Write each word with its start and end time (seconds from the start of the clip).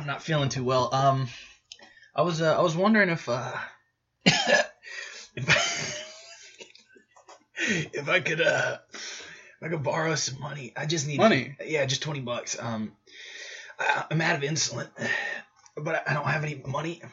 I'm 0.00 0.06
not 0.06 0.22
feeling 0.22 0.48
too 0.48 0.64
well. 0.64 0.88
Um, 0.94 1.28
I 2.14 2.22
was 2.22 2.40
uh, 2.40 2.58
I 2.58 2.62
was 2.62 2.74
wondering 2.74 3.10
if 3.10 3.28
uh, 3.28 3.52
if, 4.24 5.46
I, 5.46 5.54
if 7.92 8.08
I 8.08 8.20
could 8.20 8.40
uh, 8.40 8.78
if 8.94 9.58
I 9.62 9.68
could 9.68 9.82
borrow 9.82 10.14
some 10.14 10.40
money. 10.40 10.72
I 10.74 10.86
just 10.86 11.06
need 11.06 11.18
Money? 11.18 11.54
Yeah, 11.64 11.84
just 11.84 12.02
twenty 12.02 12.20
bucks. 12.20 12.56
Um, 12.58 12.92
I, 13.78 14.04
I'm 14.10 14.22
out 14.22 14.36
of 14.36 14.42
insulin, 14.42 14.88
but 15.76 15.96
I- 15.96 16.10
I 16.10 16.14
don't 16.14 16.24
have 16.26 16.44
any 16.44 16.62
money. 16.66 17.02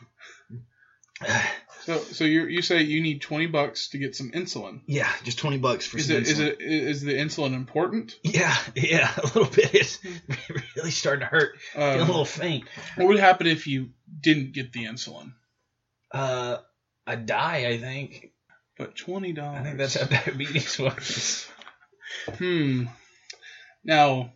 So, 1.88 2.00
so 2.00 2.26
you 2.26 2.48
you 2.48 2.62
say 2.62 2.82
you 2.82 3.02
need 3.02 3.22
twenty 3.22 3.46
bucks 3.48 3.88
to 3.92 3.98
get 3.98 4.14
some 4.14 4.32
insulin. 4.32 4.82
Yeah, 4.88 5.10
just 5.24 5.40
twenty 5.40 5.58
bucks 5.58 5.88
for 5.88 5.98
Is 5.98 6.08
some 6.08 6.18
it 6.18 6.28
is 6.28 6.38
insulin. 6.38 6.48
it 6.52 6.62
is 6.62 7.02
the 7.02 7.14
insulin 7.14 7.54
important? 7.54 8.14
Yeah, 8.24 8.54
yeah, 8.76 9.10
a 9.18 9.22
little 9.28 9.46
bit. 9.46 9.74
It's 9.74 10.00
really 10.76 10.92
starting 10.92 11.22
to 11.22 11.28
hurt. 11.28 11.58
Feeling 11.72 12.00
a 12.00 12.02
Um, 12.02 12.08
little 12.08 12.26
faint. 12.26 12.66
what 12.98 13.08
would 13.08 13.20
happen 13.20 13.48
if 13.48 13.68
you 13.68 13.92
didn't 14.20 14.52
get 14.52 14.74
the 14.74 14.84
insulin? 14.84 15.32
Uh, 16.14 16.58
I 17.06 17.16
die. 17.16 17.68
I 17.70 17.78
think. 17.78 18.32
But 18.78 18.98
twenty 18.98 19.32
dollars. 19.32 19.62
I 19.62 19.64
think 19.64 19.78
that's 19.78 19.94
how 19.96 20.08
diabetes 20.08 20.78
works. 20.80 21.50
Hmm. 22.38 22.88
Now, 23.86 24.34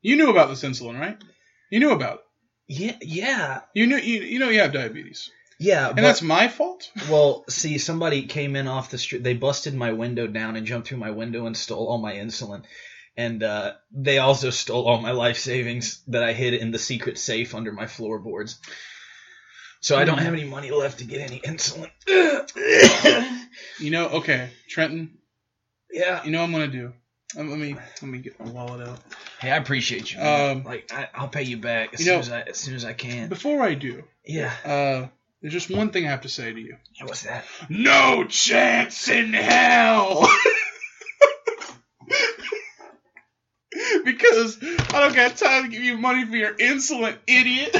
you 0.00 0.14
knew 0.16 0.30
about 0.30 0.48
this 0.50 0.62
insulin, 0.62 1.00
right? 1.00 1.18
You 1.72 1.80
knew 1.80 1.90
about 1.90 2.20
it. 2.20 2.20
Yeah, 2.68 2.96
yeah, 3.02 3.60
You 3.74 3.88
knew 3.88 3.96
you, 3.96 4.20
you 4.20 4.38
know 4.38 4.50
you 4.50 4.60
have 4.60 4.72
diabetes, 4.72 5.30
yeah. 5.58 5.88
and 5.88 5.96
but- 5.96 6.02
that's 6.02 6.22
my 6.22 6.48
fault. 6.48 6.90
well, 7.10 7.44
see, 7.48 7.78
somebody 7.78 8.26
came 8.26 8.56
in 8.56 8.66
off 8.68 8.90
the 8.90 8.98
street. 8.98 9.22
They 9.22 9.34
busted 9.34 9.74
my 9.74 9.92
window 9.92 10.26
down 10.26 10.56
and 10.56 10.66
jumped 10.66 10.88
through 10.88 10.98
my 10.98 11.10
window 11.10 11.46
and 11.46 11.56
stole 11.56 11.86
all 11.88 11.98
my 11.98 12.14
insulin. 12.14 12.64
And 13.16 13.42
uh, 13.42 13.72
they 13.92 14.18
also 14.18 14.50
stole 14.50 14.86
all 14.86 15.00
my 15.00 15.10
life 15.10 15.38
savings 15.38 16.02
that 16.06 16.22
I 16.22 16.32
hid 16.32 16.54
in 16.54 16.70
the 16.70 16.78
secret 16.78 17.18
safe 17.18 17.52
under 17.54 17.72
my 17.72 17.86
floorboards. 17.86 18.60
So 19.80 19.96
I 19.96 20.04
don't 20.04 20.18
have 20.18 20.32
any 20.34 20.44
money 20.44 20.70
left 20.70 20.98
to 21.00 21.04
get 21.04 21.20
any 21.20 21.40
insulin. 21.40 21.90
You 23.80 23.90
know, 23.90 24.08
okay, 24.08 24.50
Trenton. 24.68 25.18
yeah. 25.90 26.24
You 26.24 26.30
know 26.30 26.38
what 26.40 26.46
I'm 26.46 26.52
gonna 26.52 26.68
do. 26.68 26.92
Um, 27.36 27.50
let 27.50 27.58
me 27.58 27.74
let 27.74 28.02
me 28.02 28.18
get 28.18 28.38
my 28.40 28.50
wallet 28.50 28.86
out. 28.88 28.98
Hey, 29.40 29.50
I 29.50 29.56
appreciate 29.56 30.12
you. 30.12 30.18
Man. 30.18 30.58
Um, 30.58 30.64
like 30.64 30.92
I, 30.92 31.08
I'll 31.14 31.28
pay 31.28 31.42
you 31.44 31.56
back 31.58 31.94
as 31.94 32.00
you 32.00 32.06
soon 32.06 32.14
know- 32.14 32.20
as 32.20 32.30
I 32.30 32.40
as 32.42 32.56
soon 32.56 32.74
as 32.74 32.84
I 32.84 32.92
can. 32.92 33.28
Before 33.28 33.62
I 33.62 33.74
do, 33.74 34.04
Yeah. 34.24 34.52
uh, 34.64 35.08
there's 35.40 35.52
just 35.52 35.70
one 35.70 35.90
thing 35.90 36.06
I 36.06 36.10
have 36.10 36.22
to 36.22 36.28
say 36.28 36.52
to 36.52 36.60
you. 36.60 36.76
Yeah, 36.94 37.04
What's 37.06 37.22
that? 37.22 37.44
No 37.68 38.24
chance 38.24 39.08
in 39.08 39.32
hell. 39.32 40.28
because 44.04 44.58
I 44.62 45.00
don't 45.00 45.14
got 45.14 45.36
time 45.36 45.64
to 45.64 45.68
give 45.68 45.82
you 45.82 45.98
money 45.98 46.24
for 46.24 46.36
your 46.36 46.54
insulin, 46.54 47.16
idiot. 47.26 47.76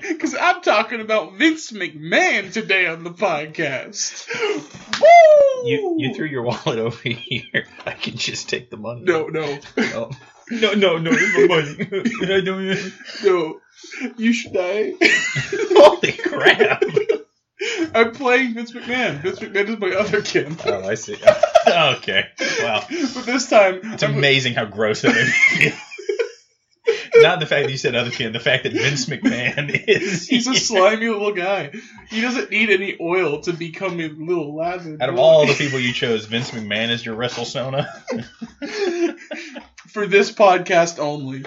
Because 0.00 0.34
I'm 0.34 0.62
talking 0.62 1.00
about 1.00 1.34
Vince 1.34 1.70
McMahon 1.72 2.52
today 2.52 2.86
on 2.86 3.04
the 3.04 3.10
podcast. 3.10 4.26
Woo! 5.00 5.68
You 5.68 5.96
you 5.98 6.14
threw 6.14 6.26
your 6.26 6.42
wallet 6.42 6.78
over 6.78 7.08
here. 7.08 7.66
I 7.86 7.92
can 7.92 8.16
just 8.16 8.48
take 8.48 8.70
the 8.70 8.76
money. 8.76 9.02
No, 9.04 9.26
no, 9.26 9.58
Oh. 9.78 10.10
No, 10.50 10.72
no, 10.74 10.98
no, 10.98 11.10
this 11.12 11.34
is 11.34 11.48
money. 11.48 12.92
No. 13.24 13.60
You 14.16 14.32
should 14.32 14.52
die. 14.52 14.92
Holy 15.02 16.12
crap. 16.12 16.82
I'm 17.94 18.12
playing 18.12 18.54
Vince 18.54 18.72
McMahon. 18.72 19.20
Vince 19.22 19.38
McMahon 19.38 19.68
is 19.68 19.78
my 19.78 19.90
other 19.90 20.20
kid. 20.22 20.56
Oh, 20.66 20.88
I 20.88 20.94
see. 20.94 21.14
okay. 21.68 22.24
Wow. 22.60 22.84
But 22.88 23.24
this 23.26 23.48
time, 23.48 23.80
It's 23.84 24.02
I'm- 24.02 24.16
amazing 24.16 24.54
how 24.54 24.64
gross 24.64 25.04
made 25.04 25.14
me 25.14 25.22
feel. 25.26 25.72
Not 27.16 27.40
the 27.40 27.46
fact 27.46 27.66
that 27.66 27.70
you 27.70 27.76
said 27.78 27.94
other 27.94 28.10
kid, 28.10 28.32
the 28.32 28.40
fact 28.40 28.64
that 28.64 28.72
Vince 28.72 29.06
McMahon 29.06 29.70
is. 29.86 30.26
He's 30.28 30.46
a 30.46 30.54
slimy 30.54 31.08
little 31.08 31.32
guy. 31.32 31.70
He 32.08 32.20
doesn't 32.20 32.50
need 32.50 32.70
any 32.70 32.96
oil 33.00 33.40
to 33.42 33.52
become 33.52 34.00
a 34.00 34.08
little 34.08 34.56
lather. 34.56 34.96
Out 35.00 35.08
of 35.08 35.18
all 35.18 35.46
the 35.46 35.54
people 35.54 35.78
you 35.78 35.92
chose, 35.92 36.24
Vince 36.24 36.50
McMahon 36.52 36.90
is 36.90 37.04
your 37.04 37.16
WrestleSona. 37.16 37.86
for 39.88 40.06
this 40.06 40.32
podcast 40.32 40.98
only, 40.98 41.44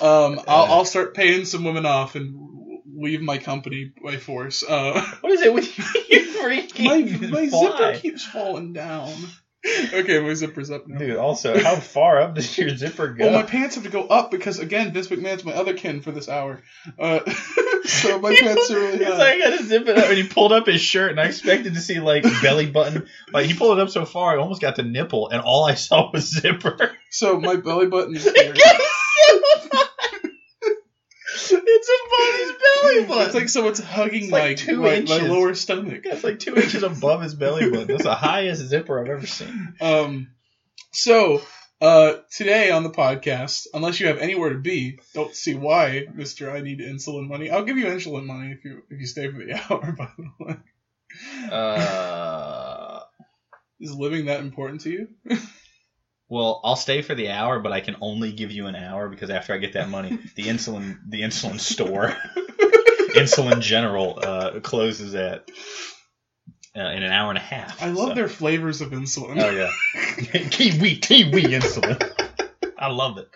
um, 0.00 0.40
I'll, 0.46 0.72
I'll 0.72 0.84
start 0.84 1.14
paying 1.14 1.44
some 1.44 1.64
women 1.64 1.86
off 1.86 2.14
and 2.14 2.36
leave 2.96 3.20
my 3.20 3.38
company 3.38 3.92
by 4.02 4.16
force. 4.16 4.62
Uh, 4.66 5.04
What 5.20 5.32
is 5.32 5.42
it 5.42 5.52
with 5.52 5.78
you? 5.78 5.84
You 6.18 6.38
freaking 6.38 6.84
my 7.22 7.28
my 7.28 7.46
fly. 7.48 7.60
zipper 7.92 7.98
keeps 8.00 8.24
falling 8.24 8.72
down. 8.72 9.12
Okay, 9.66 10.20
my 10.20 10.34
zipper's 10.34 10.70
up 10.70 10.86
now. 10.86 10.98
Dude, 10.98 11.16
also, 11.16 11.58
how 11.58 11.76
far 11.80 12.20
up 12.20 12.36
does 12.36 12.56
your 12.56 12.70
zipper 12.76 13.08
go? 13.08 13.24
Well, 13.26 13.34
my 13.34 13.42
pants 13.42 13.74
have 13.74 13.84
to 13.84 13.90
go 13.90 14.06
up 14.06 14.30
because 14.30 14.60
again, 14.60 14.92
Vince 14.92 15.08
McMahon's 15.08 15.44
my 15.44 15.52
other 15.52 15.74
kin 15.74 16.00
for 16.00 16.12
this 16.12 16.28
hour. 16.28 16.62
Uh, 16.98 17.28
so 17.84 18.20
my 18.20 18.36
pants 18.36 18.70
are 18.70 18.78
really 18.78 18.98
He's 18.98 19.06
high. 19.08 19.18
like, 19.18 19.34
I 19.34 19.38
gotta 19.38 19.64
zip 19.64 19.88
it 19.88 19.98
up, 19.98 20.08
and 20.08 20.16
he 20.16 20.28
pulled 20.28 20.52
up 20.52 20.66
his 20.66 20.80
shirt, 20.80 21.10
and 21.10 21.20
I 21.20 21.24
expected 21.24 21.74
to 21.74 21.80
see 21.80 21.98
like 21.98 22.22
belly 22.40 22.66
button. 22.70 23.08
Like 23.32 23.46
he 23.46 23.54
pulled 23.54 23.78
it 23.78 23.82
up 23.82 23.90
so 23.90 24.04
far, 24.04 24.32
I 24.32 24.40
almost 24.40 24.60
got 24.60 24.76
the 24.76 24.84
nipple, 24.84 25.28
and 25.28 25.40
all 25.42 25.64
I 25.64 25.74
saw 25.74 26.10
was 26.12 26.30
zipper. 26.30 26.92
So 27.10 27.40
my 27.40 27.56
belly 27.56 27.86
button 27.86 28.14
is 28.14 28.24
here. 28.34 28.54
It's 31.52 31.88
above 31.88 32.40
his 32.40 32.52
belly 32.82 33.04
button. 33.06 33.26
It's 33.26 33.34
like 33.34 33.48
someone's 33.48 33.78
hugging 33.80 34.24
It's 34.24 34.30
my, 34.32 34.54
two 34.54 34.76
my, 34.78 34.82
my 34.82 34.94
inches. 34.96 35.22
lower 35.22 35.54
stomach. 35.54 36.02
That's 36.04 36.24
like 36.24 36.38
two 36.38 36.56
inches 36.56 36.82
above 36.82 37.22
his 37.22 37.34
belly 37.34 37.70
button. 37.70 37.86
That's 37.88 38.02
the 38.04 38.14
highest 38.14 38.62
zipper 38.62 39.00
I've 39.00 39.08
ever 39.08 39.26
seen. 39.26 39.74
Um, 39.80 40.28
so 40.92 41.42
uh, 41.80 42.14
today 42.30 42.70
on 42.70 42.82
the 42.82 42.90
podcast, 42.90 43.66
unless 43.74 44.00
you 44.00 44.08
have 44.08 44.18
anywhere 44.18 44.50
to 44.50 44.58
be, 44.58 44.98
don't 45.14 45.34
see 45.34 45.54
why, 45.54 46.06
Mister. 46.14 46.50
I 46.50 46.60
need 46.60 46.80
insulin 46.80 47.28
money. 47.28 47.50
I'll 47.50 47.64
give 47.64 47.76
you 47.78 47.86
insulin 47.86 48.24
money 48.26 48.52
if 48.52 48.64
you 48.64 48.82
if 48.90 48.98
you 49.00 49.06
stay 49.06 49.30
for 49.30 49.38
the 49.38 49.52
hour. 49.70 49.92
By 49.92 50.08
the 50.16 50.44
way, 50.44 50.56
Uh, 51.50 53.00
is 53.80 53.94
living 53.94 54.26
that 54.26 54.40
important 54.40 54.80
to 54.82 54.90
you? 54.90 55.08
well, 56.28 56.60
I'll 56.62 56.76
stay 56.76 57.02
for 57.02 57.14
the 57.14 57.30
hour, 57.30 57.60
but 57.60 57.72
I 57.72 57.80
can 57.80 57.96
only 58.00 58.32
give 58.32 58.50
you 58.50 58.66
an 58.66 58.76
hour 58.76 59.08
because 59.08 59.30
after 59.30 59.54
I 59.54 59.58
get 59.58 59.72
that 59.74 59.88
money, 59.88 60.18
the 60.36 60.44
insulin, 60.44 60.98
the 61.08 61.22
insulin 61.22 61.58
store, 61.58 62.16
Insulin 63.14 63.60
General, 63.60 64.18
uh, 64.22 64.60
closes 64.60 65.14
at 65.14 65.50
uh, 66.76 66.80
in 66.80 67.02
an 67.02 67.10
hour 67.10 67.30
and 67.30 67.38
a 67.38 67.42
half. 67.42 67.82
I 67.82 67.86
love 67.86 68.10
so- 68.10 68.14
their 68.14 68.28
flavors 68.28 68.80
of 68.80 68.90
insulin. 68.90 69.42
Oh 69.42 69.50
yeah, 69.50 69.70
kiwi 70.50 70.96
kiwi 70.96 71.42
insulin. 71.44 72.00
I 72.78 72.88
love 72.90 73.18
it. 73.18 73.28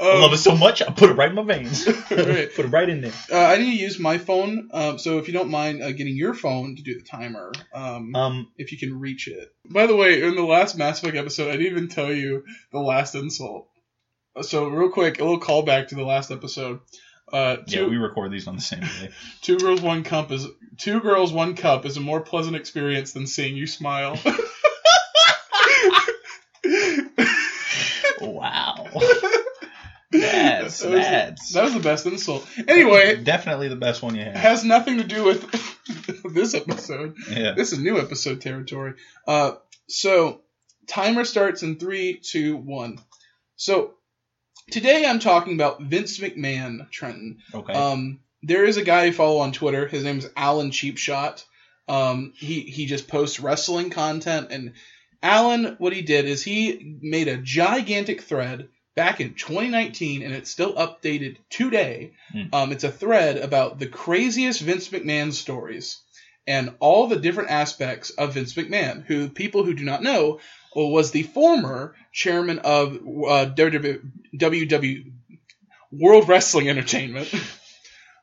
I 0.00 0.14
Um, 0.14 0.20
love 0.20 0.32
it 0.32 0.38
so 0.38 0.54
much. 0.54 0.82
I 0.82 0.86
put 0.92 1.10
it 1.10 1.14
right 1.14 1.28
in 1.28 1.34
my 1.34 1.42
veins. 1.42 1.86
Right. 2.10 2.54
Put 2.54 2.64
it 2.66 2.68
right 2.68 2.88
in 2.88 3.00
there. 3.00 3.12
Uh, 3.30 3.36
I 3.38 3.56
need 3.58 3.76
to 3.76 3.82
use 3.82 3.98
my 3.98 4.18
phone, 4.18 4.68
um, 4.72 4.98
so 4.98 5.18
if 5.18 5.26
you 5.26 5.32
don't 5.34 5.50
mind 5.50 5.82
uh, 5.82 5.92
getting 5.92 6.16
your 6.16 6.34
phone 6.34 6.76
to 6.76 6.82
do 6.82 6.94
the 6.98 7.04
timer, 7.04 7.52
um, 7.74 8.14
Um, 8.14 8.48
if 8.56 8.70
you 8.72 8.78
can 8.78 8.98
reach 9.00 9.28
it. 9.28 9.52
By 9.68 9.86
the 9.86 9.96
way, 9.96 10.22
in 10.22 10.34
the 10.36 10.42
last 10.42 10.76
Mass 10.76 11.02
Effect 11.02 11.16
episode, 11.16 11.48
I 11.48 11.52
didn't 11.52 11.66
even 11.72 11.88
tell 11.88 12.12
you 12.12 12.44
the 12.70 12.78
last 12.80 13.14
insult. 13.14 13.68
So 14.42 14.66
real 14.68 14.90
quick, 14.90 15.18
a 15.20 15.24
little 15.24 15.40
callback 15.40 15.88
to 15.88 15.94
the 15.94 16.04
last 16.04 16.30
episode. 16.30 16.80
Uh, 17.32 17.56
yeah, 17.66 17.86
we 17.86 17.96
record 17.96 18.30
these 18.30 18.46
on 18.46 18.56
the 18.56 18.62
same 18.62 18.80
day. 18.80 19.08
two 19.40 19.58
girls, 19.58 19.80
one 19.80 20.04
cup 20.04 20.30
is 20.32 20.46
two 20.78 21.00
girls, 21.00 21.32
one 21.32 21.54
cup 21.56 21.86
is 21.86 21.96
a 21.96 22.00
more 22.00 22.20
pleasant 22.20 22.56
experience 22.56 23.12
than 23.12 23.26
seeing 23.26 23.56
you 23.56 23.66
smile. 23.66 24.18
Wow. 28.20 28.86
That's 30.12 30.70
That 30.82 30.90
was 30.90 31.48
the- 31.48 31.54
that 31.54 31.64
was 31.64 31.74
the 31.74 31.80
best 31.80 32.06
insult. 32.06 32.46
Anyway, 32.68 33.22
definitely 33.22 33.68
the 33.68 33.76
best 33.76 34.02
one 34.02 34.14
you 34.14 34.24
have. 34.24 34.34
has 34.34 34.64
nothing 34.64 34.98
to 34.98 35.04
do 35.04 35.24
with 35.24 36.22
this 36.34 36.54
episode. 36.54 37.16
Yeah. 37.30 37.52
This 37.52 37.72
is 37.72 37.78
new 37.78 37.98
episode 37.98 38.40
territory. 38.40 38.94
Uh, 39.26 39.52
so 39.88 40.40
timer 40.88 41.24
starts 41.24 41.62
in 41.62 41.76
three, 41.76 42.18
two, 42.22 42.56
one. 42.56 42.98
So 43.56 43.94
today 44.70 45.04
I'm 45.06 45.18
talking 45.18 45.54
about 45.54 45.82
Vince 45.82 46.18
McMahon, 46.18 46.90
Trenton. 46.90 47.38
Okay. 47.54 47.72
Um, 47.72 48.20
there 48.42 48.64
is 48.64 48.76
a 48.76 48.82
guy 48.84 49.04
I 49.04 49.10
follow 49.12 49.38
on 49.38 49.52
Twitter. 49.52 49.86
His 49.86 50.02
name 50.04 50.18
is 50.18 50.28
Allan 50.36 50.70
Cheapshot. 50.70 51.44
Um, 51.88 52.32
he 52.36 52.60
he 52.60 52.86
just 52.86 53.08
posts 53.08 53.40
wrestling 53.40 53.90
content, 53.90 54.48
and 54.50 54.72
Allan, 55.22 55.76
what 55.78 55.92
he 55.92 56.02
did 56.02 56.24
is 56.26 56.42
he 56.42 56.96
made 57.00 57.28
a 57.28 57.36
gigantic 57.36 58.22
thread 58.22 58.68
back 58.94 59.20
in 59.20 59.34
2019, 59.34 60.22
and 60.22 60.34
it's 60.34 60.50
still 60.50 60.74
updated 60.74 61.36
today. 61.50 62.12
Hmm. 62.32 62.42
Um, 62.52 62.72
it's 62.72 62.84
a 62.84 62.90
thread 62.90 63.36
about 63.36 63.78
the 63.78 63.86
craziest 63.86 64.60
Vince 64.60 64.88
McMahon 64.88 65.32
stories 65.32 66.00
and 66.46 66.74
all 66.80 67.06
the 67.06 67.18
different 67.18 67.50
aspects 67.50 68.10
of 68.10 68.34
Vince 68.34 68.54
McMahon, 68.54 69.04
who 69.04 69.28
people 69.28 69.64
who 69.64 69.74
do 69.74 69.84
not 69.84 70.02
know 70.02 70.40
was 70.74 71.10
the 71.10 71.22
former 71.22 71.94
chairman 72.12 72.58
of 72.60 72.94
uh, 72.96 73.46
WW 73.54 75.12
World 75.92 76.28
Wrestling 76.28 76.68
Entertainment. 76.68 77.32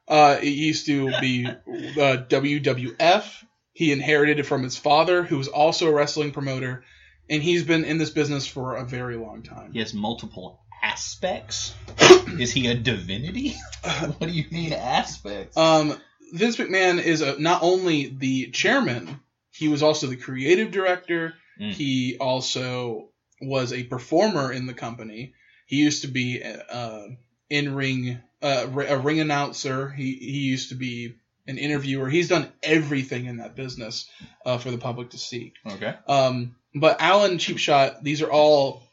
Uh, 0.10 0.40
it 0.42 0.48
used 0.48 0.88
to 0.88 1.12
be 1.22 1.46
uh, 1.46 1.54
WWF. 1.68 3.44
He 3.74 3.92
inherited 3.92 4.40
it 4.40 4.48
from 4.48 4.64
his 4.64 4.76
father, 4.76 5.22
who 5.22 5.38
was 5.38 5.48
also 5.48 5.88
a 5.88 5.94
wrestling 5.94 6.32
promoter. 6.32 6.84
And 7.30 7.44
he's 7.44 7.64
been 7.64 7.86
in 7.86 7.98
this 7.98 8.10
business 8.10 8.48
for 8.48 8.76
a 8.76 8.84
very 8.84 9.16
long 9.16 9.44
time. 9.44 9.72
He 9.72 9.80
has 9.80 9.94
multiple 9.94 10.62
aspects. 10.82 11.76
Is 12.40 12.52
he 12.52 12.68
a 12.68 12.76
divinity? 12.76 13.56
what 14.18 14.22
do 14.22 14.32
you 14.32 14.46
mean 14.52 14.74
aspects? 14.74 15.56
Um, 15.58 15.96
Vince 16.34 16.58
McMahon 16.58 17.02
is 17.02 17.22
a, 17.22 17.40
not 17.40 17.64
only 17.64 18.08
the 18.08 18.52
chairman, 18.52 19.20
he 19.52 19.68
was 19.68 19.84
also 19.84 20.08
the 20.08 20.16
creative 20.16 20.72
director. 20.72 21.34
Mm. 21.60 21.74
He 21.74 22.18
also 22.20 23.10
was 23.42 23.74
a 23.74 23.84
performer 23.84 24.52
in 24.52 24.66
the 24.66 24.74
company. 24.74 25.34
He 25.66 25.78
used 25.78 26.04
to 26.04 26.08
be 26.08 26.42
uh, 26.44 27.04
in 27.50 27.76
ring, 27.76 28.20
uh, 28.42 28.68
a 28.68 28.98
ring 28.98 29.20
announcer. 29.20 29.90
He 29.90 30.16
he 30.16 30.40
used 30.40 30.70
to 30.70 30.76
be 30.76 31.16
an 31.48 31.58
interviewer. 31.58 32.10
He's 32.10 32.28
done 32.28 32.52
everything 32.62 33.26
in 33.26 33.38
that 33.38 33.56
business 33.56 34.10
uh, 34.46 34.58
for 34.60 34.72
the 34.72 34.78
public 34.78 35.12
to 35.12 35.18
see. 35.18 35.54
okay. 35.66 35.96
Um, 36.08 36.56
but 36.76 37.02
Allan 37.02 37.38
Cheapshot, 37.38 38.02
these 38.04 38.22
are 38.22 38.32
all 38.32 38.84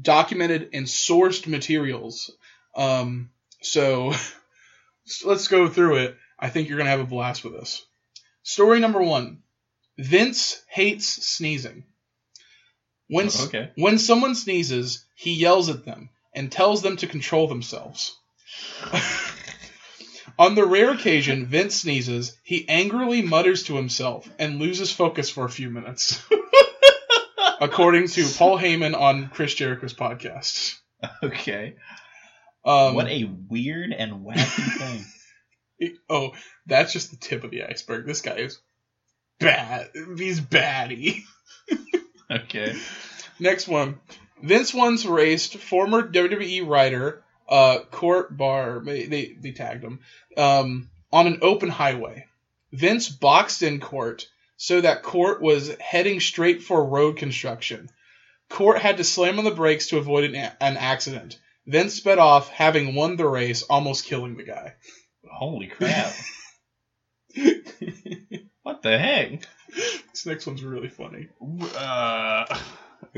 documented 0.00 0.70
and 0.72 0.86
sourced 0.86 1.46
materials. 1.46 2.30
Um, 2.76 3.30
so, 3.60 4.12
so 5.04 5.28
let's 5.28 5.48
go 5.48 5.68
through 5.68 5.96
it. 5.96 6.16
I 6.38 6.48
think 6.50 6.68
you're 6.68 6.78
gonna 6.78 6.90
have 6.90 7.00
a 7.00 7.04
blast 7.04 7.44
with 7.44 7.54
this. 7.54 7.84
Story 8.42 8.80
number 8.80 9.02
one: 9.02 9.42
Vince 9.98 10.62
hates 10.68 11.06
sneezing. 11.06 11.84
When 13.08 13.26
s- 13.26 13.46
Okay. 13.46 13.70
when 13.76 13.98
someone 13.98 14.34
sneezes, 14.34 15.04
he 15.14 15.32
yells 15.34 15.68
at 15.68 15.84
them 15.84 16.10
and 16.34 16.50
tells 16.50 16.82
them 16.82 16.96
to 16.98 17.06
control 17.06 17.46
themselves. 17.48 18.16
On 20.38 20.54
the 20.56 20.66
rare 20.66 20.90
occasion 20.90 21.46
Vince 21.46 21.76
sneezes, 21.82 22.36
he 22.42 22.68
angrily 22.68 23.22
mutters 23.22 23.62
to 23.64 23.76
himself 23.76 24.28
and 24.38 24.58
loses 24.58 24.90
focus 24.90 25.30
for 25.30 25.44
a 25.44 25.50
few 25.50 25.70
minutes. 25.70 26.20
According 27.64 28.08
to 28.08 28.28
Paul 28.36 28.58
Heyman 28.58 28.98
on 28.98 29.28
Chris 29.28 29.54
Jericho's 29.54 29.94
podcast. 29.94 30.78
Okay. 31.22 31.76
Um, 32.64 32.94
what 32.94 33.08
a 33.08 33.24
weird 33.48 33.92
and 33.92 34.24
wacky 34.24 35.04
thing. 35.80 35.96
oh, 36.08 36.32
that's 36.66 36.92
just 36.92 37.10
the 37.10 37.16
tip 37.16 37.44
of 37.44 37.50
the 37.50 37.64
iceberg. 37.64 38.06
This 38.06 38.20
guy 38.20 38.36
is 38.36 38.58
bad. 39.40 39.90
He's 40.16 40.40
batty. 40.40 41.24
Okay. 42.30 42.74
Next 43.38 43.68
one. 43.68 44.00
Vince 44.42 44.72
once 44.72 45.04
raced 45.04 45.58
former 45.58 46.02
WWE 46.02 46.66
writer 46.66 47.22
uh, 47.48 47.80
Court 47.90 48.34
Bauer. 48.36 48.82
They, 48.84 49.04
they, 49.04 49.36
they 49.38 49.52
tagged 49.52 49.84
him 49.84 50.00
um, 50.36 50.90
on 51.12 51.26
an 51.26 51.40
open 51.42 51.68
highway. 51.68 52.26
Vince 52.72 53.08
boxed 53.08 53.62
in 53.62 53.78
Court 53.78 54.26
so 54.64 54.80
that 54.80 55.02
Court 55.02 55.42
was 55.42 55.76
heading 55.78 56.20
straight 56.20 56.62
for 56.62 56.82
road 56.82 57.18
construction. 57.18 57.90
Court 58.48 58.78
had 58.78 58.96
to 58.96 59.04
slam 59.04 59.38
on 59.38 59.44
the 59.44 59.50
brakes 59.50 59.88
to 59.88 59.98
avoid 59.98 60.24
an, 60.24 60.34
an 60.34 60.78
accident. 60.78 61.38
then 61.66 61.90
sped 61.90 62.18
off, 62.18 62.48
having 62.48 62.94
won 62.94 63.16
the 63.16 63.28
race, 63.28 63.62
almost 63.62 64.06
killing 64.06 64.38
the 64.38 64.42
guy. 64.42 64.72
Holy 65.30 65.66
crap. 65.66 66.14
what 68.62 68.80
the 68.80 68.96
heck? 68.96 69.46
This 70.10 70.24
next 70.24 70.46
one's 70.46 70.64
really 70.64 70.88
funny. 70.88 71.28
Uh, 71.76 72.58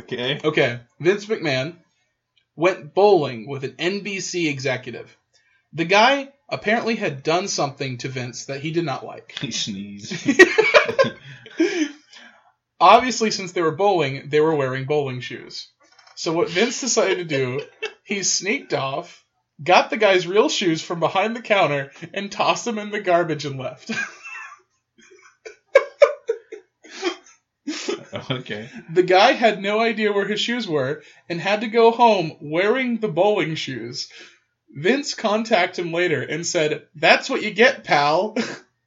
okay. 0.00 0.40
Okay, 0.42 0.80
Vince 0.98 1.26
McMahon 1.26 1.76
went 2.56 2.92
bowling 2.92 3.46
with 3.46 3.62
an 3.62 3.74
NBC 3.74 4.50
executive. 4.50 5.16
The 5.72 5.84
guy 5.84 6.32
apparently 6.48 6.96
had 6.96 7.22
done 7.22 7.46
something 7.46 7.98
to 7.98 8.08
Vince 8.08 8.46
that 8.46 8.62
he 8.62 8.72
did 8.72 8.84
not 8.84 9.04
like. 9.06 9.36
He 9.40 9.52
sneezed. 9.52 10.12
Obviously, 12.80 13.30
since 13.30 13.52
they 13.52 13.62
were 13.62 13.74
bowling, 13.74 14.28
they 14.28 14.40
were 14.40 14.54
wearing 14.54 14.84
bowling 14.84 15.20
shoes. 15.20 15.68
So 16.14 16.32
what 16.32 16.50
Vince 16.50 16.80
decided 16.80 17.18
to 17.18 17.24
do, 17.24 17.62
he 18.04 18.22
sneaked 18.22 18.74
off, 18.74 19.24
got 19.62 19.90
the 19.90 19.96
guy's 19.96 20.26
real 20.26 20.48
shoes 20.48 20.82
from 20.82 21.00
behind 21.00 21.36
the 21.36 21.42
counter, 21.42 21.92
and 22.12 22.30
tossed 22.30 22.64
them 22.64 22.78
in 22.78 22.90
the 22.90 23.00
garbage 23.00 23.44
and 23.44 23.58
left. 23.58 23.90
okay. 28.30 28.70
The 28.92 29.02
guy 29.02 29.32
had 29.32 29.60
no 29.60 29.80
idea 29.80 30.12
where 30.12 30.26
his 30.26 30.40
shoes 30.40 30.68
were 30.68 31.02
and 31.28 31.40
had 31.40 31.62
to 31.62 31.68
go 31.68 31.90
home 31.90 32.36
wearing 32.40 32.98
the 32.98 33.08
bowling 33.08 33.54
shoes. 33.54 34.08
Vince 34.70 35.14
contacted 35.14 35.86
him 35.86 35.92
later 35.92 36.22
and 36.22 36.46
said, 36.46 36.86
That's 36.94 37.30
what 37.30 37.42
you 37.42 37.52
get, 37.52 37.84
pal. 37.84 38.36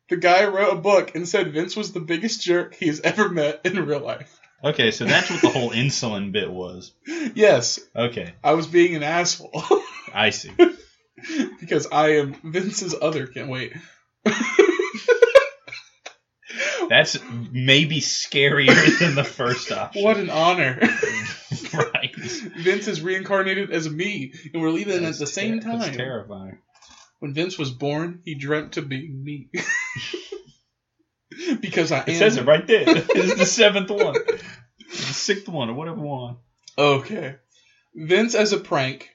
the 0.10 0.18
guy 0.18 0.46
wrote 0.46 0.74
a 0.74 0.82
book 0.82 1.16
and 1.16 1.28
said 1.28 1.54
Vince 1.54 1.76
was 1.76 1.92
the 1.92 2.00
biggest 2.00 2.42
jerk 2.42 2.76
he's 2.76 3.00
ever 3.02 3.30
met 3.30 3.62
in 3.66 3.86
real 3.86 4.00
life. 4.00 4.40
Okay, 4.64 4.92
so 4.92 5.06
that's 5.06 5.30
what 5.30 5.42
the 5.42 5.50
whole 5.50 5.70
insulin 5.72 6.32
bit 6.32 6.52
was. 6.52 6.92
Yes, 7.34 7.80
Okay, 7.96 8.34
I 8.44 8.54
was 8.54 8.68
being 8.68 8.96
an 8.96 9.04
asshole. 9.04 9.64
I 10.14 10.32
see. 10.32 10.52
because 11.60 11.88
I 11.92 12.16
am 12.18 12.34
Vince's 12.44 12.96
other 13.02 13.28
Can't 13.28 13.50
wait. 13.50 13.74
That's 16.90 17.18
maybe 17.52 18.00
scarier 18.02 19.00
than 19.00 19.14
the 19.14 19.24
first 19.24 19.72
option. 19.72 20.04
What 20.04 20.18
an 20.18 20.32
honor. 20.32 20.80
right. 21.72 22.16
Vince 22.16 22.88
is 22.88 23.02
reincarnated 23.04 23.72
as 23.72 23.88
me, 23.88 24.34
and 24.52 24.62
we're 24.62 24.72
leaving 24.72 25.04
That's 25.04 25.18
at 25.18 25.20
the 25.20 25.28
same 25.32 25.60
ter- 25.60 25.70
That's 25.74 25.86
time. 25.86 25.94
terrifying. 25.96 26.58
When 27.20 27.34
Vince 27.36 27.60
was 27.60 27.70
born, 27.70 28.22
he 28.26 28.34
dreamt 28.34 28.78
of 28.78 28.90
being 28.90 29.24
me. 29.24 29.50
because 31.62 31.91
I 31.91 32.00
It 32.01 32.09
am. 32.09 32.15
says 32.15 32.38
it 32.38 32.45
right 32.45 32.65
there. 32.65 32.83
It's 32.88 33.36
the 33.38 33.45
seventh 33.45 33.89
one. 33.89 34.13
The 34.13 34.95
sixth 34.95 35.47
one, 35.47 35.69
or 35.69 35.74
whatever 35.74 36.01
one. 36.01 36.38
Okay. 36.77 37.36
Vince, 37.95 38.36
as 38.36 38.53
a 38.53 38.57
prank, 38.57 39.09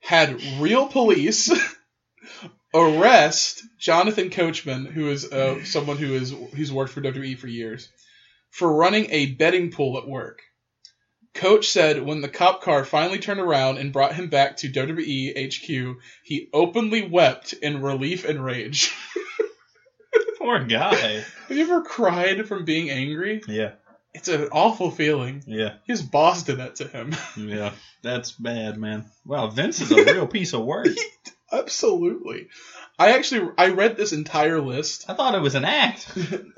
had 0.00 0.40
real 0.60 0.86
police 0.86 1.50
arrest 2.74 3.62
Jonathan 3.78 4.30
Coachman, 4.30 4.86
who 4.86 5.08
is 5.10 5.30
uh, 5.30 5.64
someone 5.64 5.96
who 5.96 6.14
is 6.14 6.30
who's 6.54 6.72
worked 6.72 6.92
for 6.92 7.00
WWE 7.00 7.38
for 7.38 7.46
years, 7.48 7.88
for 8.50 8.72
running 8.72 9.06
a 9.10 9.26
betting 9.34 9.70
pool 9.70 9.98
at 9.98 10.08
work. 10.08 10.40
Coach 11.34 11.68
said 11.68 12.00
when 12.02 12.20
the 12.20 12.28
cop 12.28 12.62
car 12.62 12.84
finally 12.84 13.18
turned 13.18 13.40
around 13.40 13.78
and 13.78 13.92
brought 13.92 14.14
him 14.14 14.28
back 14.28 14.58
to 14.58 14.68
WWE 14.70 15.34
HQ, 15.52 15.96
he 16.22 16.48
openly 16.52 17.02
wept 17.08 17.52
in 17.54 17.82
relief 17.82 18.24
and 18.24 18.44
rage. 18.44 18.92
Poor 20.44 20.62
guy. 20.64 20.94
Have 21.48 21.56
you 21.56 21.62
ever 21.62 21.80
cried 21.82 22.46
from 22.46 22.64
being 22.66 22.90
angry? 22.90 23.40
Yeah, 23.48 23.72
It's 24.12 24.28
an 24.28 24.48
awful 24.52 24.90
feeling. 24.90 25.42
yeah, 25.46 25.76
His 25.86 26.02
boss 26.02 26.42
did 26.42 26.58
that 26.58 26.76
to 26.76 26.86
him. 26.86 27.14
yeah. 27.36 27.72
That's 28.02 28.32
bad, 28.32 28.76
man. 28.76 29.06
Wow, 29.24 29.46
Vince 29.48 29.80
is 29.80 29.90
a 29.90 30.04
real 30.04 30.26
piece 30.26 30.52
of 30.52 30.62
work. 30.64 30.88
Absolutely. 31.52 32.48
I 32.98 33.12
actually 33.16 33.50
I 33.56 33.68
read 33.68 33.96
this 33.96 34.12
entire 34.12 34.60
list. 34.60 35.06
I 35.08 35.14
thought 35.14 35.34
it 35.34 35.40
was 35.40 35.54
an 35.54 35.64
act. 35.64 36.06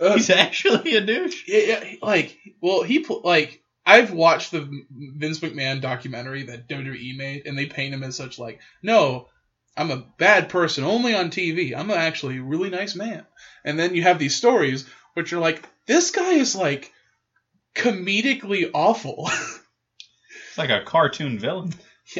Uh, 0.00 0.14
He's 0.14 0.30
actually 0.30 0.96
a 0.96 1.00
douche. 1.00 1.44
yeah, 1.46 1.60
yeah, 1.80 1.94
like 2.02 2.36
well 2.60 2.82
he 2.82 3.06
like 3.22 3.62
I've 3.86 4.12
watched 4.12 4.50
the 4.50 4.68
Vince 4.90 5.38
McMahon 5.40 5.80
documentary 5.80 6.44
that 6.46 6.68
WWE 6.68 7.16
made, 7.16 7.46
and 7.46 7.56
they 7.56 7.66
paint 7.66 7.94
him 7.94 8.02
as 8.02 8.16
such 8.16 8.38
like 8.38 8.58
no, 8.82 9.28
I'm 9.76 9.90
a 9.90 10.04
bad 10.18 10.48
person 10.48 10.84
only 10.84 11.14
on 11.14 11.30
TV. 11.30 11.76
I'm 11.76 11.90
actually 11.90 12.38
a 12.38 12.42
really 12.42 12.70
nice 12.70 12.94
man. 12.94 13.26
And 13.64 13.78
then 13.78 13.94
you 13.94 14.02
have 14.02 14.18
these 14.18 14.34
stories 14.34 14.88
which 15.14 15.32
are 15.32 15.38
like 15.38 15.62
this 15.86 16.10
guy 16.10 16.32
is 16.32 16.54
like 16.56 16.92
comedically 17.74 18.70
awful. 18.72 19.28
It's 20.48 20.58
like 20.58 20.70
a 20.70 20.86
cartoon 20.86 21.38
villain. 21.38 21.74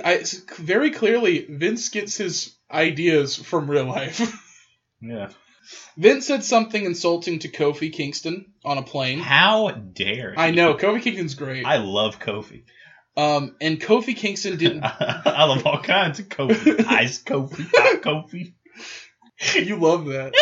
I, 0.05 0.23
very 0.59 0.91
clearly 0.91 1.47
Vince 1.49 1.89
gets 1.89 2.15
his 2.15 2.55
ideas 2.71 3.35
from 3.35 3.71
real 3.71 3.87
life. 3.87 4.21
Yeah. 5.01 5.29
Vince 5.97 6.27
said 6.27 6.43
something 6.43 6.85
insulting 6.85 7.41
to 7.41 7.49
Kofi 7.49 7.93
Kingston 7.93 8.55
on 8.65 8.79
a 8.79 8.83
plane. 8.83 9.19
How 9.19 9.71
dare 9.71 10.33
he? 10.33 10.39
I 10.39 10.51
know 10.51 10.75
Kofi 10.75 11.03
Kingston's 11.03 11.35
great. 11.35 11.67
I 11.67 11.77
love 11.77 12.19
Kofi. 12.19 12.65
Um, 13.17 13.57
and 13.61 13.81
Kofi 13.81 14.15
Kingston 14.15 14.59
didn't. 14.59 14.85
I 14.85 15.45
love 15.45 15.67
all 15.67 15.81
kinds 15.81 16.19
of 16.19 16.29
Kofi. 16.29 16.85
Ice 16.89 17.23
Kofi, 17.23 17.67
hot 17.75 18.03
Kofi. 18.03 18.53
you 19.55 19.77
love 19.77 20.07
that. 20.07 20.35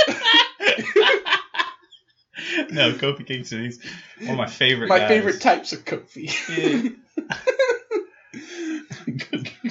no, 2.71 2.93
Kofi 2.93 3.27
Kingston. 3.27 3.65
He's 3.65 3.81
one 4.21 4.31
of 4.31 4.37
my 4.37 4.47
favorite. 4.47 4.89
My 4.89 4.99
guys. 4.99 5.09
favorite 5.09 5.41
types 5.41 5.73
of 5.73 5.85
Kofi. 5.85 6.31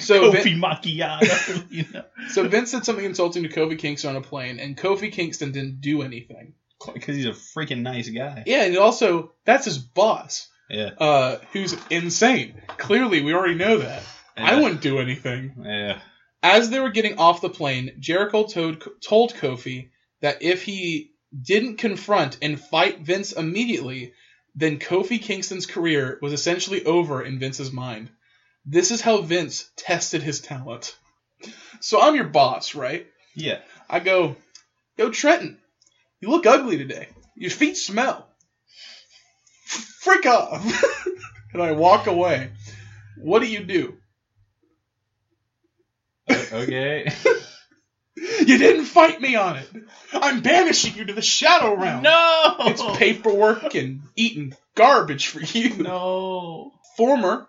So 0.00 0.32
Kofi 0.32 0.58
macchiato. 0.58 1.66
You 1.70 1.84
know, 1.92 2.04
so 2.28 2.48
Vince 2.48 2.70
said 2.70 2.86
something 2.86 3.04
insulting 3.04 3.42
to 3.42 3.50
Kofi 3.50 3.78
Kingston 3.78 4.10
on 4.10 4.16
a 4.16 4.22
plane, 4.22 4.58
and 4.58 4.76
Kofi 4.76 5.12
Kingston 5.12 5.52
didn't 5.52 5.82
do 5.82 6.02
anything. 6.02 6.54
because 6.92 7.16
he's 7.16 7.26
a 7.26 7.30
freaking 7.30 7.82
nice 7.82 8.08
guy. 8.08 8.44
Yeah, 8.46 8.64
and 8.64 8.78
also 8.78 9.32
that's 9.44 9.66
his 9.66 9.78
boss, 9.78 10.48
Yeah. 10.68 10.90
uh, 10.98 11.38
who's 11.52 11.76
insane. 11.90 12.60
Clearly, 12.78 13.22
we 13.22 13.34
already 13.34 13.54
know 13.54 13.78
that. 13.78 14.02
I 14.36 14.60
wouldn't 14.60 14.80
do 14.80 14.98
anything. 14.98 15.54
Yeah. 15.64 16.00
As 16.42 16.70
they 16.70 16.80
were 16.80 16.90
getting 16.90 17.18
off 17.18 17.40
the 17.40 17.48
plane, 17.48 17.96
Jericho 18.00 18.44
told, 18.46 18.82
told 19.00 19.34
Kofi 19.34 19.90
that 20.20 20.42
if 20.42 20.62
he 20.62 21.12
didn't 21.40 21.76
confront 21.76 22.38
and 22.42 22.60
fight 22.60 23.00
Vince 23.00 23.32
immediately, 23.32 24.12
then 24.54 24.78
Kofi 24.78 25.20
Kingston's 25.20 25.66
career 25.66 26.18
was 26.22 26.32
essentially 26.32 26.84
over 26.84 27.22
in 27.22 27.38
Vince's 27.38 27.72
mind. 27.72 28.10
This 28.66 28.90
is 28.90 29.00
how 29.00 29.20
Vince 29.20 29.70
tested 29.76 30.22
his 30.22 30.40
talent. 30.40 30.96
So 31.80 32.00
I'm 32.00 32.14
your 32.14 32.24
boss, 32.24 32.74
right? 32.74 33.06
Yeah. 33.34 33.58
I 33.88 34.00
go, 34.00 34.36
Yo, 34.96 35.10
Trenton, 35.10 35.58
you 36.20 36.30
look 36.30 36.46
ugly 36.46 36.78
today. 36.78 37.08
Your 37.36 37.50
feet 37.50 37.76
smell. 37.76 38.28
Freak 39.64 40.26
off. 40.26 40.64
and 41.52 41.62
I 41.62 41.72
walk 41.72 42.06
away. 42.06 42.50
What 43.18 43.40
do 43.40 43.46
you 43.46 43.64
do? 43.64 43.96
Okay. 46.30 47.10
You 48.16 48.58
didn't 48.58 48.84
fight 48.84 49.20
me 49.20 49.34
on 49.34 49.56
it. 49.56 49.68
I'm 50.12 50.40
banishing 50.40 50.94
you 50.94 51.04
to 51.06 51.12
the 51.12 51.22
shadow 51.22 51.74
realm. 51.74 52.02
no. 52.02 52.54
It's 52.60 52.82
paperwork 52.96 53.74
and 53.74 54.02
eating 54.16 54.54
garbage 54.76 55.26
for 55.26 55.40
you. 55.40 55.82
No. 55.82 56.72
Former 56.96 57.48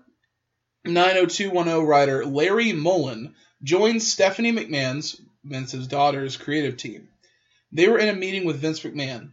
90210 0.86 1.86
writer 1.86 2.26
Larry 2.26 2.72
Mollin 2.72 3.36
joined 3.62 4.02
Stephanie 4.02 4.54
McMahon's, 4.54 5.22
Vince's 5.44 5.88
daughter's, 5.88 6.36
creative 6.36 6.78
team. 6.78 7.10
They 7.72 7.88
were 7.88 8.00
in 8.00 8.10
a 8.10 8.14
meeting 8.14 8.46
with 8.46 8.58
Vince 8.58 8.80
McMahon. 8.82 9.32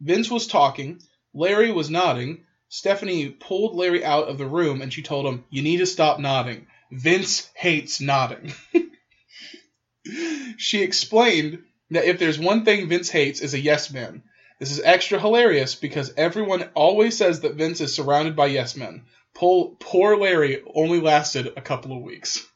Vince 0.00 0.30
was 0.30 0.46
talking, 0.46 1.00
Larry 1.34 1.72
was 1.72 1.90
nodding. 1.90 2.44
Stephanie 2.68 3.28
pulled 3.28 3.74
Larry 3.74 4.04
out 4.04 4.28
of 4.28 4.38
the 4.38 4.46
room 4.46 4.80
and 4.80 4.92
she 4.92 5.02
told 5.02 5.26
him, 5.26 5.44
You 5.50 5.62
need 5.62 5.78
to 5.78 5.86
stop 5.86 6.18
nodding. 6.18 6.66
Vince 6.90 7.50
hates 7.54 8.00
nodding. 8.00 8.52
she 10.56 10.82
explained 10.82 11.64
that 11.90 12.04
if 12.04 12.18
there's 12.18 12.38
one 12.38 12.64
thing 12.64 12.88
Vince 12.88 13.10
hates 13.10 13.40
is 13.40 13.54
a 13.54 13.60
yes 13.60 13.92
man. 13.92 14.22
This 14.60 14.70
is 14.70 14.80
extra 14.80 15.18
hilarious 15.18 15.74
because 15.74 16.14
everyone 16.16 16.70
always 16.74 17.16
says 17.16 17.40
that 17.40 17.56
Vince 17.56 17.80
is 17.80 17.94
surrounded 17.94 18.36
by 18.36 18.46
yes 18.46 18.76
men. 18.76 19.04
Poor, 19.34 19.76
poor 19.80 20.16
Larry 20.16 20.62
only 20.74 21.00
lasted 21.00 21.52
a 21.56 21.60
couple 21.60 21.96
of 21.96 22.02
weeks. 22.02 22.46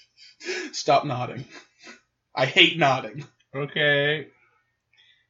Stop 0.72 1.04
nodding. 1.04 1.44
I 2.34 2.46
hate 2.46 2.78
nodding. 2.78 3.26
Okay. 3.54 4.28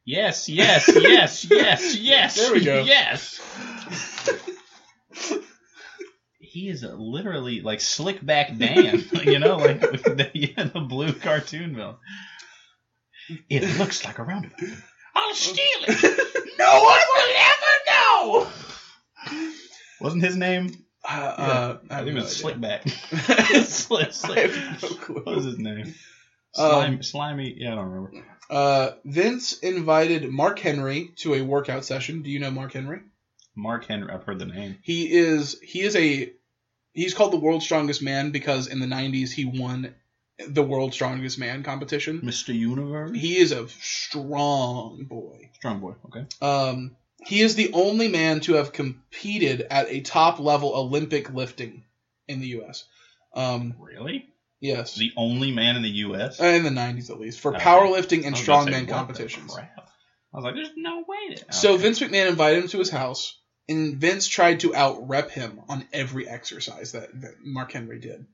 Yes, 0.09 0.49
yes, 0.49 0.87
yes, 0.89 1.45
yes, 1.51 1.95
yes. 1.95 2.35
There 2.35 2.51
we 2.51 2.65
go. 2.65 2.81
Yes. 2.81 3.39
he 6.39 6.67
is 6.67 6.81
a, 6.81 6.95
literally 6.95 7.61
like 7.61 7.79
slick 7.79 8.25
back 8.25 8.57
Dan, 8.57 9.05
you 9.23 9.37
know, 9.37 9.57
like 9.57 9.79
the, 9.81 10.31
yeah, 10.33 10.63
the 10.63 10.79
blue 10.79 11.13
cartoon 11.13 11.75
villain. 11.75 11.97
It 13.51 13.77
looks 13.77 14.03
like 14.03 14.17
a 14.17 14.23
roundabout. 14.23 14.59
I'll 15.13 15.35
steal 15.35 15.59
it. 15.87 16.57
no 16.57 16.81
one 16.81 17.01
will 17.13 18.47
ever 18.47 18.47
know. 19.37 19.47
Wasn't 20.01 20.23
his 20.23 20.35
name? 20.35 20.71
Uh, 21.07 21.13
uh, 21.13 21.77
I 21.87 21.93
I 21.93 21.97
have 21.97 22.05
think 22.05 22.17
it 22.17 22.21
was. 22.23 22.41
Slickback. 22.41 22.89
Slick, 23.63 24.07
I 24.07 24.09
slick. 24.09 24.51
no. 24.55 25.13
What 25.21 25.35
was 25.35 25.45
his 25.45 25.59
name? 25.59 25.93
Um, 26.57 27.03
slimy. 27.03 27.53
Yeah, 27.59 27.73
I 27.73 27.75
don't 27.75 27.89
remember. 27.91 28.25
Uh, 28.49 28.91
Vince 29.05 29.59
invited 29.59 30.29
Mark 30.29 30.59
Henry 30.59 31.11
to 31.17 31.35
a 31.35 31.41
workout 31.41 31.85
session. 31.85 32.21
Do 32.23 32.29
you 32.29 32.39
know 32.39 32.51
Mark 32.51 32.73
Henry? 32.73 33.01
Mark 33.55 33.85
Henry. 33.85 34.11
I've 34.11 34.23
heard 34.23 34.39
the 34.39 34.45
name. 34.45 34.77
He 34.81 35.11
is 35.11 35.59
he 35.61 35.81
is 35.81 35.95
a 35.95 36.31
he's 36.93 37.13
called 37.13 37.33
the 37.33 37.37
world's 37.39 37.65
strongest 37.65 38.01
man 38.01 38.31
because 38.31 38.67
in 38.67 38.79
the 38.79 38.87
90s 38.87 39.31
he 39.31 39.45
won 39.45 39.93
the 40.47 40.63
world's 40.63 40.95
strongest 40.95 41.37
man 41.37 41.63
competition. 41.63 42.21
Mr. 42.21 42.53
Universe. 42.55 43.11
He 43.15 43.37
is 43.37 43.51
a 43.51 43.67
strong 43.67 45.03
boy. 45.03 45.49
Strong 45.55 45.79
boy. 45.81 45.93
Okay. 46.07 46.25
Um, 46.41 46.95
he 47.25 47.41
is 47.41 47.55
the 47.55 47.73
only 47.73 48.07
man 48.07 48.39
to 48.41 48.53
have 48.53 48.71
competed 48.71 49.61
at 49.69 49.89
a 49.89 49.99
top 50.01 50.39
level 50.39 50.73
Olympic 50.73 51.33
lifting 51.33 51.83
in 52.27 52.39
the 52.39 52.47
U.S. 52.47 52.85
Um, 53.33 53.75
Really? 53.77 54.29
Yes, 54.59 54.95
The 54.95 55.11
only 55.15 55.51
man 55.51 55.75
in 55.75 55.81
the 55.83 55.89
U.S. 55.89 56.39
Uh, 56.41 56.45
in 56.45 56.63
the 56.63 56.69
90s 56.69 57.09
at 57.09 57.19
least 57.19 57.39
for 57.39 57.55
Okay. 57.55 57.63
powerlifting 57.63 58.25
and 58.25 58.35
strongman 58.35 58.87
competitions. 58.87 59.55
I 59.57 60.37
was 60.37 60.43
like, 60.43 60.55
there's 60.55 60.69
no 60.75 61.03
way 61.07 61.35
to. 61.35 61.53
So 61.53 61.75
Vince 61.77 61.99
McMahon 61.99 62.29
invited 62.29 62.63
him 62.63 62.69
to 62.69 62.79
his 62.79 62.89
house, 62.91 63.39
and 63.67 63.97
Vince 63.97 64.27
tried 64.27 64.59
to 64.61 64.75
out 64.75 65.07
rep 65.07 65.31
him 65.31 65.61
on 65.67 65.85
every 65.91 66.27
exercise 66.27 66.91
that 66.91 67.09
that 67.21 67.35
Mark 67.43 67.71
Henry 67.71 67.99
did. 67.99 68.25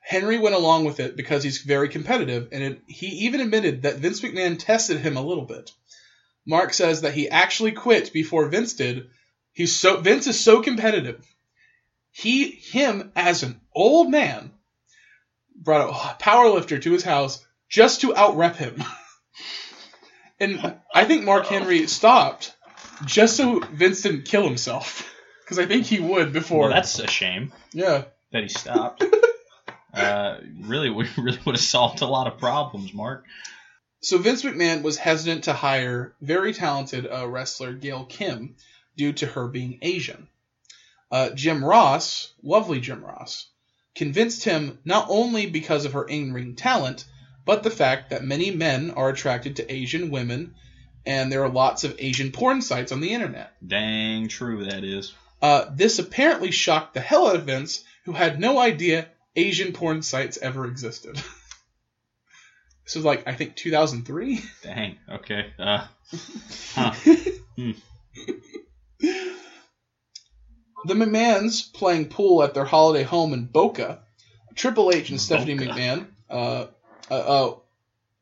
Henry 0.00 0.36
went 0.38 0.56
along 0.56 0.84
with 0.84 0.98
it 0.98 1.16
because 1.16 1.44
he's 1.44 1.58
very 1.58 1.88
competitive, 1.88 2.48
and 2.50 2.62
it, 2.64 2.82
he 2.88 3.06
even 3.26 3.40
admitted 3.40 3.82
that 3.82 3.98
Vince 3.98 4.20
McMahon 4.20 4.58
tested 4.58 4.98
him 4.98 5.16
a 5.16 5.22
little 5.22 5.44
bit. 5.44 5.70
Mark 6.44 6.74
says 6.74 7.02
that 7.02 7.14
he 7.14 7.28
actually 7.28 7.70
quit 7.70 8.12
before 8.12 8.48
Vince 8.48 8.72
did. 8.74 9.10
He's 9.52 9.76
so 9.76 10.00
Vince 10.00 10.26
is 10.26 10.40
so 10.42 10.60
competitive. 10.60 11.24
He 12.10 12.50
him 12.50 13.12
as 13.14 13.44
an 13.44 13.60
old 13.72 14.10
man 14.10 14.50
brought 15.62 15.88
a 15.88 16.14
power 16.18 16.48
lifter 16.48 16.78
to 16.78 16.92
his 16.92 17.04
house 17.04 17.44
just 17.68 18.00
to 18.02 18.14
out 18.14 18.36
rep 18.36 18.56
him. 18.56 18.82
and 20.40 20.76
I 20.94 21.04
think 21.04 21.24
Mark 21.24 21.46
Henry 21.46 21.86
stopped 21.86 22.54
just 23.04 23.36
so 23.36 23.60
Vince 23.60 24.02
didn't 24.02 24.24
kill 24.24 24.44
himself. 24.44 25.08
Because 25.44 25.58
I 25.58 25.66
think 25.66 25.86
he 25.86 26.00
would 26.00 26.32
before. 26.32 26.60
Well, 26.60 26.70
that's 26.70 26.98
a 26.98 27.06
shame 27.06 27.52
yeah. 27.72 28.04
that 28.30 28.42
he 28.42 28.48
stopped. 28.48 29.04
uh, 29.94 30.38
really, 30.60 30.88
we 30.90 31.08
really 31.18 31.38
would 31.44 31.56
have 31.56 31.64
solved 31.64 32.00
a 32.00 32.06
lot 32.06 32.26
of 32.26 32.38
problems, 32.38 32.94
Mark. 32.94 33.24
So 34.00 34.18
Vince 34.18 34.42
McMahon 34.42 34.82
was 34.82 34.96
hesitant 34.96 35.44
to 35.44 35.52
hire 35.52 36.14
very 36.20 36.54
talented 36.54 37.06
uh, 37.06 37.28
wrestler 37.28 37.72
Gail 37.72 38.04
Kim 38.04 38.56
due 38.96 39.12
to 39.14 39.26
her 39.26 39.46
being 39.46 39.78
Asian. 39.82 40.28
Uh, 41.10 41.30
Jim 41.30 41.64
Ross, 41.64 42.32
lovely 42.42 42.80
Jim 42.80 43.04
Ross, 43.04 43.48
convinced 43.94 44.44
him 44.44 44.78
not 44.84 45.06
only 45.08 45.46
because 45.46 45.84
of 45.84 45.92
her 45.92 46.04
in-ring 46.04 46.54
talent, 46.54 47.04
but 47.44 47.62
the 47.62 47.70
fact 47.70 48.10
that 48.10 48.24
many 48.24 48.50
men 48.50 48.90
are 48.92 49.08
attracted 49.08 49.56
to 49.56 49.72
Asian 49.72 50.10
women, 50.10 50.54
and 51.04 51.30
there 51.30 51.42
are 51.42 51.48
lots 51.48 51.84
of 51.84 51.96
Asian 51.98 52.30
porn 52.30 52.62
sites 52.62 52.92
on 52.92 53.00
the 53.00 53.12
internet. 53.12 53.52
Dang 53.66 54.28
true 54.28 54.64
that 54.66 54.84
is. 54.84 55.12
Uh, 55.40 55.66
this 55.74 55.98
apparently 55.98 56.52
shocked 56.52 56.94
the 56.94 57.00
hell 57.00 57.26
out 57.26 57.36
of 57.36 57.46
Vince, 57.46 57.82
who 58.04 58.12
had 58.12 58.38
no 58.38 58.58
idea 58.60 59.08
Asian 59.34 59.72
porn 59.72 60.02
sites 60.02 60.38
ever 60.38 60.66
existed. 60.66 61.16
this 62.84 62.94
was 62.94 63.04
like 63.04 63.26
I 63.26 63.34
think 63.34 63.56
2003. 63.56 64.40
Dang. 64.62 64.98
Okay. 65.10 65.52
Uh, 65.58 65.86
huh. 66.74 66.94
The 70.86 70.94
McMahons 70.94 71.72
playing 71.72 72.08
pool 72.08 72.42
at 72.42 72.54
their 72.54 72.64
holiday 72.64 73.02
home 73.04 73.32
in 73.32 73.44
Boca. 73.46 74.00
Triple 74.54 74.90
H 74.92 75.10
and 75.10 75.20
Stephanie 75.20 75.54
Boca. 75.54 75.70
McMahon, 75.70 76.06
uh, 76.28 76.66
uh, 77.10 77.14
uh, 77.14 77.54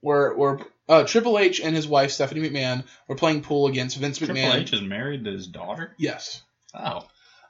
were 0.03 0.35
were 0.37 0.61
uh, 0.89 1.05
Triple 1.05 1.39
H 1.39 1.61
and 1.61 1.75
his 1.75 1.87
wife 1.89 2.11
Stephanie 2.11 2.49
McMahon 2.49 2.85
were 3.09 3.17
playing 3.17 3.43
pool 3.43 3.67
against 3.67 3.97
Vince 3.97 4.19
Triple 4.19 4.37
McMahon. 4.37 4.43
Triple 4.51 4.61
H 4.61 4.73
is 4.75 4.83
married 4.83 5.25
to 5.25 5.33
his 5.33 5.47
daughter. 5.47 5.95
Yes, 5.99 6.43
Oh. 6.75 7.07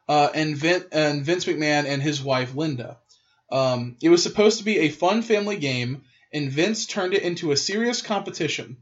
uh, 0.09 0.29
and 0.35 0.57
Vin- 0.57 0.87
and 0.93 1.25
Vince 1.25 1.45
McMahon 1.45 1.85
and 1.87 2.03
his 2.03 2.23
wife 2.23 2.55
Linda. 2.55 2.99
Um, 3.51 3.97
it 4.01 4.09
was 4.11 4.23
supposed 4.23 4.59
to 4.59 4.65
be 4.65 4.79
a 4.79 4.89
fun 4.91 5.23
family 5.23 5.57
game, 5.57 6.03
and 6.33 6.51
Vince 6.53 6.87
turned 6.87 7.15
it 7.15 7.23
into 7.23 7.51
a 7.53 7.57
serious 7.57 8.01
competition. 8.01 8.77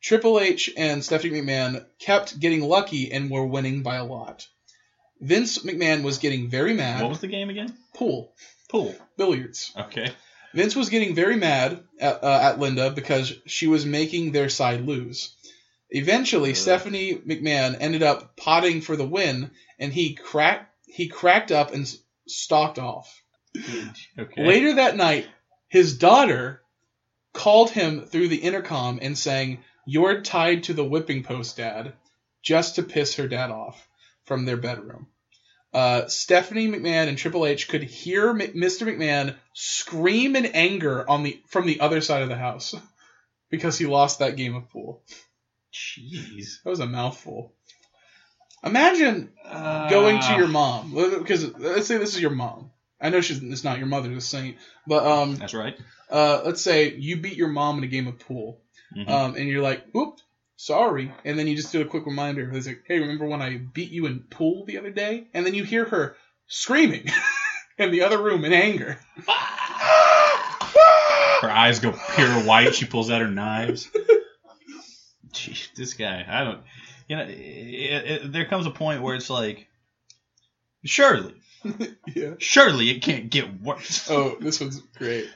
Triple 0.00 0.40
H 0.40 0.70
and 0.76 1.04
Stephanie 1.04 1.40
McMahon 1.42 1.84
kept 1.98 2.40
getting 2.40 2.62
lucky 2.62 3.12
and 3.12 3.30
were 3.30 3.44
winning 3.46 3.82
by 3.82 3.96
a 3.96 4.04
lot. 4.04 4.46
Vince 5.20 5.58
McMahon 5.58 6.02
was 6.02 6.18
getting 6.18 6.48
very 6.48 6.72
mad. 6.72 7.02
What 7.02 7.10
was 7.10 7.20
the 7.20 7.26
game 7.26 7.50
again? 7.50 7.76
Pool, 7.94 8.32
Pool. 8.70 8.94
billiards. 9.16 9.72
Okay. 9.76 10.12
Vince 10.54 10.74
was 10.74 10.88
getting 10.88 11.14
very 11.14 11.36
mad 11.36 11.84
at, 12.00 12.24
uh, 12.24 12.40
at 12.42 12.58
Linda 12.58 12.90
because 12.90 13.32
she 13.46 13.66
was 13.66 13.84
making 13.84 14.32
their 14.32 14.48
side 14.48 14.80
lose. 14.80 15.34
Eventually, 15.90 16.50
Ugh. 16.50 16.56
Stephanie 16.56 17.14
McMahon 17.14 17.76
ended 17.78 18.02
up 18.02 18.36
potting 18.36 18.80
for 18.80 18.96
the 18.96 19.06
win, 19.06 19.50
and 19.78 19.92
he 19.92 20.14
cracked 20.14 20.66
he 20.86 21.08
cracked 21.08 21.52
up 21.52 21.72
and 21.72 21.86
stalked 22.26 22.78
off. 22.78 23.22
Okay. 24.18 24.46
Later 24.46 24.74
that 24.74 24.96
night, 24.96 25.26
his 25.68 25.98
daughter 25.98 26.62
called 27.32 27.70
him 27.70 28.06
through 28.06 28.28
the 28.28 28.36
intercom 28.36 28.98
and 29.02 29.16
saying, 29.16 29.62
"You're 29.86 30.22
tied 30.22 30.64
to 30.64 30.74
the 30.74 30.84
whipping 30.84 31.22
post, 31.22 31.56
Dad," 31.56 31.92
just 32.42 32.76
to 32.76 32.82
piss 32.82 33.16
her 33.16 33.28
dad 33.28 33.50
off 33.50 33.88
from 34.30 34.44
their 34.44 34.56
bedroom. 34.56 35.08
Uh, 35.74 36.06
Stephanie 36.06 36.68
McMahon 36.68 37.08
and 37.08 37.18
Triple 37.18 37.44
H 37.44 37.66
could 37.66 37.82
hear 37.82 38.28
M- 38.30 38.38
Mr. 38.38 38.86
McMahon 38.86 39.34
scream 39.54 40.36
in 40.36 40.46
anger 40.46 41.08
on 41.10 41.24
the 41.24 41.42
from 41.48 41.66
the 41.66 41.80
other 41.80 42.00
side 42.00 42.22
of 42.22 42.28
the 42.28 42.36
house 42.36 42.76
because 43.50 43.76
he 43.76 43.86
lost 43.86 44.20
that 44.20 44.36
game 44.36 44.54
of 44.54 44.70
pool. 44.70 45.02
Jeez. 45.74 46.62
That 46.62 46.70
was 46.70 46.78
a 46.78 46.86
mouthful. 46.86 47.54
Imagine 48.64 49.32
going 49.90 50.20
to 50.20 50.34
your 50.36 50.46
mom 50.46 50.94
because 50.94 51.52
let's 51.58 51.88
say 51.88 51.96
this 51.96 52.14
is 52.14 52.20
your 52.20 52.30
mom. 52.30 52.70
I 53.00 53.08
know 53.10 53.20
she's 53.20 53.42
it's 53.42 53.64
not 53.64 53.78
your 53.78 53.88
mother, 53.88 54.14
the 54.14 54.20
saint, 54.20 54.58
but 54.86 55.04
um, 55.04 55.36
That's 55.36 55.54
right. 55.54 55.76
uh, 56.08 56.42
let's 56.44 56.60
say 56.62 56.94
you 56.94 57.16
beat 57.16 57.36
your 57.36 57.48
mom 57.48 57.78
in 57.78 57.84
a 57.84 57.88
game 57.88 58.06
of 58.06 58.18
pool, 58.20 58.60
Mhm. 58.96 59.08
um, 59.08 59.34
and 59.36 59.48
you're 59.48 59.62
like, 59.62 59.90
"Whoop, 59.92 60.18
sorry, 60.60 61.10
and 61.24 61.38
then 61.38 61.46
you 61.46 61.56
just 61.56 61.72
do 61.72 61.80
a 61.80 61.86
quick 61.86 62.04
reminder. 62.04 62.50
It's 62.52 62.66
like, 62.66 62.84
hey, 62.86 62.98
remember 62.98 63.26
when 63.26 63.40
I 63.40 63.56
beat 63.56 63.90
you 63.90 64.04
in 64.06 64.20
pool 64.20 64.66
the 64.66 64.78
other 64.78 64.90
day? 64.90 65.26
And 65.32 65.46
then 65.46 65.54
you 65.54 65.64
hear 65.64 65.86
her 65.86 66.16
screaming 66.46 67.06
in 67.78 67.90
the 67.90 68.02
other 68.02 68.22
room 68.22 68.44
in 68.44 68.52
anger. 68.52 68.98
Her 71.40 71.50
eyes 71.50 71.80
go 71.80 71.98
pure 72.14 72.42
white. 72.42 72.74
She 72.74 72.84
pulls 72.84 73.10
out 73.10 73.22
her 73.22 73.28
knives. 73.28 73.88
Jeez, 75.32 75.74
this 75.74 75.94
guy. 75.94 76.26
I 76.28 76.44
don't. 76.44 76.60
You 77.08 77.16
know, 77.16 77.22
it, 77.22 77.32
it, 77.32 78.32
there 78.32 78.44
comes 78.44 78.66
a 78.66 78.70
point 78.70 79.02
where 79.02 79.14
it's 79.14 79.30
like, 79.30 79.66
surely, 80.84 81.34
yeah. 82.14 82.34
surely 82.38 82.90
it 82.90 83.00
can't 83.00 83.30
get 83.30 83.62
worse. 83.62 84.10
Oh, 84.10 84.36
this 84.38 84.60
one's 84.60 84.80
great. 84.98 85.28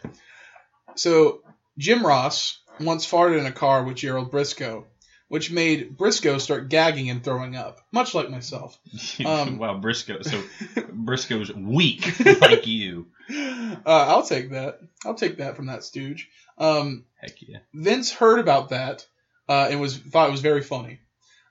So 0.96 1.42
Jim 1.78 2.04
Ross 2.04 2.58
once 2.78 3.10
farted 3.10 3.40
in 3.40 3.46
a 3.46 3.52
car 3.52 3.84
with 3.84 3.96
Gerald 3.96 4.30
Brisco, 4.30 4.84
which 5.28 5.50
made 5.50 5.96
Brisco 5.96 6.40
start 6.40 6.68
gagging 6.68 7.10
and 7.10 7.22
throwing 7.24 7.56
up, 7.56 7.80
much 7.92 8.14
like 8.14 8.30
myself. 8.30 8.78
Um, 9.24 9.58
wow, 9.58 9.80
Brisco. 9.80 10.24
So 10.24 10.42
Brisco's 10.82 11.52
weak 11.52 12.20
like 12.40 12.66
you. 12.66 13.06
Uh, 13.26 14.06
I'll 14.08 14.22
take 14.22 14.50
that. 14.50 14.80
I'll 15.06 15.14
take 15.14 15.38
that 15.38 15.56
from 15.56 15.66
that 15.66 15.82
stooge. 15.82 16.28
Um, 16.58 17.04
Heck 17.16 17.40
yeah. 17.40 17.58
Vince 17.72 18.12
heard 18.12 18.38
about 18.38 18.68
that 18.68 19.06
uh, 19.48 19.68
and 19.70 19.80
was 19.80 19.96
thought 19.96 20.28
it 20.28 20.32
was 20.32 20.40
very 20.42 20.62
funny. 20.62 21.00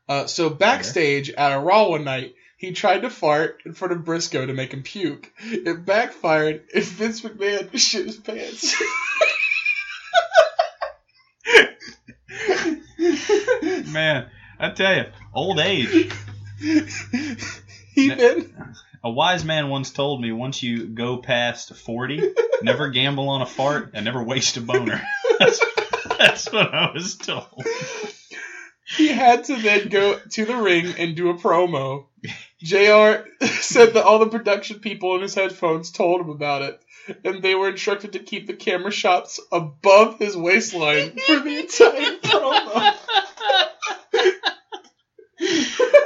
Uh, 0.07 0.27
so 0.27 0.49
backstage 0.49 1.29
at 1.31 1.55
a 1.55 1.59
Raw 1.59 1.89
one 1.89 2.03
night, 2.03 2.35
he 2.57 2.71
tried 2.71 3.01
to 3.01 3.09
fart 3.09 3.61
in 3.65 3.73
front 3.73 3.93
of 3.93 4.05
Brisco 4.05 4.45
to 4.45 4.53
make 4.53 4.73
him 4.73 4.83
puke. 4.83 5.31
It 5.41 5.85
backfired, 5.85 6.63
and 6.73 6.83
Vince 6.83 7.21
McMahon 7.21 7.77
shit 7.77 8.05
his 8.05 8.17
pants. 8.17 8.75
Man, 13.91 14.29
I 14.59 14.69
tell 14.69 14.95
you, 14.95 15.05
old 15.33 15.59
age. 15.59 16.11
he 16.59 18.09
been 18.09 18.53
A 19.03 19.11
wise 19.11 19.43
man 19.43 19.69
once 19.69 19.91
told 19.91 20.21
me 20.21 20.31
once 20.31 20.63
you 20.63 20.85
go 20.85 21.17
past 21.17 21.75
40, 21.75 22.33
never 22.61 22.89
gamble 22.89 23.29
on 23.29 23.41
a 23.41 23.45
fart 23.45 23.91
and 23.93 24.05
never 24.05 24.23
waste 24.23 24.57
a 24.57 24.61
boner. 24.61 25.01
That's, 25.39 25.59
that's 26.17 26.51
what 26.53 26.73
I 26.73 26.91
was 26.93 27.15
told. 27.15 27.65
he 28.95 29.07
had 29.07 29.43
to 29.45 29.57
then 29.57 29.89
go 29.89 30.19
to 30.19 30.45
the 30.45 30.55
ring 30.55 30.93
and 30.97 31.15
do 31.15 31.29
a 31.31 31.33
promo. 31.33 32.05
JR 32.61 33.27
said 33.45 33.93
that 33.93 34.03
all 34.05 34.19
the 34.19 34.27
production 34.27 34.79
people 34.79 35.15
in 35.15 35.21
his 35.21 35.35
headphones 35.35 35.91
told 35.91 36.21
him 36.21 36.29
about 36.29 36.61
it, 36.61 36.79
and 37.25 37.41
they 37.41 37.55
were 37.55 37.69
instructed 37.69 38.13
to 38.13 38.19
keep 38.19 38.47
the 38.47 38.53
camera 38.53 38.91
shots 38.91 39.39
above 39.51 40.19
his 40.19 40.37
waistline 40.37 41.17
for 41.25 41.39
the 41.39 41.59
entire 41.59 42.17
promo. 42.19 42.93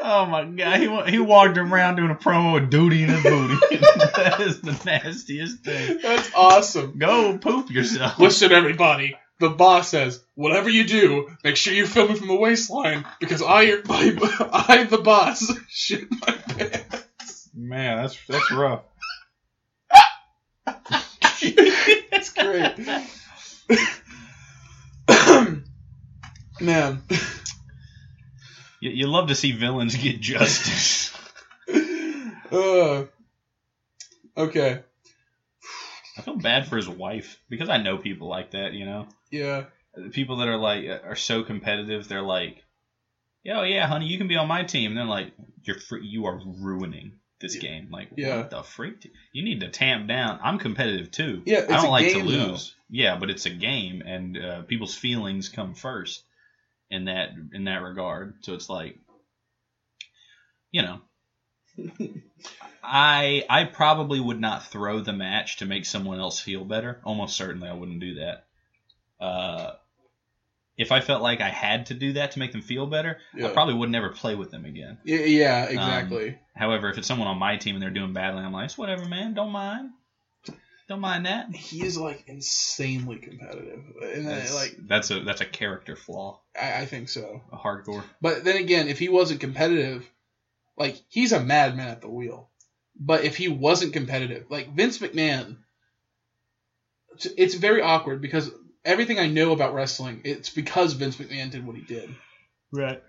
Oh 0.09 0.25
my 0.25 0.45
god, 0.45 0.79
he, 0.79 1.11
he 1.11 1.19
walked 1.19 1.57
around 1.57 1.97
doing 1.97 2.11
a 2.11 2.15
promo 2.15 2.53
with 2.53 2.69
duty 2.69 3.03
in 3.03 3.09
his 3.09 3.23
booty. 3.23 3.55
that 4.15 4.37
is 4.39 4.61
the 4.61 4.71
nastiest 4.85 5.65
thing. 5.65 5.99
That's 6.01 6.31
awesome. 6.33 6.97
Go 6.97 7.37
poop 7.37 7.69
yourself. 7.69 8.17
Listen, 8.17 8.53
everybody. 8.53 9.17
The 9.41 9.49
boss 9.49 9.89
says, 9.89 10.23
whatever 10.35 10.69
you 10.69 10.85
do, 10.85 11.29
make 11.43 11.57
sure 11.57 11.73
you 11.73 11.85
film 11.85 12.11
it 12.11 12.19
from 12.19 12.29
the 12.29 12.37
waistline 12.37 13.05
because 13.19 13.41
I, 13.41 13.81
I, 13.89 14.65
I 14.69 14.83
the 14.85 14.99
boss, 14.99 15.51
shit 15.67 16.09
my 16.09 16.31
pants. 16.31 17.49
Man, 17.53 17.97
that's 17.97 18.17
that's 18.27 18.49
rough. 18.49 18.83
That's 22.11 22.31
great. 22.33 22.77
Man. 26.61 27.01
You, 28.79 28.91
you 28.91 29.07
love 29.07 29.27
to 29.29 29.35
see 29.35 29.51
villains 29.53 29.95
get 29.95 30.19
justice. 30.21 31.11
Uh, 32.51 33.05
okay. 34.37 34.79
I 36.17 36.21
feel 36.21 36.37
bad 36.37 36.67
for 36.67 36.77
his 36.77 36.87
wife 36.89 37.39
because 37.49 37.69
I 37.69 37.77
know 37.77 37.97
people 37.97 38.27
like 38.27 38.51
that. 38.51 38.73
You 38.73 38.85
know, 38.85 39.07
Yeah. 39.31 39.65
people 40.11 40.37
that 40.37 40.47
are 40.47 40.57
like 40.57 40.85
are 40.87 41.15
so 41.15 41.43
competitive. 41.43 42.07
They're 42.07 42.21
like, 42.21 42.63
"Yo, 43.43 43.63
yeah, 43.63 43.85
honey, 43.87 44.07
you 44.07 44.17
can 44.17 44.27
be 44.27 44.35
on 44.37 44.47
my 44.47 44.63
team." 44.63 44.91
And 44.91 44.99
then 44.99 45.07
like, 45.07 45.33
you're 45.63 45.79
free, 45.79 46.05
you 46.07 46.25
are 46.25 46.39
ruining 46.45 47.19
this 47.39 47.55
game. 47.57 47.89
Like, 47.91 48.09
Yeah. 48.17 48.37
what 48.37 48.49
the 48.49 48.63
freak? 48.63 49.11
You 49.33 49.43
need 49.43 49.59
to 49.59 49.69
tamp 49.69 50.07
down. 50.07 50.39
I'm 50.41 50.57
competitive 50.57 51.11
too. 51.11 51.43
Yeah, 51.45 51.59
it's 51.59 51.71
I 51.71 51.75
don't 51.77 51.91
like 51.91 52.07
game, 52.07 52.25
to 52.25 52.31
though. 52.31 52.45
lose. 52.51 52.73
Yeah, 52.89 53.17
but 53.17 53.29
it's 53.29 53.45
a 53.45 53.51
game, 53.51 54.01
and 54.05 54.37
uh, 54.37 54.61
people's 54.63 54.95
feelings 54.95 55.49
come 55.49 55.73
first 55.75 56.23
in 56.89 57.05
that 57.05 57.29
in 57.53 57.65
that 57.65 57.81
regard. 57.81 58.35
So 58.41 58.53
it's 58.53 58.69
like, 58.69 58.97
you 60.71 60.81
know, 60.81 61.01
I 62.83 63.45
I 63.49 63.65
probably 63.65 64.19
would 64.19 64.39
not 64.39 64.67
throw 64.67 65.01
the 65.01 65.13
match 65.13 65.57
to 65.57 65.65
make 65.65 65.85
someone 65.85 66.19
else 66.19 66.39
feel 66.39 66.63
better. 66.65 67.01
Almost 67.03 67.35
certainly, 67.35 67.67
I 67.67 67.73
wouldn't 67.73 67.99
do 67.99 68.15
that. 68.15 68.45
Uh, 69.19 69.71
if 70.77 70.91
I 70.91 71.01
felt 71.01 71.23
like 71.23 71.41
I 71.41 71.49
had 71.49 71.87
to 71.87 71.95
do 71.95 72.13
that 72.13 72.31
to 72.33 72.39
make 72.39 72.51
them 72.51 72.61
feel 72.61 72.85
better, 72.85 73.17
Yeah. 73.33 73.47
I 73.47 73.49
probably 73.49 73.73
would 73.73 73.89
never 73.89 74.09
play 74.09 74.35
with 74.35 74.51
them 74.51 74.63
again. 74.63 74.99
Yeah, 75.03 75.65
exactly. 75.65 76.37
However, 76.55 76.89
if 76.91 76.99
it's 76.99 77.07
someone 77.07 77.27
on 77.27 77.39
my 77.39 77.57
team 77.57 77.75
and 77.75 77.81
they're 77.81 77.89
doing 77.89 78.13
badly, 78.13 78.43
I'm 78.43 78.53
like, 78.53 78.65
it's 78.65 78.77
whatever, 78.77 79.05
man. 79.05 79.33
Don't 79.33 79.51
mind. 79.51 79.89
Don't 80.87 81.01
mind 81.01 81.25
that. 81.25 81.53
he 81.53 81.83
is 81.85 81.97
like 81.97 82.23
insanely 82.27 83.17
competitive, 83.17 83.83
and 84.01 84.25
then, 84.25 84.37
That's, 84.37 84.55
like 84.55 84.77
that's 84.87 85.11
a 85.11 85.19
that's 85.19 85.41
a 85.41 85.45
character 85.45 85.95
flaw. 85.97 86.39
I, 86.59 86.81
I 86.81 86.85
think 86.85 87.09
so. 87.09 87.41
A 87.51 87.57
hardcore. 87.57 88.03
But 88.21 88.43
then 88.45 88.55
again, 88.57 88.87
if 88.87 88.97
he 88.97 89.09
wasn't 89.09 89.41
competitive, 89.41 90.09
like 90.77 90.95
he's 91.09 91.33
a 91.33 91.41
madman 91.43 91.89
at 91.89 92.01
the 92.01 92.09
wheel. 92.09 92.49
But 92.99 93.25
if 93.25 93.35
he 93.35 93.47
wasn't 93.49 93.93
competitive, 93.93 94.45
like 94.49 94.73
Vince 94.75 94.97
McMahon, 94.99 95.57
it's- 97.15 97.33
it's 97.37 97.55
very 97.55 97.81
awkward 97.81 98.21
because 98.21 98.49
everything 98.85 99.19
I 99.19 99.27
know 99.27 99.51
about 99.51 99.73
wrestling, 99.73 100.21
it's 100.23 100.49
because 100.49 100.93
Vince 100.93 101.17
McMahon 101.17 101.51
did 101.51 101.65
what 101.65 101.75
he 101.75 101.81
did. 101.83 102.15
Right. 102.71 103.01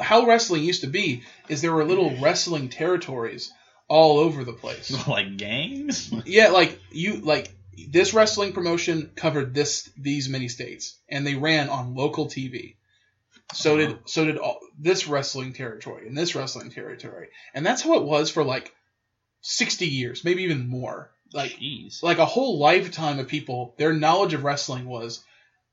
How 0.00 0.26
wrestling 0.26 0.62
used 0.64 0.80
to 0.82 0.86
be 0.86 1.22
is 1.48 1.62
there 1.62 1.72
were 1.74 1.84
little 1.84 2.16
wrestling 2.20 2.68
territories 2.68 3.52
all 3.88 4.18
over 4.18 4.44
the 4.44 4.52
place. 4.52 4.90
like 5.08 5.36
gangs. 5.36 6.12
Yeah, 6.26 6.48
like 6.48 6.80
you 6.90 7.16
like 7.16 7.50
this 7.88 8.14
wrestling 8.14 8.52
promotion 8.52 9.10
covered 9.16 9.54
this 9.54 9.90
these 9.96 10.28
many 10.28 10.48
states, 10.48 10.98
and 11.08 11.26
they 11.26 11.34
ran 11.34 11.68
on 11.68 11.94
local 11.94 12.26
TV. 12.26 12.76
So 13.52 13.76
Uh-huh. 13.76 13.86
did 13.88 13.98
so 14.06 14.24
did 14.24 14.38
all, 14.38 14.58
this 14.78 15.06
wrestling 15.06 15.52
territory 15.52 16.06
and 16.08 16.16
this 16.16 16.34
wrestling 16.34 16.70
territory, 16.70 17.28
and 17.52 17.64
that's 17.64 17.82
how 17.82 17.94
it 17.94 18.04
was 18.04 18.30
for 18.30 18.42
like 18.44 18.72
sixty 19.42 19.86
years, 19.86 20.24
maybe 20.24 20.44
even 20.44 20.68
more. 20.68 21.10
Like 21.32 21.52
Jeez. 21.52 22.02
like 22.02 22.18
a 22.18 22.26
whole 22.26 22.58
lifetime 22.58 23.18
of 23.18 23.28
people, 23.28 23.74
their 23.76 23.92
knowledge 23.92 24.34
of 24.34 24.44
wrestling 24.44 24.86
was 24.86 25.24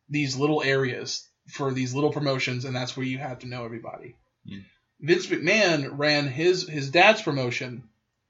these 0.10 0.36
little 0.36 0.62
areas 0.64 1.28
for 1.50 1.72
these 1.72 1.94
little 1.94 2.12
promotions, 2.12 2.66
and 2.66 2.76
that's 2.76 2.98
where 2.98 3.06
you 3.06 3.18
had 3.20 3.42
to 3.42 3.48
know 3.48 3.64
everybody. 3.64 4.16
Hmm. 4.48 4.60
Vince 5.00 5.28
McMahon 5.28 5.98
ran 5.98 6.28
his 6.28 6.68
his 6.68 6.90
dad's 6.90 7.22
promotion 7.22 7.84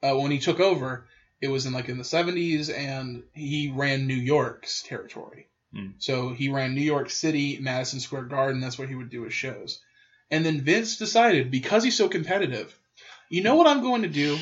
uh, 0.03 0.15
when 0.15 0.31
he 0.31 0.39
took 0.39 0.59
over. 0.59 1.05
It 1.41 1.49
was 1.49 1.65
in 1.65 1.73
like 1.73 1.89
in 1.89 1.97
the 1.97 2.03
seventies, 2.03 2.69
and 2.69 3.23
he 3.33 3.71
ran 3.75 4.05
New 4.05 4.13
York's 4.13 4.83
territory. 4.83 5.47
Hmm. 5.73 5.91
So 5.97 6.33
he 6.33 6.49
ran 6.49 6.75
New 6.75 6.81
York 6.81 7.09
City, 7.09 7.57
Madison 7.59 7.99
Square 7.99 8.23
Garden. 8.23 8.61
That's 8.61 8.77
where 8.77 8.87
he 8.87 8.95
would 8.95 9.09
do 9.09 9.23
his 9.23 9.33
shows. 9.33 9.79
And 10.29 10.45
then 10.45 10.61
Vince 10.61 10.97
decided 10.97 11.51
because 11.51 11.83
he's 11.83 11.97
so 11.97 12.07
competitive, 12.07 12.77
you 13.29 13.41
know 13.41 13.55
what 13.55 13.67
I'm 13.67 13.81
going 13.81 14.03
to 14.03 14.07
do? 14.07 14.37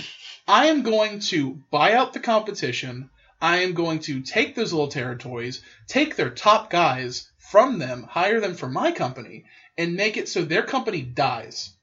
I 0.48 0.68
am 0.68 0.82
going 0.82 1.20
to 1.32 1.62
buy 1.72 1.94
out 1.94 2.14
the 2.14 2.20
competition. 2.20 3.10
I 3.42 3.58
am 3.60 3.74
going 3.74 4.00
to 4.00 4.22
take 4.22 4.56
those 4.56 4.74
little 4.74 4.90
territories, 4.90 5.62
take 5.88 6.16
their 6.16 6.30
top 6.30 6.70
guys 6.70 7.30
from 7.38 7.80
them, 7.80 8.04
hire 8.04 8.40
them 8.40 8.56
for 8.56 8.68
my 8.68 8.92
company, 8.92 9.46
and 9.78 9.96
make 9.96 10.18
it 10.18 10.28
so 10.28 10.44
their 10.44 10.64
company 10.64 11.02
dies. 11.02 11.74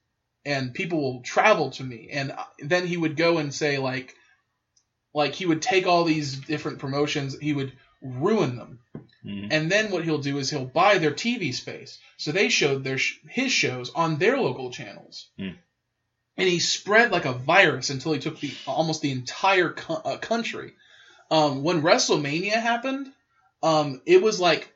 And 0.47 0.73
people 0.73 1.03
will 1.03 1.21
travel 1.23 1.71
to 1.73 1.85
me. 1.85 2.09
And 2.13 2.33
then 2.61 2.87
he 2.87 2.97
would 2.97 3.17
go 3.17 3.39
and 3.39 3.53
say, 3.53 3.79
like, 3.79 4.15
like 5.13 5.35
he 5.35 5.45
would 5.45 5.61
take 5.61 5.87
all 5.87 6.05
these 6.05 6.37
different 6.37 6.79
promotions, 6.79 7.37
he 7.39 7.53
would 7.53 7.73
ruin 8.01 8.57
them. 8.57 8.79
Mhm. 9.25 9.49
And 9.51 9.71
then 9.73 9.91
what 9.91 10.05
he'll 10.05 10.19
do 10.19 10.39
is 10.39 10.49
he'll 10.49 10.65
buy 10.65 10.99
their 10.99 11.11
TV 11.13 11.53
space. 11.53 11.99
So 12.17 12.31
they 12.33 12.49
showed 12.49 12.85
their 12.85 12.99
sh- 12.99 13.19
his 13.29 13.51
shows 13.51 13.91
on 13.91 14.19
their 14.19 14.39
local 14.39 14.71
channels. 14.71 15.27
Hmm. 15.37 15.51
And 16.37 16.49
he 16.49 16.61
spread 16.61 17.11
like 17.11 17.25
a 17.25 17.33
virus 17.33 17.91
until 17.91 18.13
he 18.13 18.21
took 18.21 18.39
the 18.39 18.53
almost 18.67 19.01
the 19.03 19.11
entire 19.11 19.71
co- 19.71 19.95
uh, 20.05 20.19
country. 20.19 20.75
Um, 21.31 21.63
when 21.65 21.83
WrestleMania 21.83 22.53
happened, 22.61 23.11
um, 23.63 24.03
it 24.07 24.23
was 24.23 24.39
like 24.39 24.73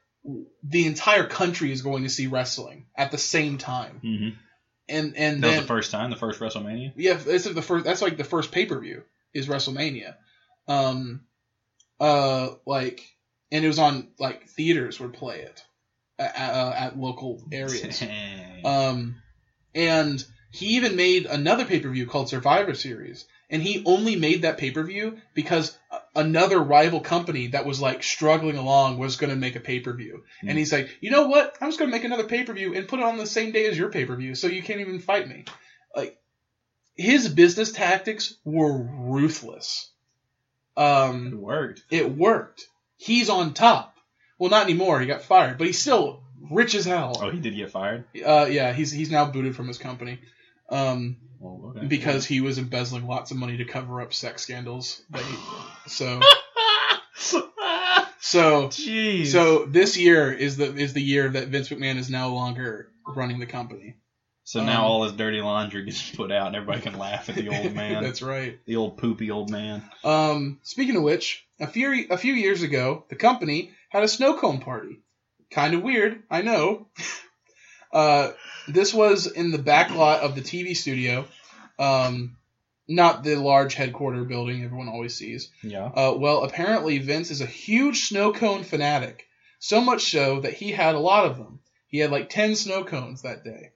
the 0.65 0.87
entire 0.87 1.27
country 1.27 1.71
is 1.71 1.83
going 1.83 2.03
to 2.03 2.09
see 2.11 2.27
wrestling 2.27 2.87
at 2.97 3.11
the 3.11 3.19
same 3.19 3.59
time. 3.59 4.01
Mhm. 4.03 4.35
And 4.91 5.17
and 5.17 5.43
That 5.43 5.49
was 5.49 5.57
the 5.61 5.67
first 5.67 5.91
time, 5.91 6.11
the 6.11 6.17
first 6.17 6.41
WrestleMania. 6.41 6.93
yeah, 6.97 7.19
it's 7.25 7.45
the 7.45 7.63
first. 7.63 7.85
That's 7.85 8.03
like 8.03 8.17
the 8.17 8.25
first 8.25 8.53
pay 8.53 8.67
per 8.67 8.79
view 8.79 9.03
is 9.33 9.47
WrestleMania. 9.47 10.17
Um, 10.69 11.23
uh, 11.99 12.51
like, 12.67 13.05
and 13.53 13.65
it 13.65 13.69
was 13.69 13.79
on 13.79 14.09
like 14.19 14.49
theaters 14.49 14.99
would 15.01 15.13
play 15.13 15.41
it 15.41 15.63
at, 16.19 16.37
uh, 16.37 16.75
at 16.77 16.99
local 16.99 17.43
areas. 17.53 18.01
Dang. 18.01 18.67
Um, 18.67 19.17
and 19.75 20.25
he 20.53 20.77
even 20.77 20.97
made 20.97 21.27
another 21.27 21.65
pay 21.65 21.81
per 21.81 21.91
view 21.91 22.07
called 22.07 22.29
Survivor 22.29 22.75
Series, 22.75 23.27
and 23.51 23.63
he 23.63 23.83
only 23.85 24.17
made 24.17 24.43
that 24.43 24.59
pay 24.59 24.71
per 24.71 24.83
view 24.83 25.19
because 25.35 25.77
another 26.15 26.59
rival 26.61 27.01
company 27.01 27.49
that 27.49 27.67
was 27.67 27.81
like 27.81 28.03
struggling 28.03 28.57
along 28.57 28.99
was 28.99 29.17
going 29.17 29.31
to 29.31 29.37
make 29.37 29.57
a 29.57 29.61
pay 29.61 29.81
per 29.81 29.93
view, 29.93 30.25
Hmm. 30.41 30.49
and 30.51 30.59
he's 30.59 30.73
like, 30.73 30.89
you 31.01 31.11
know 31.11 31.27
what? 31.29 31.57
I'm 31.61 31.69
just 31.69 31.79
going 31.79 31.91
to 31.91 31.97
make 31.97 32.05
another 32.05 32.25
pay 32.25 32.45
per 32.45 32.53
view 32.53 32.75
and 32.75 32.89
put 32.89 33.01
it 33.01 33.05
on 33.07 33.19
the 33.19 33.27
same 33.27 33.53
day 33.53 33.67
as 33.67 33.77
your 33.79 33.91
pay 33.91 34.05
per 34.05 34.17
view, 34.17 34.35
so 34.35 34.47
you 34.47 34.63
can't 34.63 34.81
even 34.81 34.99
fight 35.01 35.29
me. 35.29 35.45
Like 35.95 36.19
his 36.95 37.29
business 37.29 37.73
tactics 37.73 38.35
were 38.45 38.77
ruthless. 38.83 39.91
it 40.77 40.81
Um, 40.83 41.41
worked. 41.41 41.83
it 41.91 42.11
worked. 42.17 42.67
He's 42.97 43.29
on 43.31 43.55
top. 43.55 43.97
Well, 44.39 44.51
not 44.51 44.65
anymore. 44.65 45.01
He 45.01 45.07
got 45.07 45.23
fired, 45.23 45.59
but 45.59 45.67
he's 45.67 45.79
still 45.81 46.23
rich 46.51 46.75
as 46.75 46.85
hell. 46.85 47.19
Oh, 47.23 47.31
he 47.31 47.41
did 47.41 47.55
get 47.57 47.71
fired. 47.71 48.05
Uh, 48.25 48.47
yeah, 48.51 48.73
he's 48.73 48.91
he's 48.91 49.11
now 49.11 49.27
booted 49.31 49.55
from 49.57 49.69
his 49.69 49.79
company, 49.79 50.19
um, 50.71 51.17
Well, 51.39 51.75
okay. 51.77 51.87
because 51.87 52.25
he 52.27 52.41
was 52.41 52.59
embezzling 52.59 53.07
lots 53.07 53.31
of 53.31 53.37
money 53.37 53.59
to 53.59 53.65
cover 53.65 54.01
up 54.01 54.13
sex 54.15 54.43
scandals. 54.43 55.03
That 55.11 55.23
he, 55.23 55.37
so 55.89 56.21
so 58.21 58.69
Jeez. 58.69 59.29
so 59.29 59.65
this 59.67 59.97
year 59.97 60.33
is 60.33 60.57
the 60.57 60.75
is 60.75 60.93
the 60.93 61.03
year 61.03 61.29
that 61.29 61.49
Vince 61.49 61.69
McMahon 61.69 61.97
is 61.97 62.11
no 62.11 62.35
longer 62.35 62.91
running 63.07 63.41
the 63.41 63.47
company. 63.47 63.97
So 64.45 64.65
now 64.65 64.81
um, 64.81 64.91
all 64.91 65.03
his 65.05 65.13
dirty 65.13 65.41
laundry 65.41 65.85
gets 65.85 66.11
put 66.11 66.33
out, 66.33 66.49
and 66.49 66.57
everybody 66.57 66.81
can 66.81 66.99
laugh 66.99 67.29
at 67.29 67.37
the 67.37 67.49
old 67.49 67.73
man, 67.75 68.03
That's 68.03 68.21
right. 68.23 68.59
the 68.67 68.77
old 68.77 68.99
poopy 68.99 69.31
old 69.31 69.49
man. 69.51 69.83
Um, 70.03 70.59
speaking 70.63 70.97
of 70.97 71.03
which, 71.03 71.47
a 71.61 71.67
few 71.67 72.07
a 72.11 72.17
few 72.17 72.35
years 72.35 72.63
ago, 72.63 73.05
the 73.09 73.17
company 73.17 73.71
had 73.91 74.03
a 74.03 74.09
snow 74.09 74.37
cone 74.37 74.61
party. 74.61 75.01
Kind 75.51 75.75
of 75.75 75.83
weird, 75.83 76.23
I 76.31 76.43
know. 76.43 76.89
Uh, 77.93 78.31
this 78.69 78.93
was 78.95 79.27
in 79.27 79.51
the 79.51 79.59
back 79.59 79.91
lot 79.95 80.21
of 80.21 80.35
the 80.35 80.41
TV 80.43 80.77
studio, 80.77 81.27
um, 81.79 82.37
not 82.89 83.23
the 83.25 83.37
large 83.37 83.75
headquarter 83.75 84.25
building 84.25 84.65
everyone 84.65 84.89
always 84.89 85.15
sees. 85.15 85.51
Yeah. 85.63 85.85
Uh, 85.87 86.15
well, 86.17 86.45
apparently 86.45 86.99
Vince 86.99 87.31
is 87.31 87.41
a 87.41 87.47
huge 87.47 88.09
snow 88.09 88.33
cone 88.33 88.65
fanatic, 88.65 89.27
so 89.59 89.81
much 89.81 90.11
so 90.11 90.41
that 90.41 90.55
he 90.55 90.71
had 90.73 90.95
a 90.95 91.01
lot 91.01 91.27
of 91.27 91.37
them. 91.37 91.61
He 91.87 91.99
had 91.99 92.11
like 92.11 92.31
ten 92.31 92.57
snow 92.57 92.85
cones 92.85 93.23
that 93.23 93.45
day. 93.45 93.71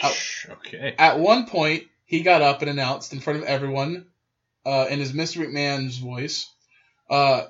Uh, 0.00 0.12
Okay. 0.48 0.94
At 0.98 1.18
one 1.18 1.46
point, 1.46 1.84
he 2.04 2.20
got 2.20 2.42
up 2.42 2.60
and 2.60 2.70
announced 2.70 3.12
in 3.12 3.20
front 3.20 3.40
of 3.40 3.44
everyone, 3.46 4.06
uh, 4.64 4.86
in 4.90 5.00
his 5.00 5.12
Mr. 5.12 5.44
McMahon's 5.44 5.96
voice, 5.98 6.50
uh, 7.10 7.46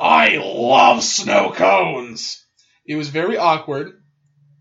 "I 0.00 0.36
love 0.36 1.02
snow 1.04 1.52
cones." 1.52 2.44
It 2.86 2.96
was 2.96 3.08
very 3.08 3.36
awkward, 3.38 4.02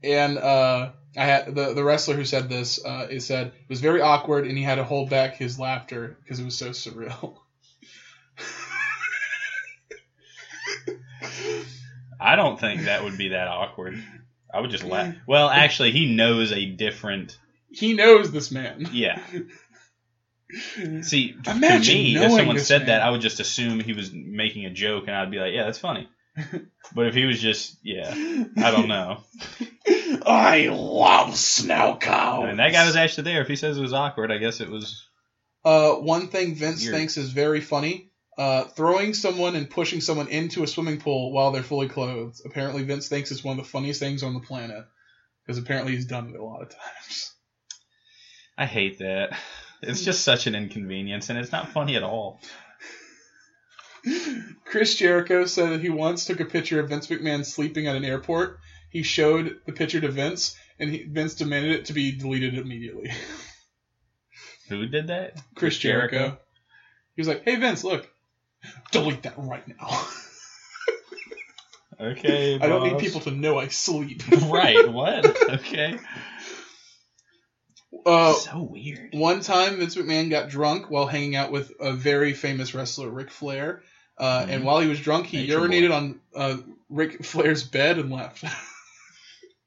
and 0.03 0.37
uh, 0.37 0.89
I 1.17 1.25
had 1.25 1.55
the 1.55 1.73
the 1.73 1.83
wrestler 1.83 2.15
who 2.15 2.25
said 2.25 2.49
this. 2.49 2.83
Uh, 2.83 3.07
he 3.09 3.19
said 3.19 3.47
it 3.47 3.69
was 3.69 3.81
very 3.81 4.01
awkward, 4.01 4.45
and 4.45 4.57
he 4.57 4.63
had 4.63 4.75
to 4.75 4.83
hold 4.83 5.09
back 5.09 5.35
his 5.35 5.59
laughter 5.59 6.17
because 6.23 6.39
it 6.39 6.45
was 6.45 6.57
so 6.57 6.69
surreal. 6.69 7.35
I 12.19 12.35
don't 12.35 12.59
think 12.59 12.83
that 12.83 13.03
would 13.03 13.17
be 13.17 13.29
that 13.29 13.47
awkward. 13.47 14.01
I 14.53 14.61
would 14.61 14.69
just 14.69 14.83
laugh. 14.83 15.15
Well, 15.27 15.49
actually, 15.49 15.91
he 15.91 16.15
knows 16.15 16.51
a 16.51 16.65
different. 16.65 17.37
he 17.71 17.93
knows 17.93 18.31
this 18.31 18.51
man. 18.51 18.87
Yeah. 18.91 19.19
See, 21.01 21.33
to 21.43 21.51
Imagine 21.51 21.95
me, 21.95 22.15
if 22.15 22.31
someone 22.31 22.59
said 22.59 22.81
man. 22.81 22.87
that, 22.87 23.01
I 23.01 23.09
would 23.09 23.21
just 23.21 23.39
assume 23.39 23.79
he 23.79 23.93
was 23.93 24.11
making 24.13 24.65
a 24.65 24.69
joke, 24.69 25.05
and 25.07 25.15
I'd 25.15 25.31
be 25.31 25.39
like, 25.39 25.51
"Yeah, 25.53 25.63
that's 25.63 25.79
funny." 25.79 26.07
But 26.95 27.07
if 27.07 27.15
he 27.15 27.25
was 27.25 27.41
just, 27.41 27.77
yeah, 27.81 28.13
I 28.13 28.71
don't 28.71 28.87
know. 28.87 29.23
I 30.25 30.67
love 30.71 31.35
snow 31.35 31.97
cones. 31.99 32.43
I 32.43 32.47
mean, 32.47 32.57
that 32.57 32.71
guy 32.71 32.85
was 32.85 32.95
actually 32.95 33.23
there. 33.23 33.41
If 33.41 33.47
he 33.47 33.55
says 33.55 33.77
it 33.77 33.81
was 33.81 33.93
awkward, 33.93 34.31
I 34.31 34.37
guess 34.37 34.61
it 34.61 34.69
was. 34.69 35.07
Uh, 35.65 35.93
one 35.93 36.27
thing 36.27 36.55
Vince 36.55 36.83
Weird. 36.83 36.95
thinks 36.95 37.17
is 37.17 37.31
very 37.31 37.61
funny: 37.61 38.11
uh, 38.37 38.65
throwing 38.65 39.13
someone 39.13 39.55
and 39.55 39.69
pushing 39.69 40.01
someone 40.01 40.27
into 40.27 40.63
a 40.63 40.67
swimming 40.67 40.99
pool 40.99 41.31
while 41.31 41.51
they're 41.51 41.63
fully 41.63 41.87
clothed. 41.87 42.41
Apparently, 42.45 42.83
Vince 42.83 43.07
thinks 43.07 43.31
it's 43.31 43.43
one 43.43 43.57
of 43.57 43.65
the 43.65 43.69
funniest 43.69 43.99
things 43.99 44.21
on 44.21 44.33
the 44.33 44.39
planet 44.39 44.85
because 45.45 45.57
apparently 45.57 45.93
he's 45.93 46.05
done 46.05 46.29
it 46.29 46.39
a 46.39 46.43
lot 46.43 46.61
of 46.61 46.69
times. 46.69 47.33
I 48.57 48.65
hate 48.65 48.99
that. 48.99 49.37
It's 49.81 50.03
just 50.03 50.23
such 50.23 50.47
an 50.47 50.55
inconvenience, 50.55 51.29
and 51.29 51.39
it's 51.39 51.51
not 51.51 51.69
funny 51.69 51.95
at 51.95 52.03
all. 52.03 52.39
Chris 54.65 54.95
Jericho 54.95 55.45
said 55.45 55.71
that 55.71 55.81
he 55.81 55.89
once 55.89 56.25
took 56.25 56.39
a 56.39 56.45
picture 56.45 56.79
of 56.79 56.89
Vince 56.89 57.07
McMahon 57.07 57.45
sleeping 57.45 57.87
at 57.87 57.95
an 57.95 58.03
airport. 58.03 58.59
He 58.89 59.03
showed 59.03 59.57
the 59.65 59.71
picture 59.71 60.01
to 60.01 60.09
Vince, 60.09 60.55
and 60.79 60.89
he, 60.89 61.03
Vince 61.03 61.35
demanded 61.35 61.71
it 61.71 61.85
to 61.85 61.93
be 61.93 62.11
deleted 62.11 62.57
immediately. 62.57 63.11
Who 64.69 64.85
did 64.87 65.07
that? 65.07 65.41
Chris 65.55 65.77
Jericho. 65.77 66.37
He 67.15 67.21
was 67.21 67.27
like, 67.27 67.43
"Hey 67.43 67.55
Vince, 67.55 67.83
look, 67.83 68.09
delete 68.91 69.23
that 69.23 69.35
right 69.37 69.67
now. 69.67 70.05
Okay. 71.99 72.55
I 72.59 72.67
don't 72.67 72.91
need 72.91 72.99
people 72.99 73.21
to 73.21 73.31
know 73.31 73.57
I 73.59 73.67
sleep." 73.67 74.23
right. 74.47 74.91
What? 74.91 75.25
Okay. 75.49 75.97
Uh, 78.05 78.33
so 78.33 78.67
weird. 78.71 79.11
One 79.13 79.41
time, 79.41 79.77
Vince 79.77 79.95
McMahon 79.95 80.29
got 80.29 80.49
drunk 80.49 80.89
while 80.89 81.05
hanging 81.05 81.35
out 81.35 81.51
with 81.51 81.71
a 81.79 81.93
very 81.93 82.33
famous 82.33 82.73
wrestler, 82.73 83.09
Ric 83.09 83.29
Flair. 83.29 83.83
Uh, 84.17 84.45
And 84.47 84.61
Mhm. 84.61 84.65
while 84.65 84.79
he 84.79 84.87
was 84.87 84.99
drunk, 84.99 85.25
he 85.27 85.37
Nature 85.41 85.59
urinated 85.59 85.91
on 85.93 86.19
uh, 86.35 86.57
Ric 86.89 87.23
Flair's 87.25 87.63
bed 87.63 87.97
and 87.99 88.11
left. 88.11 88.43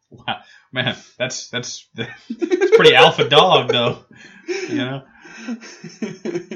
Wow, 0.08 0.40
man, 0.72 0.96
that's 1.18 1.48
that's 1.50 1.88
that's 1.94 2.20
pretty 2.76 2.94
alpha 2.94 3.28
dog 3.28 3.72
though. 3.72 4.04
You 4.68 4.76
know, 4.76 5.02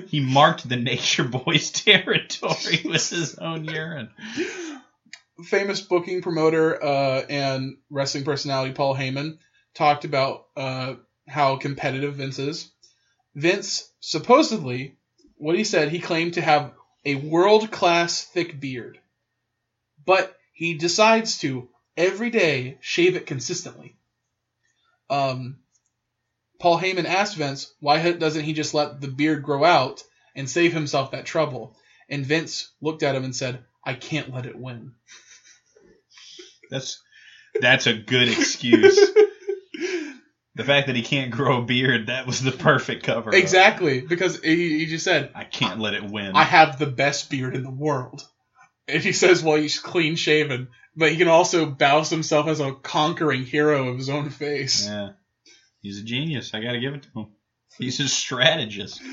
he 0.06 0.20
marked 0.20 0.68
the 0.68 0.76
Nature 0.76 1.24
Boys 1.24 1.70
territory 1.84 2.82
with 2.84 3.10
his 3.10 3.34
own 3.34 3.64
urine. 3.64 4.10
famous 5.44 5.80
booking 5.80 6.22
promoter 6.22 6.82
uh, 6.82 7.22
and 7.28 7.78
wrestling 7.90 8.24
personality 8.24 8.72
Paul 8.72 8.94
Heyman 8.94 9.38
talked 9.74 10.04
about 10.04 10.46
uh, 10.56 10.94
how 11.28 11.56
competitive 11.56 12.14
Vince 12.14 12.38
is. 12.38 12.70
Vince 13.34 13.90
supposedly, 13.98 14.96
what 15.36 15.56
he 15.56 15.64
said, 15.64 15.88
he 15.90 15.98
claimed 15.98 16.34
to 16.34 16.40
have 16.40 16.72
a 17.04 17.14
world 17.14 17.70
class 17.70 18.24
thick 18.24 18.60
beard, 18.60 18.98
but 20.04 20.36
he 20.52 20.74
decides 20.74 21.38
to 21.38 21.68
every 21.96 22.30
day 22.30 22.78
shave 22.80 23.16
it 23.16 23.26
consistently. 23.26 23.96
Um, 25.08 25.58
Paul 26.58 26.78
Heyman 26.78 27.06
asked 27.06 27.36
Vince 27.36 27.72
why 27.80 28.12
doesn't 28.12 28.44
he 28.44 28.52
just 28.52 28.74
let 28.74 29.00
the 29.00 29.08
beard 29.08 29.42
grow 29.42 29.64
out 29.64 30.02
and 30.34 30.48
save 30.48 30.72
himself 30.72 31.10
that 31.10 31.26
trouble, 31.26 31.76
and 32.08 32.24
Vince 32.24 32.70
looked 32.80 33.02
at 33.02 33.14
him 33.14 33.24
and 33.24 33.34
said, 33.34 33.64
"I 33.84 33.94
can't 33.94 34.32
let 34.32 34.46
it 34.46 34.56
win." 34.56 34.94
That's 36.70 37.02
that's 37.60 37.86
a 37.86 37.94
good 37.94 38.28
excuse. 38.28 38.98
The 40.60 40.66
fact 40.66 40.88
that 40.88 40.96
he 40.96 41.00
can't 41.00 41.30
grow 41.30 41.62
a 41.62 41.64
beard, 41.64 42.08
that 42.08 42.26
was 42.26 42.42
the 42.42 42.52
perfect 42.52 43.02
cover. 43.02 43.34
Exactly, 43.34 44.02
because 44.02 44.42
he, 44.42 44.80
he 44.80 44.86
just 44.86 45.04
said, 45.04 45.30
I 45.34 45.44
can't 45.44 45.80
let 45.80 45.94
it 45.94 46.04
win. 46.04 46.32
I 46.36 46.44
have 46.44 46.78
the 46.78 46.84
best 46.86 47.30
beard 47.30 47.56
in 47.56 47.62
the 47.62 47.70
world. 47.70 48.28
And 48.86 49.02
he 49.02 49.12
says, 49.12 49.42
well, 49.42 49.56
he's 49.56 49.78
clean 49.78 50.16
shaven, 50.16 50.68
but 50.94 51.12
he 51.12 51.16
can 51.16 51.28
also 51.28 51.64
boast 51.64 52.10
himself 52.10 52.46
as 52.46 52.60
a 52.60 52.72
conquering 52.72 53.46
hero 53.46 53.88
of 53.88 53.96
his 53.96 54.10
own 54.10 54.28
face. 54.28 54.84
yeah. 54.86 55.12
He's 55.80 55.98
a 55.98 56.02
genius. 56.02 56.52
I 56.52 56.60
got 56.60 56.72
to 56.72 56.80
give 56.80 56.92
it 56.92 57.04
to 57.04 57.20
him. 57.20 57.26
He's 57.78 57.98
a 58.00 58.08
strategist. 58.08 59.00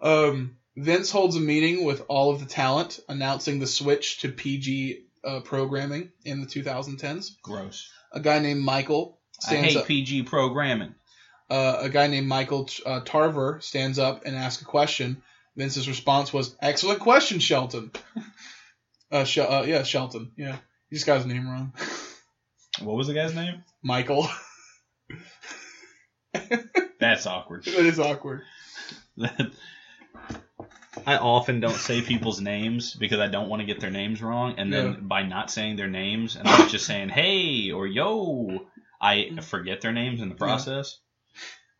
Um, 0.00 0.56
Vince 0.76 1.10
holds 1.10 1.36
a 1.36 1.40
meeting 1.40 1.84
with 1.84 2.02
all 2.08 2.30
of 2.30 2.40
the 2.40 2.46
talent, 2.46 3.00
announcing 3.08 3.58
the 3.58 3.66
switch 3.66 4.20
to 4.20 4.28
PG 4.30 5.04
uh, 5.24 5.40
programming 5.40 6.12
in 6.24 6.40
the 6.40 6.46
2010s. 6.46 7.40
Gross. 7.42 7.90
A 8.12 8.20
guy 8.20 8.38
named 8.38 8.60
Michael 8.62 9.18
I 9.48 9.56
hate 9.56 9.76
up. 9.76 9.86
PG 9.86 10.24
programming. 10.24 10.94
uh, 11.50 11.78
a 11.80 11.88
guy 11.88 12.06
named 12.06 12.26
Michael 12.28 12.68
uh, 12.86 13.00
Tarver 13.00 13.60
stands 13.62 13.98
up 13.98 14.24
and 14.24 14.36
asks 14.36 14.62
a 14.62 14.64
question. 14.66 15.22
Vince's 15.56 15.88
response 15.88 16.32
was, 16.32 16.54
"Excellent 16.60 17.00
question, 17.00 17.38
Shelton." 17.40 17.90
uh, 19.12 19.24
Sh- 19.24 19.38
uh, 19.38 19.64
yeah, 19.66 19.82
Shelton. 19.82 20.32
Yeah, 20.36 20.56
he 20.88 20.96
just 20.96 21.06
got 21.06 21.16
his 21.18 21.26
name 21.26 21.48
wrong. 21.48 21.72
What 22.80 22.96
was 22.96 23.06
the 23.06 23.12
guy's 23.14 23.34
name? 23.34 23.62
Michael. 23.82 24.26
That's 26.98 27.26
awkward. 27.26 27.64
that 27.64 27.84
is 27.84 28.00
awkward. 28.00 28.42
I 31.06 31.16
often 31.18 31.60
don't 31.60 31.74
say 31.76 32.00
people's 32.00 32.40
names 32.40 32.94
because 32.94 33.18
I 33.18 33.26
don't 33.26 33.48
want 33.48 33.60
to 33.60 33.66
get 33.66 33.80
their 33.80 33.90
names 33.90 34.22
wrong, 34.22 34.54
and 34.58 34.72
then 34.72 34.86
Yeah. 34.86 34.96
by 35.00 35.22
not 35.22 35.50
saying 35.50 35.76
their 35.76 35.88
names 35.88 36.36
and 36.36 36.48
I'm 36.48 36.68
just 36.68 36.86
saying 36.86 37.08
"hey" 37.10 37.70
or 37.72 37.86
"yo," 37.86 38.66
I 39.02 39.36
forget 39.42 39.80
their 39.80 39.92
names 39.92 40.20
in 40.20 40.28
the 40.28 40.34
process. 40.36 40.98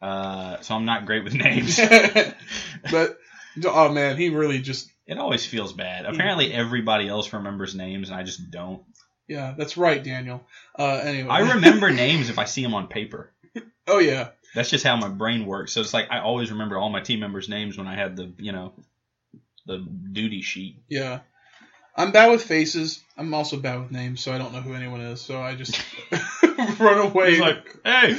Uh, 0.02 0.60
so 0.60 0.74
I'm 0.74 0.84
not 0.84 1.06
great 1.06 1.22
with 1.22 1.34
names. 1.34 1.78
but 2.90 3.18
oh 3.64 3.88
man, 3.92 4.16
he 4.16 4.30
really 4.30 4.60
just 4.60 4.90
it 5.06 5.18
always 5.18 5.46
feels 5.46 5.72
bad. 5.72 6.04
Apparently, 6.04 6.52
everybody 6.52 7.08
else 7.08 7.32
remembers 7.32 7.74
names, 7.74 8.10
and 8.10 8.18
I 8.18 8.24
just 8.24 8.50
don't. 8.50 8.82
Yeah, 9.28 9.54
that's 9.56 9.76
right, 9.76 10.02
Daniel. 10.02 10.44
Uh, 10.76 11.00
anyway. 11.04 11.28
I 11.30 11.54
remember 11.54 11.90
names 11.90 12.28
if 12.28 12.38
I 12.38 12.44
see 12.44 12.62
them 12.62 12.74
on 12.74 12.88
paper. 12.88 13.32
oh 13.86 13.98
yeah. 13.98 14.30
That's 14.54 14.68
just 14.68 14.84
how 14.84 14.96
my 14.96 15.08
brain 15.08 15.46
works. 15.46 15.72
So 15.72 15.80
it's 15.80 15.94
like 15.94 16.08
I 16.10 16.20
always 16.20 16.50
remember 16.50 16.76
all 16.76 16.90
my 16.90 17.00
team 17.00 17.20
members' 17.20 17.48
names 17.48 17.78
when 17.78 17.86
I 17.86 17.94
had 17.94 18.16
the 18.16 18.32
you 18.38 18.52
know 18.52 18.74
the 19.66 19.78
duty 19.78 20.42
sheet. 20.42 20.82
Yeah. 20.88 21.20
I'm 21.96 22.12
bad 22.12 22.30
with 22.30 22.42
faces. 22.42 23.02
I'm 23.16 23.34
also 23.34 23.58
bad 23.58 23.80
with 23.80 23.90
names, 23.90 24.20
so 24.20 24.32
I 24.32 24.38
don't 24.38 24.52
know 24.52 24.60
who 24.60 24.74
anyone 24.74 25.00
is. 25.00 25.20
So 25.20 25.40
I 25.40 25.54
just 25.54 25.78
run 26.80 26.98
away. 26.98 27.32
It's 27.32 27.40
like, 27.40 27.76
hey, 27.84 28.16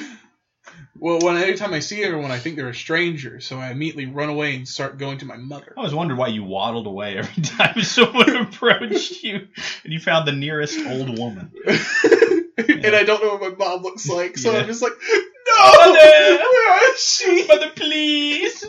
well, 0.97 1.19
when 1.21 1.37
anytime 1.37 1.73
I 1.73 1.79
see 1.79 2.03
everyone, 2.03 2.31
I 2.31 2.37
think 2.37 2.55
they're 2.55 2.69
a 2.69 2.75
stranger, 2.75 3.39
so 3.41 3.57
I 3.57 3.71
immediately 3.71 4.05
run 4.05 4.29
away 4.29 4.55
and 4.55 4.67
start 4.67 4.97
going 4.99 5.17
to 5.19 5.25
my 5.25 5.37
mother. 5.37 5.73
I 5.75 5.79
always 5.79 5.93
wondered 5.93 6.17
why 6.17 6.27
you 6.27 6.43
waddled 6.43 6.87
away 6.87 7.17
every 7.17 7.43
time 7.43 7.81
someone 7.81 8.35
approached 8.35 9.23
you 9.23 9.47
and 9.83 9.91
you 9.93 9.99
found 9.99 10.27
the 10.27 10.31
nearest 10.33 10.79
old 10.85 11.17
woman. 11.17 11.51
and 11.65 12.95
I 12.95 13.03
don't 13.03 13.21
know 13.23 13.35
what 13.35 13.57
my 13.57 13.65
mom 13.65 13.81
looks 13.81 14.07
like, 14.07 14.37
so 14.37 14.51
Yeah. 14.53 14.59
I'm 14.59 14.67
just 14.67 14.81
like, 14.83 14.93
no, 15.01 15.63
Mother! 15.77 15.93
where 15.99 16.93
is 16.93 16.99
she? 17.03 17.47
Mother, 17.47 17.71
please. 17.75 18.63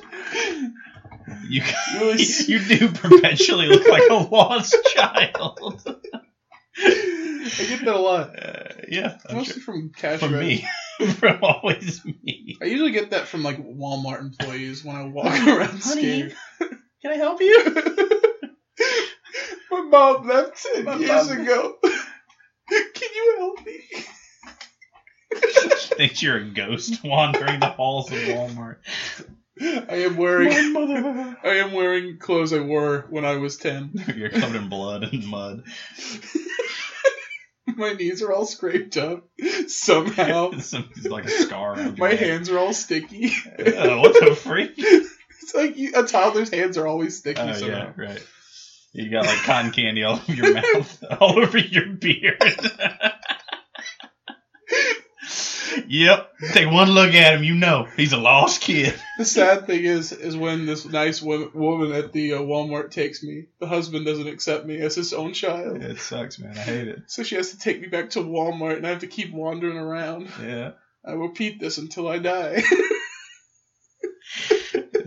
You 1.49 1.63
Yes. 1.95 2.49
you 2.49 2.59
do 2.59 2.89
perpetually 2.91 3.67
look 3.67 3.87
like 3.89 4.03
a 4.11 4.15
lost 4.35 4.77
child. 4.95 5.83
I 6.77 7.65
get 7.69 7.85
that 7.85 7.95
a 7.95 7.99
lot, 7.99 8.31
Uh, 8.37 8.65
yeah, 8.89 9.17
mostly 9.33 9.61
sure. 9.61 9.75
from 9.75 9.91
cash 9.97 10.19
from 10.21 10.33
me, 10.39 10.67
from 11.19 11.39
always 11.43 12.05
me. 12.05 12.57
I 12.61 12.65
usually 12.67 12.91
get 12.91 13.11
that 13.11 13.27
from 13.29 13.43
like 13.43 13.59
Walmart 13.59 14.21
employees 14.21 14.85
when 14.85 14.97
I 14.97 15.05
walk 15.05 15.27
around 15.27 15.81
Honey. 15.83 16.31
scared. 16.31 16.35
Can 17.03 17.13
I 17.13 17.17
help 17.17 17.41
you? 17.41 18.23
My 19.71 19.81
mom 19.83 20.27
left 20.27 20.63
ten 20.75 20.85
My 20.85 20.97
years 20.97 21.29
mom- 21.29 21.41
ago. 21.41 21.75
Can 21.83 23.09
you 23.15 23.35
help 23.39 23.65
me? 23.67 23.81
She 25.53 25.95
Thinks 25.97 26.23
you're 26.23 26.37
a 26.39 26.45
ghost 26.51 27.03
wandering 27.05 27.61
the 27.61 27.69
halls 27.69 28.11
of 28.11 28.19
Walmart. 28.19 28.77
I 29.61 30.05
am 30.05 30.17
wearing 30.17 30.73
mother. 30.73 31.37
I 31.45 31.57
am 31.57 31.73
wearing 31.73 32.19
clothes 32.19 32.53
I 32.53 32.61
wore 32.61 33.07
when 33.11 33.25
I 33.25 33.37
was 33.37 33.57
ten. 33.57 33.93
You're 34.17 34.31
covered 34.31 34.57
in 34.57 34.69
blood 34.69 35.05
and 35.05 35.27
mud. 35.27 35.63
My 37.67 37.93
knees 37.93 38.23
are 38.23 38.31
all 38.31 38.47
scraped 38.47 38.97
up 38.97 39.27
somehow. 39.69 40.51
Some, 40.59 40.91
like 41.05 41.25
a 41.25 41.31
scar. 41.31 41.77
My 41.97 42.11
neck. 42.11 42.21
hands 42.21 42.51
are 42.51 42.59
all 42.59 42.75
sticky. 42.75 43.33
Uh, 43.59 43.99
what 43.99 44.13
the 44.13 44.35
freak? 44.35 44.75
it's 44.77 45.55
like 45.55 45.77
you, 45.77 45.93
a 45.97 46.03
toddler's 46.03 46.51
hands 46.51 46.77
are 46.77 46.87
always 46.87 47.17
sticky 47.19 47.41
Oh 47.41 47.53
somehow. 47.53 47.77
yeah, 47.77 47.93
right. 47.97 48.27
You 48.93 49.11
got 49.11 49.27
like 49.27 49.39
cotton 49.39 49.73
candy 49.73 50.05
all 50.05 50.17
over 50.17 50.33
your 50.33 50.55
mouth, 50.55 51.05
all 51.21 51.39
over 51.39 51.59
your 51.59 51.87
beard. 51.87 52.39
Yep. 55.87 56.33
Take 56.53 56.71
one 56.71 56.91
look 56.91 57.15
at 57.15 57.35
him, 57.35 57.45
you 57.45 57.55
know 57.55 57.89
he's 57.97 58.13
a 58.13 58.19
lost 58.19 58.61
kid. 58.61 58.95
The 59.17 59.25
sad 59.25 59.67
thing 59.69 59.85
is, 59.85 60.11
is 60.11 60.37
when 60.37 60.67
this 60.67 60.85
nice 60.85 61.23
wo- 61.23 61.49
woman 61.55 61.93
at 61.93 62.13
the 62.13 62.35
uh, 62.35 62.41
Walmart 62.41 62.91
takes 62.91 63.23
me, 63.23 63.47
the 63.61 63.69
husband 63.69 64.05
doesn't 64.05 64.27
accept 64.27 64.67
me 64.67 64.81
as 64.81 64.97
his 64.97 65.13
own 65.13 65.35
child. 65.35 65.81
It 65.83 66.01
sucks, 66.01 66.41
man. 66.41 66.59
I 66.59 66.61
hate 66.61 66.89
it. 66.89 67.03
So 67.07 67.23
she 67.23 67.37
has 67.37 67.53
to 67.53 67.59
take 67.59 67.81
me 67.81 67.87
back 67.87 68.11
to 68.11 68.19
Walmart, 68.19 68.77
and 68.77 68.85
I 68.85 68.91
have 68.91 68.99
to 69.01 69.07
keep 69.07 69.33
wandering 69.33 69.79
around. 69.79 70.31
Yeah. 70.43 70.73
I 71.05 71.13
repeat 71.13 71.61
this 71.61 71.79
until 71.79 72.09
I 72.09 72.19
die. 72.19 72.63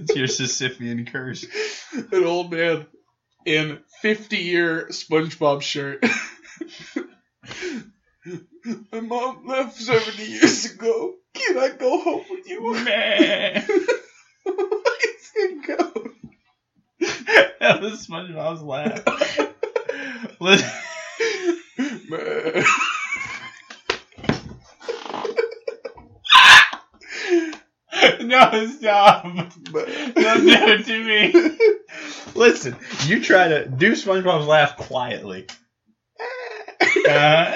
It's 0.07 0.15
your 0.15 0.27
Sisyphean 0.27 1.11
curse. 1.11 1.45
An 2.11 2.23
old 2.23 2.51
man 2.51 2.85
in 3.45 3.79
50 4.01 4.37
year 4.37 4.87
SpongeBob 4.89 5.61
shirt. 5.61 6.05
My 8.91 8.99
mom 8.99 9.45
left 9.47 9.75
70 9.77 10.23
years 10.23 10.65
ago. 10.73 11.13
Can 11.33 11.57
I 11.57 11.69
go 11.69 11.99
home 12.01 12.23
with 12.29 12.47
you? 12.47 12.73
Man. 12.73 13.65
Let's 14.45 15.31
go. 15.67 16.11
that 17.59 17.81
was 17.81 18.07
SpongeBob's 18.07 18.61
laugh. 18.63 19.03
Listen- 20.39 20.69
Man. 22.09 22.63
no, 28.21 28.67
stop. 28.67 29.25
Man. 29.25 29.51
Don't 29.71 30.45
do 30.45 30.53
it 30.53 30.85
to 30.85 31.03
me. 31.03 31.57
Listen, 32.35 32.75
you 33.05 33.21
try 33.23 33.47
to 33.47 33.67
do 33.67 33.93
SpongeBob's 33.93 34.47
laugh 34.47 34.77
quietly. 34.77 35.45
Uh, 37.09 37.55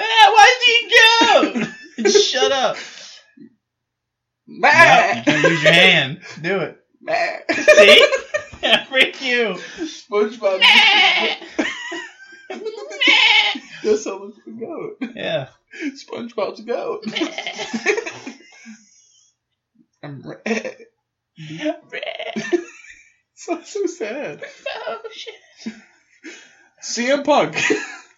he 0.66 0.94
go? 0.94 2.08
Shut 2.08 2.52
up. 2.52 2.76
No, 4.46 4.68
you 4.68 5.22
can't 5.22 5.50
use 5.50 5.62
your 5.62 5.72
hand. 5.72 6.20
Do 6.40 6.58
it. 6.60 6.78
Man. 7.00 7.40
See? 7.50 8.06
Freak 8.88 9.20
you. 9.22 9.56
SpongeBob. 9.78 10.60
That's 13.82 14.04
how 14.04 14.18
looks 14.18 14.38
the 14.44 14.52
goat. 14.52 14.98
Yeah. 15.14 15.48
SpongeBob's 15.96 16.60
a 16.60 16.64
goat. 16.64 17.04
I'm 20.02 20.22
red. 20.24 20.76
So 23.34 23.60
so 23.62 23.86
sad. 23.86 24.44
Oh, 24.86 24.98
CM 26.82 27.24
Punk. 27.24 27.56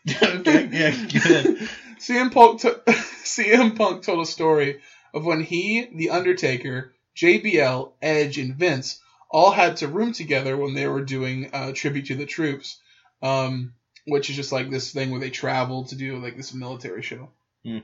Okay, 0.08 0.68
yeah, 0.72 0.90
good. 0.90 1.68
CM 1.98 2.32
Punk. 2.32 2.60
T- 2.60 2.68
CM 3.24 3.76
Punk 3.76 4.02
told 4.02 4.20
a 4.20 4.26
story 4.26 4.80
of 5.12 5.24
when 5.24 5.42
he, 5.42 5.88
The 5.94 6.10
Undertaker, 6.10 6.92
JBL, 7.16 7.92
Edge, 8.02 8.38
and 8.38 8.54
Vince 8.54 9.00
all 9.30 9.50
had 9.50 9.78
to 9.78 9.88
room 9.88 10.12
together 10.12 10.56
when 10.56 10.74
they 10.74 10.86
were 10.86 11.02
doing 11.02 11.50
uh, 11.52 11.72
tribute 11.72 12.06
to 12.06 12.14
the 12.14 12.26
troops, 12.26 12.78
um, 13.22 13.74
which 14.06 14.30
is 14.30 14.36
just 14.36 14.52
like 14.52 14.70
this 14.70 14.92
thing 14.92 15.10
where 15.10 15.20
they 15.20 15.30
travel 15.30 15.84
to 15.84 15.96
do 15.96 16.18
like 16.18 16.36
this 16.36 16.54
military 16.54 17.02
show. 17.02 17.30
Hmm. 17.64 17.78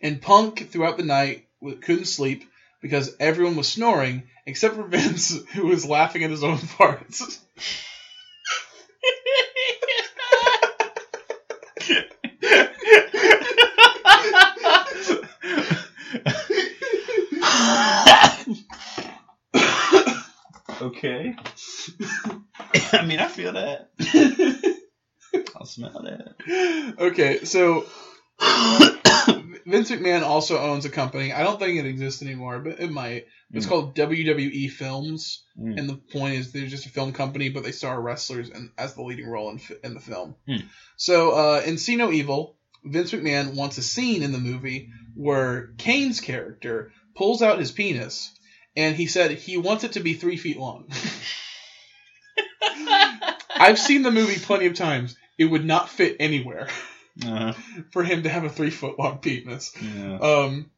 And 0.00 0.20
Punk 0.20 0.70
throughout 0.70 0.96
the 0.96 1.04
night 1.04 1.46
couldn't 1.80 2.06
sleep 2.06 2.44
because 2.80 3.14
everyone 3.20 3.56
was 3.56 3.68
snoring 3.68 4.24
except 4.44 4.74
for 4.74 4.82
Vince, 4.88 5.34
who 5.54 5.66
was 5.66 5.86
laughing 5.86 6.24
at 6.24 6.30
his 6.30 6.44
own 6.44 6.58
farts. 6.58 7.38
Okay. 20.82 21.34
I 22.92 23.04
mean, 23.04 23.18
I 23.18 23.28
feel 23.28 23.52
that. 23.54 23.90
I'll 25.56 25.66
smell 25.66 26.02
that. 26.02 26.94
okay, 26.98 27.44
so 27.44 27.86
Vince 29.66 29.90
McMahon 29.90 30.22
also 30.22 30.58
owns 30.58 30.84
a 30.84 30.90
company. 30.90 31.32
I 31.32 31.42
don't 31.44 31.58
think 31.58 31.78
it 31.78 31.86
exists 31.86 32.22
anymore, 32.22 32.58
but 32.58 32.80
it 32.80 32.90
might. 32.90 33.26
It's 33.52 33.66
Mm. 33.66 33.68
called 33.68 33.94
WWE 33.96 34.70
Films, 34.70 35.44
Mm. 35.58 35.78
and 35.78 35.88
the 35.88 35.96
point 35.96 36.34
is 36.34 36.52
they're 36.52 36.66
just 36.66 36.86
a 36.86 36.90
film 36.90 37.12
company, 37.12 37.48
but 37.50 37.62
they 37.62 37.72
star 37.72 38.00
wrestlers 38.00 38.48
in, 38.50 38.72
as 38.78 38.94
the 38.94 39.02
leading 39.02 39.28
role 39.28 39.50
in, 39.50 39.60
in 39.84 39.94
the 39.94 40.00
film. 40.00 40.34
Mm. 40.48 40.64
So 40.96 41.32
uh, 41.32 41.62
in 41.64 41.78
See 41.78 41.96
No 41.96 42.10
Evil, 42.10 42.56
Vince 42.84 43.12
McMahon 43.12 43.54
wants 43.54 43.78
a 43.78 43.82
scene 43.82 44.22
in 44.22 44.32
the 44.32 44.38
movie 44.38 44.88
where 45.14 45.68
Kane's 45.78 46.20
character 46.20 46.92
pulls 47.14 47.42
out 47.42 47.58
his 47.58 47.70
penis, 47.70 48.32
and 48.76 48.96
he 48.96 49.06
said 49.06 49.30
he 49.32 49.56
wants 49.56 49.84
it 49.84 49.92
to 49.92 50.00
be 50.00 50.14
three 50.14 50.36
feet 50.36 50.58
long. 50.58 50.86
I've 53.54 53.78
seen 53.78 54.02
the 54.02 54.10
movie 54.10 54.38
plenty 54.40 54.66
of 54.66 54.74
times. 54.74 55.16
It 55.38 55.44
would 55.46 55.64
not 55.64 55.88
fit 55.88 56.16
anywhere 56.20 56.68
Uh-huh. 57.24 57.52
for 57.92 58.02
him 58.04 58.22
to 58.24 58.28
have 58.28 58.44
a 58.44 58.50
three 58.50 58.70
foot 58.70 58.98
long 58.98 59.18
penis. 59.18 59.72
Yeah. 59.80 60.18
Um, 60.18 60.70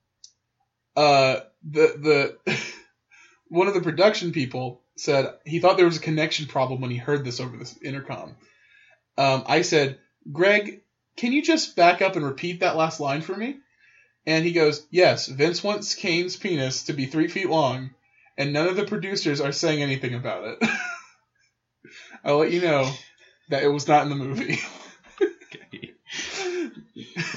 uh, 0.97 1.41
the 1.69 2.37
the 2.47 2.57
one 3.49 3.69
of 3.69 3.75
the 3.75 3.81
production 3.81 4.33
people 4.33 4.83
said 4.97 5.35
he 5.45 5.59
thought 5.61 5.77
there 5.77 5.87
was 5.87 5.97
a 5.97 6.01
connection 6.01 6.47
problem 6.47 6.81
when 6.81 6.91
he 6.91 6.97
heard 6.97 7.25
this 7.25 7.41
over 7.41 7.57
this 7.57 7.77
intercom. 7.83 8.37
Um, 9.17 9.45
I 9.47 9.63
said, 9.63 9.99
Greg, 10.31 10.83
can 11.17 11.33
you 11.33 11.43
just 11.43 11.77
back 11.77 12.03
up 12.03 12.17
and 12.17 12.25
repeat 12.25 12.61
that 12.61 12.77
last 12.77 13.01
line 13.01 13.23
for 13.23 13.35
me? 13.37 13.57
And 14.27 14.45
he 14.45 14.53
goes, 14.53 14.87
Yes, 14.91 15.27
Vince 15.27 15.63
wants 15.63 15.95
Kane's 15.95 16.37
penis 16.37 16.85
to 16.85 16.93
be 16.93 17.07
three 17.07 17.29
feet 17.29 17.49
long, 17.49 17.91
and 18.39 18.53
none 18.53 18.69
of 18.69 18.77
the 18.77 18.87
producers 18.87 19.41
are 19.41 19.53
saying 19.53 19.83
anything 19.83 20.15
about 20.15 20.45
it. 20.45 20.69
I'll 22.25 22.39
let 22.39 22.53
you 22.53 22.63
know 22.63 22.91
that 23.51 23.63
it 23.63 23.69
was 23.69 23.87
not 23.87 24.05
in 24.05 24.11
the 24.11 24.17
movie. 24.17 24.59
Okay. 25.73 25.93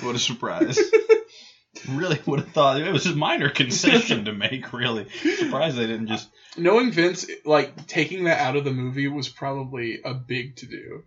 What 0.02 0.16
a 0.16 0.20
surprise. 0.20 0.80
really 1.90 2.20
would 2.26 2.40
have 2.40 2.50
thought 2.50 2.82
it 2.82 2.92
was 2.92 3.06
a 3.06 3.16
minor 3.16 3.50
concession 3.50 4.26
to 4.26 4.34
make, 4.34 4.74
really. 4.74 5.08
Surprised 5.10 5.78
they 5.78 5.88
didn't 5.88 6.08
just. 6.08 6.30
Knowing 6.58 6.92
Vince, 6.92 7.28
like 7.46 7.88
taking 7.88 8.26
that 8.26 8.40
out 8.40 8.56
of 8.56 8.64
the 8.64 8.72
movie 8.72 9.08
was 9.08 9.30
probably 9.30 10.02
a 10.04 10.14
big 10.14 10.56
to 10.58 10.66
do. 10.66 11.04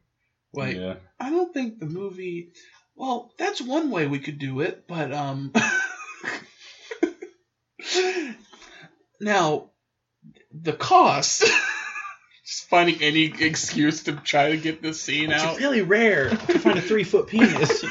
Like, 0.52 0.76
yeah. 0.76 0.96
I 1.18 1.30
don't 1.30 1.52
think 1.52 1.78
the 1.78 1.86
movie, 1.86 2.52
well, 3.00 3.32
that's 3.38 3.62
one 3.62 3.90
way 3.90 4.06
we 4.06 4.18
could 4.18 4.38
do 4.38 4.60
it, 4.60 4.86
but 4.86 5.10
um 5.10 5.52
now 9.20 9.70
the 10.52 10.74
cost 10.74 11.40
just 12.46 12.68
finding 12.68 13.02
any 13.02 13.24
excuse 13.24 14.02
to 14.02 14.12
try 14.12 14.50
to 14.50 14.58
get 14.58 14.82
this 14.82 15.00
scene 15.00 15.30
It's 15.30 15.42
out. 15.42 15.52
It's 15.54 15.62
really 15.62 15.80
rare 15.80 16.28
to 16.28 16.58
find 16.58 16.78
a 16.78 16.82
three 16.82 17.04
foot 17.04 17.28
penis. 17.28 17.86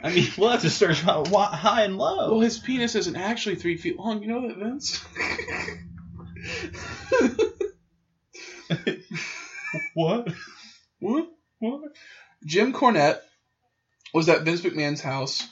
I 0.00 0.12
mean, 0.12 0.28
we'll 0.38 0.50
have 0.50 0.60
to 0.60 0.70
search 0.70 1.04
wi- 1.04 1.46
high 1.46 1.82
and 1.82 1.98
low. 1.98 2.30
Well, 2.30 2.40
his 2.40 2.58
penis 2.58 2.94
isn't 2.94 3.16
actually 3.16 3.56
three 3.56 3.76
feet 3.76 3.98
long. 3.98 4.22
You 4.22 4.28
know 4.28 4.46
that, 4.46 4.58
Vince? 4.58 5.04
What? 9.94 10.28
what? 11.00 11.28
What? 11.58 11.80
Jim 12.44 12.72
Cornette 12.72 13.18
was 14.14 14.28
at 14.28 14.42
Vince 14.42 14.62
McMahon's 14.62 15.02
house, 15.02 15.46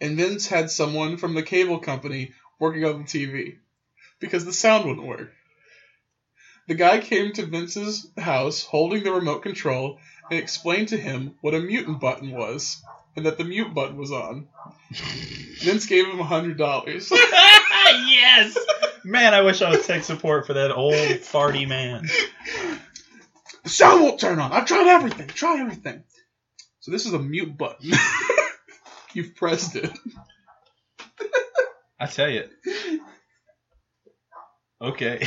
and 0.00 0.16
Vince 0.16 0.46
had 0.46 0.70
someone 0.70 1.16
from 1.16 1.34
the 1.34 1.42
cable 1.42 1.78
company 1.78 2.32
working 2.60 2.84
on 2.84 2.98
the 2.98 3.04
TV 3.04 3.56
because 4.20 4.44
the 4.44 4.52
sound 4.52 4.84
wouldn't 4.84 5.06
work. 5.06 5.32
The 6.68 6.74
guy 6.74 7.00
came 7.00 7.32
to 7.32 7.46
Vince's 7.46 8.06
house 8.16 8.62
holding 8.62 9.02
the 9.02 9.12
remote 9.12 9.42
control 9.42 9.98
and 10.30 10.38
explained 10.38 10.88
to 10.88 10.96
him 10.96 11.34
what 11.40 11.54
a 11.54 11.60
mutant 11.60 12.00
button 12.00 12.30
was 12.30 12.82
and 13.16 13.26
that 13.26 13.38
the 13.38 13.44
mute 13.44 13.74
button 13.74 13.96
was 13.96 14.12
on. 14.12 14.46
Vince 15.60 15.86
gave 15.86 16.06
him 16.06 16.20
a 16.20 16.24
hundred 16.24 16.58
dollars. 16.58 17.10
yes. 17.86 18.56
Man, 19.04 19.34
I 19.34 19.40
wish 19.40 19.62
I 19.62 19.70
was 19.70 19.86
tech 19.86 20.04
support 20.04 20.46
for 20.46 20.54
that 20.54 20.70
old 20.70 20.94
farty 20.94 21.66
man. 21.66 22.08
The 23.64 23.68
sound 23.68 24.02
won't 24.02 24.20
turn 24.20 24.38
on. 24.38 24.52
I've 24.52 24.66
tried 24.66 24.86
everything. 24.86 25.28
Try 25.28 25.60
everything. 25.60 26.04
So 26.82 26.90
this 26.90 27.06
is 27.06 27.12
a 27.14 27.18
mute 27.18 27.56
button. 27.56 27.92
You've 29.14 29.34
pressed 29.34 29.76
it. 29.76 29.90
I 31.98 32.06
tell 32.06 32.28
you. 32.28 32.48
Okay. 34.80 35.24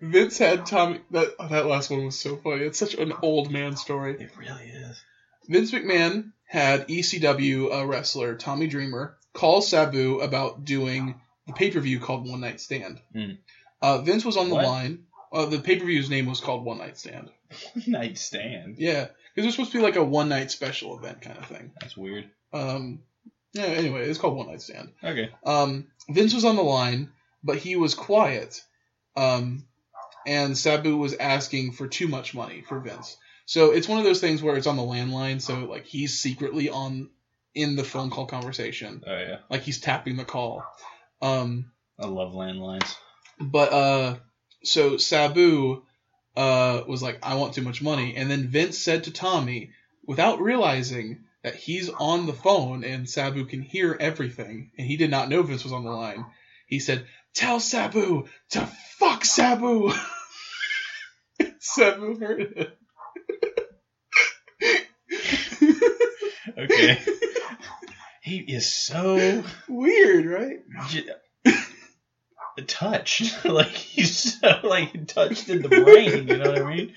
Vince 0.00 0.38
had 0.38 0.66
Tommy. 0.66 1.00
That 1.12 1.28
that 1.50 1.66
last 1.66 1.90
one 1.90 2.04
was 2.04 2.18
so 2.18 2.36
funny. 2.36 2.62
It's 2.64 2.78
such 2.78 2.94
an 2.94 3.12
old 3.22 3.50
man 3.50 3.76
story. 3.76 4.16
it 4.20 4.30
really 4.36 4.64
is. 4.64 5.02
Vince 5.48 5.72
McMahon 5.72 6.32
had 6.44 6.88
ECW 6.88 7.72
uh, 7.72 7.86
wrestler 7.86 8.36
Tommy 8.36 8.66
Dreamer 8.66 9.16
call 9.32 9.62
Sabu 9.62 10.20
about 10.20 10.64
doing 10.64 11.20
the 11.46 11.52
pay 11.52 11.70
per 11.70 11.80
view 11.80 11.98
called 12.00 12.28
One 12.28 12.40
Night 12.40 12.60
Stand. 12.60 13.00
Hmm. 13.12 13.32
Uh, 13.80 13.98
Vince 14.02 14.24
was 14.24 14.36
on 14.36 14.48
the 14.48 14.54
What? 14.56 14.64
line. 14.66 15.04
Uh, 15.32 15.46
the 15.46 15.58
pay 15.58 15.76
per 15.78 15.86
view's 15.86 16.10
name 16.10 16.26
was 16.26 16.40
called 16.40 16.64
One 16.64 16.78
Night 16.78 16.98
Stand. 16.98 17.30
One 17.74 17.84
Night 17.86 18.18
Stand. 18.18 18.76
Yeah, 18.78 19.06
because 19.34 19.44
it 19.44 19.46
was 19.46 19.54
supposed 19.54 19.72
to 19.72 19.78
be 19.78 19.82
like 19.84 19.96
a 19.96 20.04
one 20.04 20.28
night 20.28 20.50
special 20.50 20.98
event 20.98 21.22
kind 21.22 21.38
of 21.38 21.46
thing. 21.46 21.72
That's 21.80 21.96
weird. 21.96 22.28
Um, 22.52 23.00
yeah. 23.54 23.64
Anyway, 23.64 24.08
it's 24.08 24.18
called 24.18 24.36
One 24.36 24.48
Night 24.48 24.60
Stand. 24.62 24.90
Okay. 25.02 25.30
Um, 25.44 25.86
Vince 26.10 26.34
was 26.34 26.44
on 26.44 26.56
the 26.56 26.62
line, 26.62 27.10
but 27.42 27.56
he 27.58 27.76
was 27.76 27.94
quiet. 27.94 28.60
Um, 29.16 29.64
and 30.26 30.56
Sabu 30.56 30.96
was 30.96 31.14
asking 31.14 31.72
for 31.72 31.86
too 31.88 32.08
much 32.08 32.34
money 32.34 32.62
for 32.68 32.78
Vince. 32.80 33.16
So 33.46 33.72
it's 33.72 33.88
one 33.88 33.98
of 33.98 34.04
those 34.04 34.20
things 34.20 34.42
where 34.42 34.56
it's 34.56 34.66
on 34.68 34.76
the 34.76 34.82
landline, 34.82 35.40
so 35.40 35.60
like 35.64 35.84
he's 35.84 36.18
secretly 36.20 36.68
on 36.70 37.10
in 37.54 37.76
the 37.76 37.84
phone 37.84 38.08
call 38.10 38.26
conversation, 38.26 39.02
Oh 39.06 39.18
yeah. 39.18 39.36
like 39.50 39.62
he's 39.62 39.80
tapping 39.80 40.16
the 40.16 40.24
call. 40.24 40.64
Um, 41.20 41.72
I 41.98 42.06
love 42.06 42.32
landlines. 42.32 42.94
but 43.40 43.72
uh, 43.72 44.14
so 44.64 44.96
Sabu 44.96 45.82
uh 46.36 46.82
was 46.86 47.02
like, 47.02 47.18
"I 47.22 47.34
want 47.34 47.54
too 47.54 47.62
much 47.62 47.82
money," 47.82 48.16
and 48.16 48.30
then 48.30 48.48
Vince 48.48 48.78
said 48.78 49.04
to 49.04 49.10
Tommy, 49.10 49.70
without 50.06 50.40
realizing 50.40 51.24
that 51.42 51.56
he's 51.56 51.88
on 51.88 52.26
the 52.26 52.32
phone 52.32 52.84
and 52.84 53.08
Sabu 53.08 53.44
can 53.44 53.62
hear 53.62 53.96
everything, 53.98 54.70
and 54.78 54.86
he 54.86 54.96
did 54.96 55.10
not 55.10 55.28
know 55.28 55.42
Vince 55.42 55.64
was 55.64 55.72
on 55.72 55.84
the 55.84 55.90
line. 55.90 56.24
He 56.66 56.78
said, 56.78 57.06
"Tell 57.34 57.60
Sabu 57.60 58.28
to 58.50 58.66
fuck 58.98 59.24
Sabu." 59.24 59.92
Sabu 61.58 62.18
heard 62.18 62.40
it. 62.40 62.78
Okay. 66.58 66.98
he 68.22 68.38
is 68.38 68.72
so 68.72 69.42
Weird, 69.68 70.26
right? 70.26 70.58
Touched. 72.66 73.44
like 73.44 73.68
he's 73.68 74.40
so 74.40 74.60
like 74.62 75.06
touched 75.06 75.48
in 75.48 75.62
the 75.62 75.68
brain. 75.68 76.28
You 76.28 76.36
know 76.36 76.50
what 76.52 76.62
I 76.62 76.74
mean? 76.74 76.94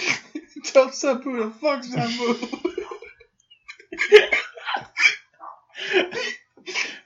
Tell 0.64 0.90
Sabu 0.90 1.36
to 1.36 1.50
fuck 1.50 1.84
Sabu. 1.84 2.48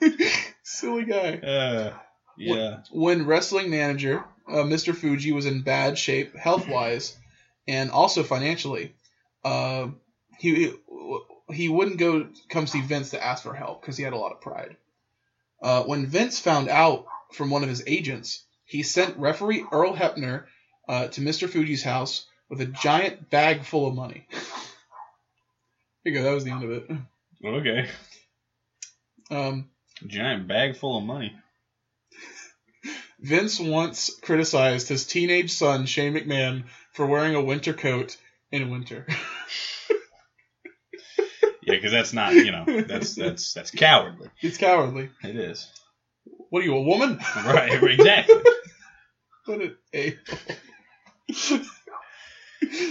Silly 0.62 1.05
guy. 1.05 1.35
Uh, 1.37 1.92
yeah. 2.37 2.81
when 2.90 3.26
wrestling 3.26 3.70
manager 3.70 4.24
uh, 4.48 4.64
Mr. 4.64 4.94
Fuji 4.94 5.33
was 5.33 5.46
in 5.46 5.62
bad 5.62 5.98
shape 5.98 6.37
health 6.37 6.68
wise 6.68 7.16
and 7.68 7.90
also 7.90 8.22
financially, 8.22 8.94
uh, 9.44 9.88
he 10.38 10.72
he 11.50 11.68
wouldn't 11.68 11.98
go 11.98 12.28
come 12.48 12.66
see 12.66 12.81
Vince 12.81 13.11
to 13.11 13.24
ask 13.24 13.42
for 13.42 13.55
help 13.55 13.81
because 13.81 13.96
he 13.96 14.05
had 14.05 14.12
a 14.12 14.18
lot 14.18 14.33
of 14.33 14.40
pride. 14.40 14.76
Uh, 15.62 15.85
when 15.85 16.07
Vince 16.07 16.40
found 16.40 16.68
out 16.68 17.07
from 17.35 17.51
one 17.51 17.62
of 17.62 17.68
his 17.68 17.83
agents, 17.87 18.45
he 18.64 18.83
sent 18.83 19.16
referee 19.18 19.64
Earl 19.71 19.95
Hebner 19.95 20.45
uh, 20.88 21.09
to 21.09 21.21
Mr. 21.21 21.49
Fuji's 21.49 21.83
house 21.83 22.27
with 22.49 22.61
a 22.61 22.66
giant 22.66 23.31
bag 23.31 23.64
full 23.64 23.87
of 23.87 23.95
money. 23.95 24.27
Here 26.05 26.12
you 26.12 26.18
go. 26.18 26.25
That 26.25 26.35
was 26.35 26.45
the 26.45 26.51
end 26.51 26.64
of 26.64 26.71
it. 26.71 26.90
Okay. 27.45 27.88
Um, 29.31 29.71
Giant 30.07 30.49
bag 30.49 30.77
full 30.77 30.99
of 30.99 31.05
money. 31.05 31.35
Vince 33.21 33.61
once 33.61 34.11
criticized 34.21 34.88
his 34.88 35.07
teenage 35.07 35.53
son 35.53 35.87
Shane 35.87 36.14
McMahon 36.14 36.64
for 36.92 37.07
wearing 37.07 37.37
a 37.37 37.42
winter 37.42 37.73
coat 37.73 38.16
in 38.51 38.71
winter. 38.71 39.07
Yeah, 41.64 41.77
because 41.77 41.92
that's 41.92 42.12
not 42.12 42.35
you 42.35 42.51
know 42.51 42.64
that's 42.83 43.14
that's 43.14 43.53
that's 43.55 43.71
cowardly. 43.71 44.29
It's 44.40 44.59
cowardly. 44.59 45.11
It 45.23 45.37
is. 45.37 45.71
What 46.53 46.61
are 46.61 46.67
you, 46.67 46.75
a 46.77 46.83
woman? 46.83 47.19
Right. 47.47 47.83
Exactly. 47.83 48.35
What 49.45 49.61
a, 49.61 49.75
a 49.95 50.17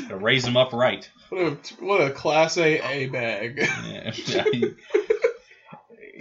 to 0.09 0.17
raise 0.17 0.43
them 0.43 0.57
up 0.57 0.73
right. 0.73 1.09
what 1.29 1.41
a 1.41 1.55
what 1.79 2.01
a 2.01 2.09
class 2.09 2.57
A 2.57 2.79
A 2.79 3.07
bag. 3.07 3.69
Yeah. 3.85 4.43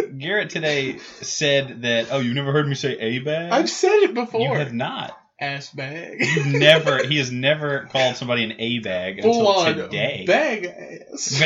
Garrett 0.18 0.50
today 0.50 0.98
said 1.22 1.83
that. 1.83 2.09
Oh, 2.12 2.20
you've 2.20 2.37
never 2.37 2.53
heard 2.53 2.68
me 2.68 2.76
say 2.76 2.96
a 2.96 3.18
bag. 3.18 3.50
I've 3.50 3.70
said 3.70 4.03
it 4.03 4.14
before. 4.14 4.42
You 4.42 4.55
have 4.55 4.72
not. 4.72 5.18
Ass 5.40 5.70
bag. 5.70 6.18
You've 6.20 6.46
never. 6.46 7.05
He 7.05 7.18
has 7.18 7.33
never 7.33 7.88
called 7.90 8.14
somebody 8.16 8.44
an 8.44 8.53
a 8.61 8.79
bag 8.81 9.18
until 9.18 9.64
today. 9.64 10.24
bag 10.26 10.66
ass. 10.66 11.42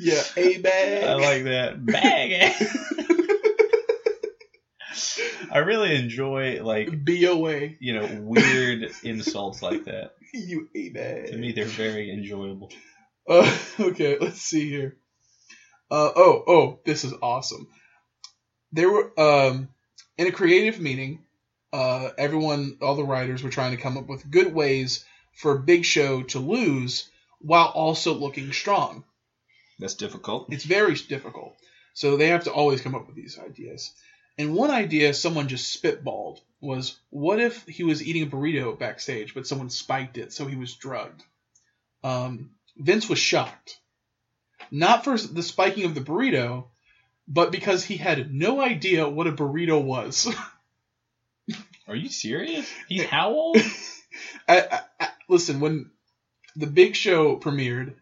Yeah, 0.00 0.22
a 0.36 0.58
bag. 0.58 1.04
I 1.04 1.14
like 1.14 1.44
that 1.44 1.84
bag. 1.84 2.54
I 5.52 5.58
really 5.58 5.96
enjoy 5.96 6.62
like 6.62 7.04
B 7.04 7.26
O 7.26 7.46
A. 7.48 7.76
you 7.80 7.94
know 7.94 8.08
weird 8.22 8.90
insults 9.02 9.62
like 9.62 9.84
that. 9.84 10.14
You 10.32 10.68
a 10.74 10.90
bag. 10.90 11.26
To 11.28 11.36
me, 11.36 11.52
they're 11.52 11.64
very 11.64 12.10
enjoyable. 12.10 12.70
Uh, 13.28 13.56
okay, 13.80 14.16
let's 14.18 14.40
see 14.40 14.68
here. 14.68 14.96
Uh, 15.90 16.10
oh, 16.14 16.44
oh, 16.46 16.78
this 16.84 17.04
is 17.04 17.12
awesome. 17.20 17.66
There 18.72 18.90
were 18.90 19.20
um, 19.20 19.68
in 20.16 20.28
a 20.28 20.32
creative 20.32 20.80
meeting, 20.80 21.24
uh, 21.72 22.10
everyone, 22.16 22.78
all 22.80 22.94
the 22.94 23.04
writers 23.04 23.42
were 23.42 23.50
trying 23.50 23.72
to 23.72 23.82
come 23.82 23.98
up 23.98 24.08
with 24.08 24.30
good 24.30 24.54
ways 24.54 25.04
for 25.34 25.58
Big 25.58 25.84
Show 25.84 26.22
to 26.22 26.38
lose 26.38 27.10
while 27.40 27.66
also 27.66 28.14
looking 28.14 28.52
strong. 28.52 29.04
That's 29.80 29.94
difficult. 29.94 30.52
It's 30.52 30.64
very 30.64 30.94
difficult, 30.94 31.56
so 31.94 32.16
they 32.16 32.28
have 32.28 32.44
to 32.44 32.52
always 32.52 32.80
come 32.80 32.94
up 32.94 33.06
with 33.06 33.16
these 33.16 33.38
ideas. 33.38 33.92
And 34.38 34.54
one 34.54 34.70
idea 34.70 35.12
someone 35.14 35.48
just 35.48 35.82
spitballed 35.82 36.38
was, 36.60 36.98
what 37.10 37.40
if 37.40 37.66
he 37.66 37.82
was 37.84 38.02
eating 38.02 38.22
a 38.22 38.26
burrito 38.26 38.78
backstage, 38.78 39.34
but 39.34 39.46
someone 39.46 39.70
spiked 39.70 40.18
it, 40.18 40.32
so 40.32 40.46
he 40.46 40.56
was 40.56 40.74
drugged? 40.74 41.22
Um, 42.04 42.50
Vince 42.76 43.08
was 43.08 43.18
shocked. 43.18 43.78
Not 44.70 45.04
for 45.04 45.18
the 45.18 45.42
spiking 45.42 45.84
of 45.84 45.94
the 45.94 46.00
burrito, 46.00 46.66
but 47.26 47.50
because 47.52 47.84
he 47.84 47.96
had 47.96 48.32
no 48.32 48.60
idea 48.60 49.08
what 49.08 49.26
a 49.26 49.32
burrito 49.32 49.82
was. 49.82 50.28
Are 51.88 51.96
you 51.96 52.08
serious? 52.08 52.70
He's 52.88 53.04
how 53.04 53.30
old? 53.30 53.56
I, 54.48 54.60
I, 54.60 54.80
I- 55.00 55.08
listen, 55.28 55.60
when 55.60 55.90
the 56.56 56.66
Big 56.66 56.94
Show 56.94 57.36
premiered? 57.36 57.94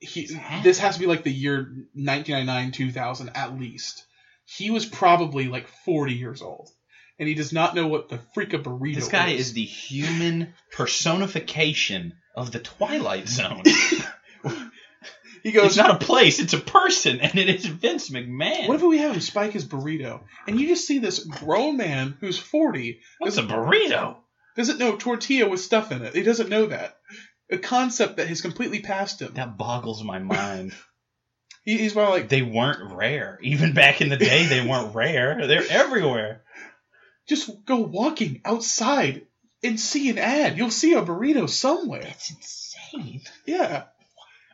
He, 0.00 0.26
this 0.62 0.78
has 0.78 0.94
to 0.94 1.00
be 1.00 1.06
like 1.06 1.24
the 1.24 1.32
year 1.32 1.56
1999, 1.94 2.72
2000 2.72 3.30
at 3.34 3.58
least. 3.58 4.04
He 4.44 4.70
was 4.70 4.86
probably 4.86 5.48
like 5.48 5.68
40 5.84 6.14
years 6.14 6.40
old. 6.42 6.70
and 7.18 7.28
he 7.28 7.34
does 7.34 7.52
not 7.52 7.74
know 7.74 7.86
what 7.88 8.08
the 8.08 8.18
freak 8.34 8.54
a 8.54 8.58
burrito 8.58 8.94
This 8.94 9.08
guy 9.08 9.28
is. 9.30 9.48
is 9.48 9.52
the 9.54 9.64
human 9.64 10.54
personification 10.72 12.14
of 12.34 12.52
the 12.52 12.60
Twilight 12.60 13.28
Zone. 13.28 13.62
He 15.44 15.52
goes, 15.52 15.66
it's 15.66 15.76
not 15.76 16.02
a 16.02 16.04
place, 16.04 16.40
it's 16.40 16.52
a 16.52 16.58
person, 16.58 17.20
and 17.20 17.38
it 17.38 17.48
is 17.48 17.64
Vince 17.64 18.10
McMahon. 18.10 18.66
What 18.66 18.74
if 18.74 18.82
we 18.82 18.98
have 18.98 19.14
him 19.14 19.20
spike 19.20 19.52
his 19.52 19.64
burrito, 19.64 20.22
and 20.48 20.58
you 20.60 20.66
just 20.66 20.84
see 20.86 20.98
this 20.98 21.20
grown 21.24 21.76
man 21.76 22.16
who's 22.20 22.38
40 22.38 23.00
What's 23.18 23.38
a 23.38 23.44
burrito? 23.44 24.16
doesn't 24.56 24.78
know 24.80 24.96
tortilla 24.96 25.48
with 25.48 25.60
stuff 25.60 25.92
in 25.92 26.02
it. 26.02 26.12
He 26.16 26.24
doesn't 26.24 26.48
know 26.48 26.66
that. 26.66 26.96
A 27.50 27.58
concept 27.58 28.16
that 28.16 28.28
has 28.28 28.40
completely 28.42 28.80
passed 28.80 29.22
him. 29.22 29.34
That 29.34 29.56
boggles 29.56 30.02
my 30.02 30.18
mind. 30.18 30.72
He, 31.64 31.76
he's 31.76 31.92
probably 31.92 32.20
like, 32.20 32.30
they 32.30 32.40
weren't 32.40 32.94
rare. 32.94 33.38
Even 33.42 33.74
back 33.74 34.00
in 34.00 34.08
the 34.08 34.16
day, 34.16 34.46
they 34.46 34.66
weren't 34.66 34.94
rare. 34.94 35.46
They're 35.46 35.64
everywhere. 35.68 36.40
just 37.28 37.50
go 37.66 37.76
walking 37.80 38.40
outside 38.42 39.26
and 39.62 39.78
see 39.78 40.08
an 40.08 40.16
ad. 40.16 40.56
You'll 40.56 40.70
see 40.70 40.94
a 40.94 41.02
burrito 41.02 41.46
somewhere. 41.46 42.06
It's 42.06 42.30
insane. 42.30 43.20
Yeah. 43.44 43.82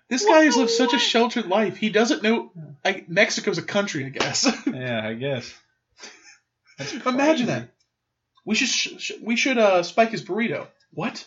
This 0.08 0.24
guy 0.24 0.42
has 0.42 0.56
lived 0.56 0.70
such 0.70 0.92
a 0.92 0.98
sheltered 0.98 1.46
life. 1.46 1.76
He 1.76 1.88
doesn't 1.90 2.24
know. 2.24 2.50
Like 2.84 3.08
Mexico's 3.08 3.58
a 3.58 3.62
country, 3.62 4.06
I 4.06 4.08
guess. 4.08 4.50
Yeah, 4.66 5.06
I 5.06 5.14
guess. 5.14 5.54
That's 6.78 6.94
Imagine 6.94 7.46
that. 7.46 7.68
We 8.44 8.56
should 8.56 8.68
sh- 8.68 8.98
sh- 8.98 9.12
we 9.22 9.36
should 9.36 9.58
uh 9.58 9.84
spike 9.84 10.10
his 10.10 10.24
burrito. 10.24 10.66
What? 10.92 11.24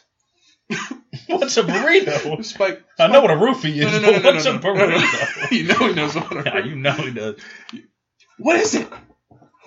What's 1.39 1.57
a 1.57 1.63
burrito? 1.63 2.43
Spike. 2.45 2.84
I 2.99 3.07
know 3.07 3.21
what 3.21 3.32
a 3.32 3.36
roofie 3.36 3.75
is, 3.75 3.91
No, 3.91 3.99
no, 3.99 4.11
no, 4.11 4.21
but 4.21 4.34
what's 4.36 4.45
a 4.45 4.57
burrito? 4.59 5.51
you 5.51 5.63
know 5.67 5.75
he 5.88 5.93
knows 5.93 6.15
what. 6.15 6.32
a- 6.32 6.43
yeah, 6.45 6.65
you 6.65 6.75
know 6.75 6.91
he 6.93 7.11
does. 7.11 7.36
What 8.38 8.55
is 8.59 8.75
it? 8.75 8.88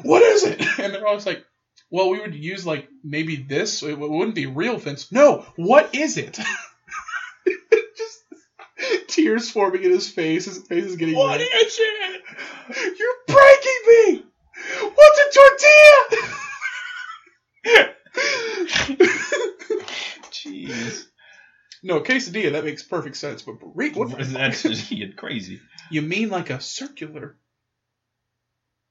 What 0.03 0.23
is 0.23 0.45
it? 0.45 0.61
And 0.79 0.95
they're 0.95 1.07
always 1.07 1.27
like, 1.27 1.45
well, 1.91 2.09
we 2.11 2.21
would 2.21 2.35
use 2.35 2.65
like 2.65 2.89
maybe 3.05 3.37
this. 3.37 3.83
It 3.83 3.99
wouldn't 3.99 4.35
be 4.35 4.47
real 4.47 4.79
fence. 4.79 5.11
No. 5.13 5.45
What 5.57 5.95
is 5.95 6.17
it? 6.17 6.39
Just 7.97 8.25
tears 9.09 9.51
forming 9.51 9.83
in 9.83 9.91
his 9.91 10.09
face. 10.09 10.47
His 10.47 10.59
face 10.67 10.85
is 10.85 10.97
getting 10.97 11.17
What 11.17 11.39
red. 11.39 11.47
is 11.65 11.79
it? 11.81 12.23
You're 12.99 13.15
breaking 13.27 13.83
me! 13.87 14.25
What's 14.95 15.19
a 15.19 15.31
tortilla? 17.75 17.95
Jeez. 20.31 21.07
No, 21.83 22.01
quesadilla, 22.01 22.53
that 22.53 22.65
makes 22.65 22.83
perfect 22.83 23.17
sense, 23.17 23.43
but 23.43 23.59
burrito, 23.61 23.97
what 23.97 24.11
the 24.11 24.25
That's 24.25 24.63
fuck? 24.63 24.73
just 24.73 24.91
you're 24.93 25.13
crazy. 25.13 25.61
You 25.91 26.03
mean 26.03 26.29
like 26.29 26.51
a 26.51 26.61
circular 26.61 27.37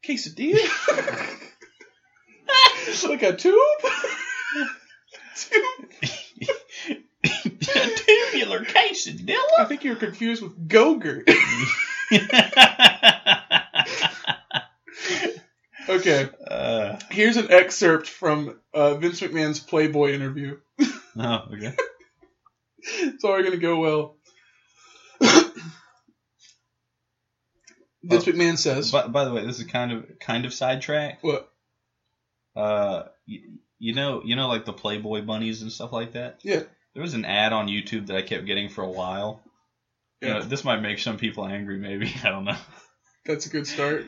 quesadilla? 0.06 0.58
like 3.08 3.24
a 3.24 3.36
tube? 3.36 3.56
tube? 5.36 5.64
A 7.76 7.88
tubular 7.88 8.64
quesadilla. 8.66 9.38
I 9.60 9.66
think 9.66 9.84
you're 9.84 9.96
confused 9.96 10.42
with 10.42 10.68
Gogurt. 10.68 11.30
okay, 15.90 16.30
uh, 16.48 16.98
here's 17.12 17.38
an 17.38 17.52
excerpt 17.52 18.08
from 18.08 18.60
uh, 18.74 18.96
Vince 18.96 19.22
McMahon's 19.22 19.60
Playboy 19.60 20.14
interview. 20.14 20.58
oh, 21.18 21.40
okay. 21.54 21.76
It's 22.84 23.24
all 23.24 23.40
going 23.40 23.52
to 23.52 23.58
go 23.58 23.80
well. 23.80 24.16
Vince 28.02 28.28
Oh. 28.28 28.32
McMahon 28.32 28.58
says, 28.58 28.92
By, 28.92 29.08
by 29.08 29.26
the 29.26 29.34
way, 29.34 29.46
this 29.46 29.60
is 29.60 29.66
kind 29.68 29.92
of 29.92 30.06
kind 30.20 30.46
of 30.46 30.54
sidetrack. 30.54 31.22
"What? 31.22 31.52
Uh, 32.56 33.04
you, 33.26 33.60
you 33.78 33.94
know, 33.94 34.22
you 34.24 34.36
know, 34.36 34.48
like 34.48 34.66
the 34.66 34.74
Playboy 34.74 35.22
bunnies 35.24 35.62
and 35.62 35.72
stuff 35.72 35.92
like 35.92 36.14
that. 36.14 36.40
Yeah. 36.44 36.64
There 36.94 37.02
was 37.04 37.14
an 37.14 37.26
ad 37.26 37.54
on 37.54 37.68
YouTube 37.68 38.08
that 38.08 38.16
I 38.18 38.22
kept 38.22 38.46
getting 38.46 38.70
for 38.70 38.84
a 38.84 38.90
while. 38.90 39.42
You 40.22 40.30
Yeah. 40.30 40.34
know, 40.36 40.42
this 40.44 40.64
might 40.64 40.82
make 40.82 41.00
some 41.00 41.18
people 41.18 41.46
angry, 41.46 41.78
maybe 41.78 42.12
I 42.24 42.30
don't 42.30 42.46
know. 42.46 42.58
That's 43.26 43.46
a 43.46 43.50
good 43.50 43.68
start." 43.68 44.06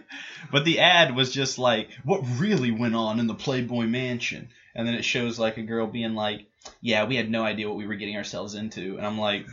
But 0.52 0.64
the 0.66 0.80
ad 0.80 1.14
was 1.16 1.32
just 1.32 1.60
like, 1.60 1.90
what 2.06 2.22
really 2.40 2.72
went 2.72 2.96
on 2.96 3.20
in 3.20 3.28
the 3.28 3.36
Playboy 3.36 3.86
Mansion? 3.88 4.50
And 4.74 4.88
then 4.88 4.96
it 4.96 5.04
shows 5.04 5.38
like 5.38 5.58
a 5.58 5.64
girl 5.64 5.86
being 5.86 6.16
like, 6.16 6.48
yeah, 6.82 7.06
we 7.06 7.16
had 7.16 7.30
no 7.30 7.44
idea 7.44 7.68
what 7.68 7.78
we 7.78 7.88
were 7.88 7.96
getting 7.96 8.18
ourselves 8.18 8.56
into. 8.56 8.98
And 8.98 9.06
I'm 9.06 9.18
like, 9.18 9.46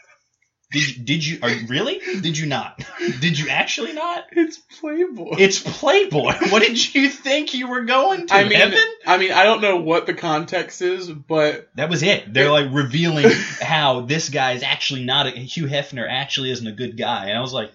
did 0.72 0.88
you, 0.88 1.04
did 1.04 1.26
you, 1.26 1.38
are 1.42 1.50
you 1.50 1.66
really? 1.66 2.00
Did 2.20 2.38
you 2.38 2.46
not? 2.46 2.80
Did 3.20 3.38
you 3.38 3.48
actually 3.48 3.92
not? 3.92 4.24
It's 4.32 4.58
Playboy. 4.58 5.36
It's 5.38 5.60
Playboy. 5.60 6.34
What 6.50 6.62
did 6.62 6.94
you 6.94 7.08
think 7.08 7.54
you 7.54 7.68
were 7.68 7.84
going 7.84 8.26
to? 8.26 8.34
I 8.34 8.44
mean, 8.44 8.58
Heaven? 8.58 8.78
I 9.06 9.18
mean, 9.18 9.32
I 9.32 9.44
don't 9.44 9.60
know 9.60 9.76
what 9.76 10.06
the 10.06 10.14
context 10.14 10.82
is, 10.82 11.08
but 11.08 11.68
That 11.74 11.90
was 11.90 12.02
it. 12.02 12.32
They're 12.32 12.50
like 12.50 12.72
revealing 12.72 13.30
how 13.60 14.02
this 14.02 14.28
guy 14.28 14.52
is 14.52 14.62
actually 14.62 15.04
not 15.04 15.26
a 15.26 15.30
Hugh 15.30 15.66
Hefner 15.66 16.06
actually 16.08 16.50
isn't 16.50 16.66
a 16.66 16.72
good 16.72 16.96
guy. 16.96 17.26
And 17.26 17.38
I 17.38 17.40
was 17.40 17.52
like, 17.52 17.70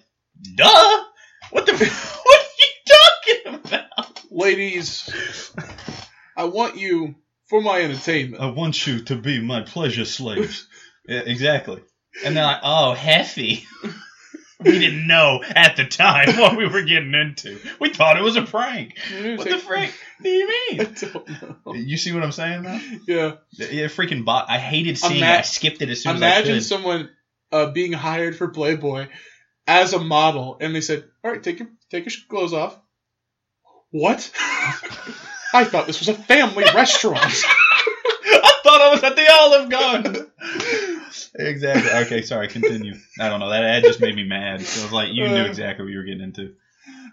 duh. 0.56 1.04
What 1.50 1.66
the? 1.66 1.72
What 1.72 2.40
are 2.40 2.52
you 2.58 3.54
talking 3.54 3.54
about? 3.54 3.82
ladies, 4.32 5.10
I 6.36 6.44
want 6.44 6.76
you 6.76 7.14
for 7.52 7.60
my 7.60 7.82
entertainment. 7.82 8.42
I 8.42 8.46
want 8.46 8.86
you 8.86 9.00
to 9.04 9.16
be 9.16 9.38
my 9.38 9.60
pleasure 9.60 10.06
slaves. 10.06 10.66
yeah, 11.06 11.20
exactly. 11.20 11.82
And 12.24 12.34
they're 12.34 12.46
like, 12.46 12.60
oh, 12.62 12.94
Heffy. 12.96 13.64
we 14.60 14.78
didn't 14.78 15.06
know 15.06 15.42
at 15.44 15.76
the 15.76 15.84
time 15.84 16.34
what 16.38 16.56
we 16.56 16.66
were 16.66 16.80
getting 16.80 17.12
into. 17.12 17.58
We 17.78 17.90
thought 17.90 18.16
it 18.16 18.22
was 18.22 18.36
a 18.36 18.42
prank. 18.42 18.96
What 19.36 19.50
the 19.50 19.58
frick 19.58 19.92
do 20.22 20.30
you 20.30 20.48
I 20.72 20.76
mean? 20.78 20.94
don't 20.98 21.28
know. 21.66 21.74
You 21.74 21.98
see 21.98 22.14
what 22.14 22.22
I'm 22.22 22.32
saying 22.32 22.62
now? 22.62 22.80
Yeah. 23.06 23.32
Yeah, 23.50 23.88
freaking 23.88 24.24
bot. 24.24 24.46
I 24.48 24.56
hated 24.56 24.96
seeing 24.96 25.18
Ima- 25.18 25.26
it. 25.26 25.38
I 25.40 25.42
skipped 25.42 25.82
it 25.82 25.90
as 25.90 26.02
soon 26.02 26.16
as 26.16 26.22
I 26.22 26.26
Imagine 26.26 26.62
someone 26.62 27.10
uh, 27.50 27.70
being 27.70 27.92
hired 27.92 28.34
for 28.34 28.48
Playboy 28.48 29.08
as 29.66 29.92
a 29.92 29.98
model, 29.98 30.56
and 30.58 30.74
they 30.74 30.80
said, 30.80 31.04
"All 31.22 31.30
right, 31.30 31.42
take 31.42 31.58
your 31.58 31.68
take 31.90 32.06
your 32.06 32.14
clothes 32.30 32.54
off." 32.54 32.78
What? 33.90 34.32
I 35.52 35.64
thought 35.64 35.86
this 35.86 35.98
was 36.00 36.08
a 36.08 36.14
family 36.14 36.64
restaurant. 36.74 37.18
I 37.24 38.52
thought 38.62 38.80
I 38.80 38.90
was 38.92 39.02
at 39.04 39.16
the 39.16 39.32
Olive 39.32 39.70
Garden. 39.70 40.30
exactly. 41.34 41.90
Okay, 42.06 42.22
sorry. 42.22 42.48
Continue. 42.48 42.94
I 43.20 43.28
don't 43.28 43.40
know. 43.40 43.50
That 43.50 43.64
ad 43.64 43.82
just 43.84 44.00
made 44.00 44.14
me 44.14 44.24
mad. 44.24 44.62
So 44.62 44.80
it 44.80 44.84
was 44.84 44.92
like 44.92 45.08
you 45.12 45.28
knew 45.28 45.42
Uh, 45.42 45.46
exactly 45.46 45.84
what 45.84 45.92
you 45.92 45.98
were 45.98 46.04
getting 46.04 46.22
into. 46.22 46.54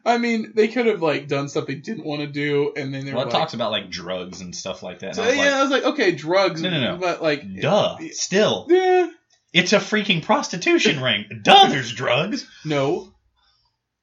I 0.06 0.18
mean, 0.18 0.54
they 0.56 0.70
could 0.70 0.86
have 0.86 1.02
like 1.02 1.28
done 1.28 1.50
stuff 1.50 1.68
they 1.68 1.76
didn't 1.76 2.06
want 2.06 2.22
to 2.22 2.28
do, 2.28 2.74
and 2.78 2.94
then 2.94 3.06
they 3.06 3.12
Well, 3.14 3.26
were 3.26 3.30
it 3.30 3.34
like, 3.34 3.42
talks 3.42 3.54
about 3.54 3.72
like 3.72 3.90
drugs 3.90 4.40
and 4.42 4.56
stuff 4.56 4.82
like 4.82 5.00
that. 5.00 5.16
So, 5.16 5.24
I 5.24 5.28
was 5.28 5.36
yeah, 5.38 5.58
I 5.58 5.62
was 5.62 5.72
like, 5.72 5.84
okay, 5.84 6.14
drugs. 6.14 6.62
No, 6.62 6.70
no, 6.70 6.80
no. 6.80 6.98
But 6.98 7.22
like, 7.22 7.44
like, 7.44 7.62
duh. 7.62 7.98
Still, 8.12 8.66
Yeah. 8.70 9.10
it's 9.52 9.74
a 9.74 9.80
freaking 9.80 10.24
prostitution 10.24 11.02
ring. 11.04 11.26
Duh, 11.44 11.68
there's 11.68 11.92
drugs. 11.92 12.48
No. 12.64 13.14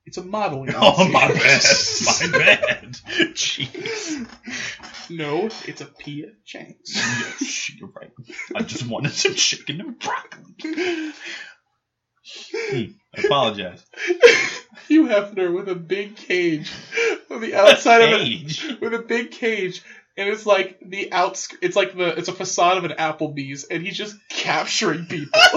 It's 0.06 0.16
a 0.18 0.24
modeling. 0.24 0.70
Oh 0.76 1.08
my 1.08 1.28
bad. 1.28 1.62
My 2.32 2.38
bad. 2.38 2.92
Jeez. 3.34 4.26
No, 5.10 5.46
it's 5.66 5.80
a 5.80 5.86
P.F. 5.86 6.30
Chang's. 6.44 6.94
Yes, 6.94 7.70
You're 7.74 7.90
right. 7.90 8.12
I 8.54 8.62
just 8.62 8.86
wanted 8.86 9.12
some 9.12 9.34
chicken 9.34 9.80
and 9.80 9.98
broccoli. 9.98 11.12
Hmm, 12.52 12.84
I 13.16 13.22
apologize. 13.24 13.84
Hugh 14.88 15.06
Hefner 15.06 15.54
with 15.54 15.68
a 15.68 15.74
big 15.74 16.16
cage 16.16 16.70
on 17.30 17.40
the 17.40 17.54
outside 17.54 18.02
of 18.02 18.20
it, 18.20 18.80
with 18.80 18.94
a 18.94 18.98
big 18.98 19.30
cage, 19.30 19.82
and 20.16 20.28
it's 20.28 20.46
like 20.46 20.78
the 20.84 21.12
outs. 21.12 21.48
It's 21.60 21.76
like 21.76 21.96
the 21.96 22.16
it's 22.18 22.28
a 22.28 22.32
facade 22.32 22.78
of 22.78 22.84
an 22.84 22.92
Applebee's, 22.92 23.64
and 23.64 23.82
he's 23.82 23.96
just 23.96 24.16
capturing 24.28 25.06
people. 25.06 25.40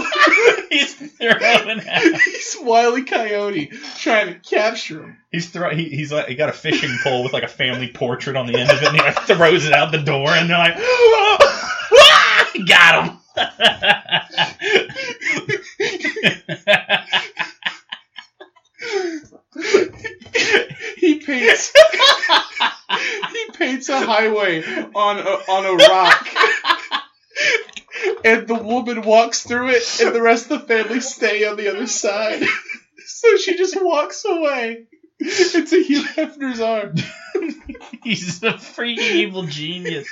He's 0.69 0.93
throwing 0.93 1.39
out. 1.89 2.01
he's 2.21 2.55
Wile 2.61 2.95
E. 2.95 3.03
Coyote 3.03 3.71
trying 3.97 4.27
to 4.27 4.39
capture 4.39 5.01
him. 5.01 5.17
He's 5.31 5.49
throw. 5.49 5.71
He, 5.71 5.85
he's 5.85 6.11
like 6.11 6.27
he 6.27 6.35
got 6.35 6.49
a 6.49 6.53
fishing 6.53 6.95
pole 7.03 7.23
with 7.23 7.33
like 7.33 7.41
a 7.41 7.47
family 7.47 7.91
portrait 7.91 8.35
on 8.35 8.45
the 8.45 8.55
end 8.55 8.69
of 8.69 8.77
it, 8.81 8.87
and 8.87 8.95
he 8.95 9.01
like 9.01 9.19
throws 9.21 9.65
it 9.65 9.73
out 9.73 9.91
the 9.91 9.97
door, 9.97 10.29
and 10.29 10.47
they're 10.47 10.57
like, 10.59 10.75
"Ah, 10.77 12.51
got 12.67 13.05
him. 13.07 13.17
He 20.97 21.19
paints 21.19 21.73
he 23.31 23.51
paints 23.53 23.89
a 23.89 23.99
highway 23.99 24.63
on 24.63 25.19
a, 25.19 25.29
on 25.51 25.65
a 25.65 25.75
rock. 25.75 26.27
And 28.23 28.47
the 28.47 28.55
woman 28.55 29.01
walks 29.01 29.43
through 29.43 29.69
it, 29.69 30.01
and 30.01 30.15
the 30.15 30.21
rest 30.21 30.49
of 30.51 30.61
the 30.61 30.67
family 30.67 31.01
stay 31.01 31.45
on 31.45 31.57
the 31.57 31.69
other 31.69 31.87
side. 31.87 32.43
So 33.11 33.35
she 33.37 33.57
just 33.57 33.75
walks 33.81 34.23
away 34.23 34.85
into 35.19 35.81
Hugh 35.81 36.03
Hefner's 36.03 36.61
arms. 36.61 37.03
He's 38.03 38.41
a 38.43 38.53
freaking 38.53 38.99
evil 38.99 39.43
genius. 39.43 40.07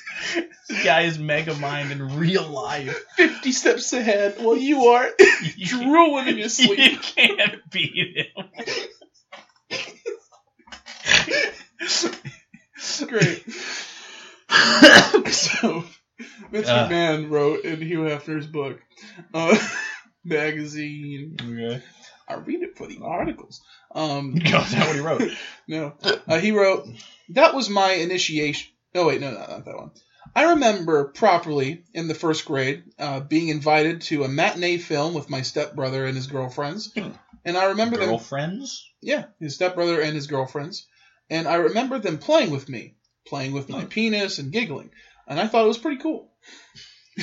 This 0.67 0.83
guy 0.83 1.03
is 1.03 1.17
Megamind 1.17 1.91
in 1.91 2.17
real 2.17 2.45
life. 2.45 3.05
50 3.15 3.51
steps 3.53 3.93
ahead 3.93 4.35
while 4.39 4.57
you 4.57 4.87
are 4.87 5.09
drooling 5.57 6.27
in 6.27 6.37
your 6.37 6.49
sleep. 6.49 6.79
You 6.79 6.97
can't 6.97 7.69
beat 7.71 8.29
him. 8.35 8.47
Great. 13.07 13.43
so 15.31 15.83
Vince 16.51 16.67
Uh. 16.69 16.87
McMahon 16.89 17.29
wrote 17.29 17.63
in 17.65 17.81
Hugh 17.81 17.99
Hefner's 18.01 18.47
book, 18.47 18.79
uh, 19.33 19.57
magazine. 20.23 21.35
Okay. 21.41 21.83
I 22.29 22.33
read 22.35 22.61
it 22.61 22.77
for 22.77 22.87
the 22.87 22.99
articles. 23.03 23.61
Um, 23.95 24.35
Is 24.37 24.51
that 24.51 24.87
what 24.87 24.95
he 24.95 25.01
wrote? 25.01 25.31
no, 25.67 25.93
uh, 26.27 26.39
he 26.39 26.51
wrote 26.51 26.87
that 27.29 27.53
was 27.55 27.69
my 27.69 27.91
initiation. 27.93 28.71
Oh 28.95 29.07
wait, 29.07 29.21
no, 29.21 29.31
no, 29.31 29.39
not 29.39 29.65
that 29.65 29.75
one. 29.77 29.91
I 30.35 30.51
remember 30.51 31.05
properly 31.05 31.83
in 31.93 32.07
the 32.09 32.13
first 32.13 32.45
grade 32.45 32.83
uh, 32.99 33.21
being 33.21 33.47
invited 33.47 34.01
to 34.03 34.23
a 34.23 34.27
matinee 34.27 34.77
film 34.77 35.13
with 35.13 35.29
my 35.29 35.41
stepbrother 35.41 36.05
and 36.05 36.15
his 36.15 36.27
girlfriends, 36.27 36.91
Hmm. 36.93 37.11
and 37.45 37.57
I 37.57 37.65
remember 37.65 37.97
them. 37.97 38.09
Girlfriends? 38.09 38.85
Yeah, 39.01 39.25
his 39.39 39.55
stepbrother 39.55 40.01
and 40.01 40.13
his 40.15 40.27
girlfriends, 40.27 40.85
and 41.29 41.47
I 41.47 41.55
remember 41.55 41.99
them 41.99 42.17
playing 42.17 42.51
with 42.51 42.67
me, 42.69 42.95
playing 43.25 43.53
with 43.53 43.69
my 43.69 43.85
penis 43.85 44.39
and 44.39 44.51
giggling, 44.51 44.91
and 45.27 45.39
I 45.39 45.47
thought 45.47 45.65
it 45.65 45.67
was 45.67 45.77
pretty 45.77 46.01
cool. 46.01 46.31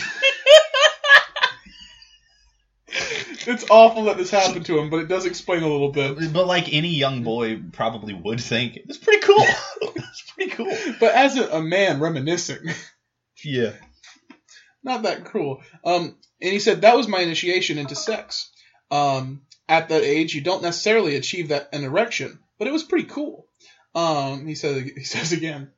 it's 3.46 3.64
awful 3.70 4.05
that 4.05 4.16
this 4.16 4.30
happened 4.30 4.66
to 4.66 4.78
him, 4.78 4.90
but 4.90 5.00
it 5.00 5.09
does 5.09 5.26
explain 5.26 5.62
a 5.62 5.68
little 5.68 5.90
bit. 5.90 6.32
But 6.32 6.46
like 6.46 6.72
any 6.72 6.88
young 6.94 7.22
boy 7.22 7.61
probably 7.72 8.14
would 8.14 8.40
think, 8.40 8.76
it's 8.76 8.98
pretty 8.98 9.20
cool. 9.20 9.36
it's 9.96 10.32
pretty 10.34 10.50
cool. 10.52 10.76
But 11.00 11.14
as 11.14 11.36
a, 11.36 11.48
a 11.59 11.62
man 11.62 12.00
reminiscing, 12.00 12.68
Yeah. 13.44 13.72
not 14.82 15.02
that 15.02 15.24
cruel. 15.24 15.62
Um, 15.84 16.16
and 16.40 16.52
he 16.52 16.59
said 16.59 16.82
that 16.82 16.96
was 16.96 17.09
my 17.09 17.20
initiation 17.20 17.78
into 17.78 17.94
sex. 17.94 18.50
Um, 18.90 19.42
at 19.68 19.88
that 19.88 20.02
age, 20.02 20.34
you 20.34 20.40
don't 20.42 20.62
necessarily 20.62 21.16
achieve 21.16 21.48
that 21.48 21.70
an 21.72 21.84
erection, 21.84 22.38
but 22.59 22.68
it 22.68 22.72
was 22.72 22.82
pretty 22.82 23.07
cool. 23.09 23.46
Um, 23.95 24.47
he 24.47 24.55
says 24.55 24.82
he 24.97 25.05
says 25.05 25.32
again. 25.32 25.70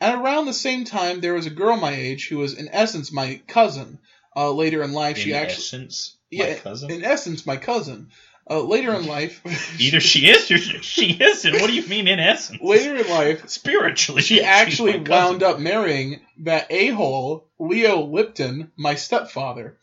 At 0.00 0.16
around 0.16 0.46
the 0.46 0.52
same 0.52 0.84
time, 0.84 1.20
there 1.20 1.34
was 1.34 1.46
a 1.46 1.50
girl 1.50 1.76
my 1.76 1.92
age 1.94 2.28
who 2.28 2.38
was 2.38 2.54
in 2.54 2.68
essence 2.68 3.12
my 3.12 3.40
cousin. 3.46 4.00
Uh, 4.34 4.50
later 4.50 4.82
in 4.82 4.92
life, 4.92 5.18
she 5.18 5.32
actually, 5.34 5.54
essence, 5.54 6.16
yeah, 6.30 6.48
my 6.48 6.54
cousin. 6.54 6.90
in 6.90 7.04
essence, 7.04 7.46
my 7.46 7.56
cousin. 7.56 8.08
Uh, 8.50 8.60
later 8.62 8.92
in 8.94 9.06
life, 9.18 9.40
Either 9.80 10.00
she 10.00 10.26
is 10.26 10.50
or 10.50 10.58
she 10.58 11.12
isn't. 11.12 11.52
What 11.52 11.68
do 11.68 11.74
you 11.74 11.86
mean 11.86 12.08
in 12.08 12.18
essence? 12.18 12.60
later 12.60 12.96
in 12.96 13.08
life, 13.08 13.48
Spiritually, 13.48 14.22
she 14.22 14.42
actually 14.42 14.98
wound 14.98 15.44
up 15.44 15.60
marrying 15.60 16.20
that 16.40 16.66
a-hole 16.70 17.46
Leo 17.60 18.02
Lupton, 18.02 18.72
my 18.76 18.96
stepfather. 18.96 19.78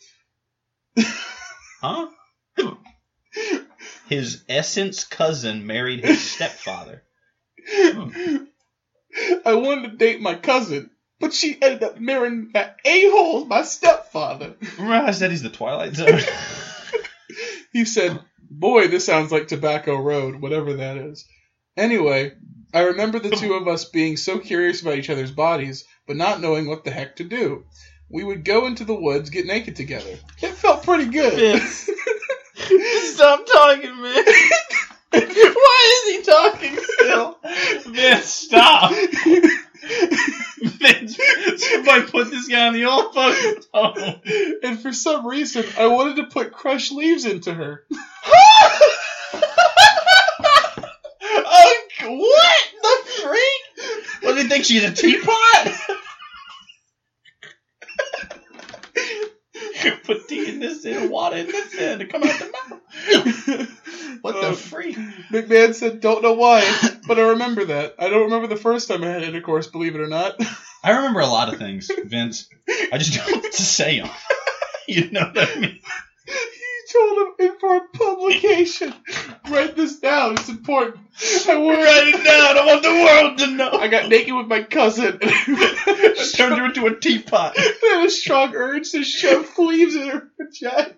Huh? 1.82 2.10
His 4.10 4.44
essence 4.50 5.06
cousin 5.06 5.66
married 5.66 6.04
his 6.04 6.20
stepfather. 6.20 7.04
I 9.46 9.54
wanted 9.56 9.92
to 9.92 9.98
date 9.98 10.22
my 10.22 10.36
cousin, 10.36 10.90
but 11.20 11.34
she 11.34 11.58
ended 11.62 11.84
up 11.84 12.00
marrying 12.00 12.52
that 12.54 12.78
a-hole, 12.86 13.46
my 13.46 13.64
stepfather. 13.64 14.56
Remember 14.78 15.08
I 15.08 15.12
said 15.12 15.32
he's 15.32 15.44
the 15.44 15.50
Twilight 15.50 15.96
Zone? 15.96 16.20
He 17.72 17.86
said, 17.86 18.20
Boy, 18.50 18.88
this 18.88 19.06
sounds 19.06 19.32
like 19.32 19.48
Tobacco 19.48 19.96
Road, 19.96 20.42
whatever 20.42 20.74
that 20.76 20.98
is. 20.98 21.26
Anyway, 21.78 22.34
I 22.74 22.82
remember 22.82 23.20
the 23.20 23.30
two 23.30 23.54
of 23.54 23.68
us 23.68 23.86
being 23.86 24.18
so 24.18 24.40
curious 24.40 24.82
about 24.82 24.98
each 24.98 25.10
other's 25.10 25.32
bodies, 25.32 25.86
but 26.08 26.18
not 26.18 26.42
knowing 26.42 26.68
what 26.68 26.84
the 26.84 26.92
heck 26.92 27.18
to 27.18 27.24
do. 27.24 27.66
We 28.10 28.24
would 28.24 28.44
go 28.44 28.66
into 28.66 28.86
the 28.86 29.00
woods, 29.00 29.30
get 29.30 29.46
naked 29.46 29.76
together. 29.76 30.18
It 30.42 30.54
felt 30.54 30.84
pretty 30.84 31.06
good. 31.12 31.62
Stop 33.14 33.46
talking, 33.46 34.02
man. 34.02 34.24
Why 35.20 36.04
is 36.08 36.16
he 36.16 36.24
talking 36.24 36.78
still? 36.82 37.40
Vince, 37.94 38.26
stop. 38.26 38.92
Vince, 40.62 41.18
somebody 41.58 42.04
put 42.12 42.30
this 42.30 42.48
guy 42.48 42.68
on 42.68 42.74
the 42.74 42.86
old 42.86 43.14
fucking 43.14 43.62
phone. 43.74 44.22
and 44.64 44.80
for 44.80 44.94
some 44.94 45.26
reason, 45.26 45.66
I 45.78 45.88
wanted 45.88 46.18
to 46.18 46.26
put 46.26 46.52
crushed 46.52 46.92
leaves 46.92 47.26
into 47.26 47.54
her. 47.54 47.84
Oh, 51.52 51.84
what 52.02 52.56
the 52.82 53.12
freak? 53.22 54.24
What 54.24 54.36
do 54.36 54.42
you 54.42 54.48
think 54.48 54.64
she's 54.66 54.84
a 54.84 54.92
teapot? 54.92 55.80
Put 60.06 60.28
tea 60.28 60.50
in 60.50 60.60
this 60.60 60.86
and 60.86 61.10
water 61.12 61.38
in 61.38 61.48
this 61.48 61.76
and 61.78 62.00
to 62.00 62.08
come 62.08 62.24
out 62.24 62.40
the 62.40 62.46
mouth. 62.70 64.20
What 64.22 64.34
the 64.42 64.50
Uh, 64.50 64.54
freak? 64.54 64.79
McMahon 65.32 65.74
said, 65.74 66.00
"Don't 66.00 66.24
know 66.24 66.34
why, 66.34 66.64
but 67.08 67.20
I 67.20 67.30
remember 67.30 67.66
that. 67.66 67.96
I 68.00 68.10
don't 68.10 68.24
remember 68.24 68.48
the 68.48 68.56
first 68.56 68.88
time 68.88 69.04
I 69.04 69.08
had 69.08 69.24
intercourse, 69.24 69.68
believe 69.68 69.96
it 69.96 70.02
or 70.02 70.08
not." 70.08 70.40
I 70.84 70.92
remember 70.92 71.20
a 71.20 71.28
lot 71.28 71.52
of 71.52 71.60
things, 71.60 71.92
Vince. 72.06 72.48
I 72.92 72.98
just 72.98 73.14
don't 73.14 73.30
know 73.30 73.38
what 73.40 73.52
to 73.52 73.62
say 73.62 74.00
them. 74.00 74.10
You 74.88 75.12
know 75.12 75.32
what 75.32 75.38
I 75.38 75.60
mean? 75.60 75.80
he 76.26 76.92
told 76.92 77.18
him 77.20 77.34
in 77.38 77.60
for 77.60 77.76
a 77.76 77.82
publication. 77.96 78.92
Write 79.48 79.76
this 79.76 80.00
down. 80.00 80.34
It's 80.34 80.50
important. 80.50 80.98
I 81.48 81.58
wore 81.60 81.74
Write 81.74 82.08
it 82.08 82.24
down. 82.24 82.58
I 82.58 82.66
want 82.66 82.82
the 82.82 82.90
world 82.90 83.38
to 83.38 83.48
know. 83.56 83.70
I 83.80 83.88
got 83.88 84.10
naked 84.10 84.34
with 84.34 84.48
my 84.48 84.64
cousin. 84.64 85.20
Just 85.22 86.38
turned 86.38 86.58
her 86.58 86.66
into 86.66 86.88
a 86.88 87.00
teapot. 87.00 87.54
I 87.56 87.98
had 87.98 88.08
a 88.08 88.10
strong 88.10 88.56
urge 88.56 88.90
to 88.94 89.04
shove 89.04 89.56
leaves 89.60 89.96
in 89.96 90.08
her 90.08 90.32
vagina. 90.40 90.96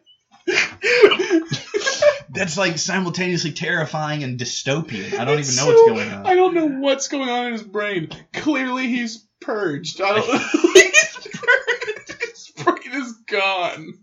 That's 2.33 2.57
like 2.57 2.77
simultaneously 2.77 3.51
terrifying 3.51 4.23
and 4.23 4.39
dystopian. 4.39 5.19
I 5.19 5.25
don't 5.25 5.39
It's 5.39 5.51
even 5.51 5.65
know 5.65 5.71
what's 5.73 5.89
going 5.89 6.09
on. 6.11 6.25
I 6.25 6.35
don't 6.35 6.53
know 6.55 6.67
what's 6.67 7.07
going 7.07 7.29
on 7.29 7.47
in 7.47 7.53
his 7.53 7.63
brain. 7.63 8.09
Clearly, 8.33 8.87
he's 8.87 9.27
purged. 9.41 10.01
I 10.01 10.15
don't. 10.15 10.25
he's 10.73 11.27
purged. 11.33 12.23
his 12.23 12.51
brain 12.63 13.01
is 13.01 13.13
gone. 13.27 13.93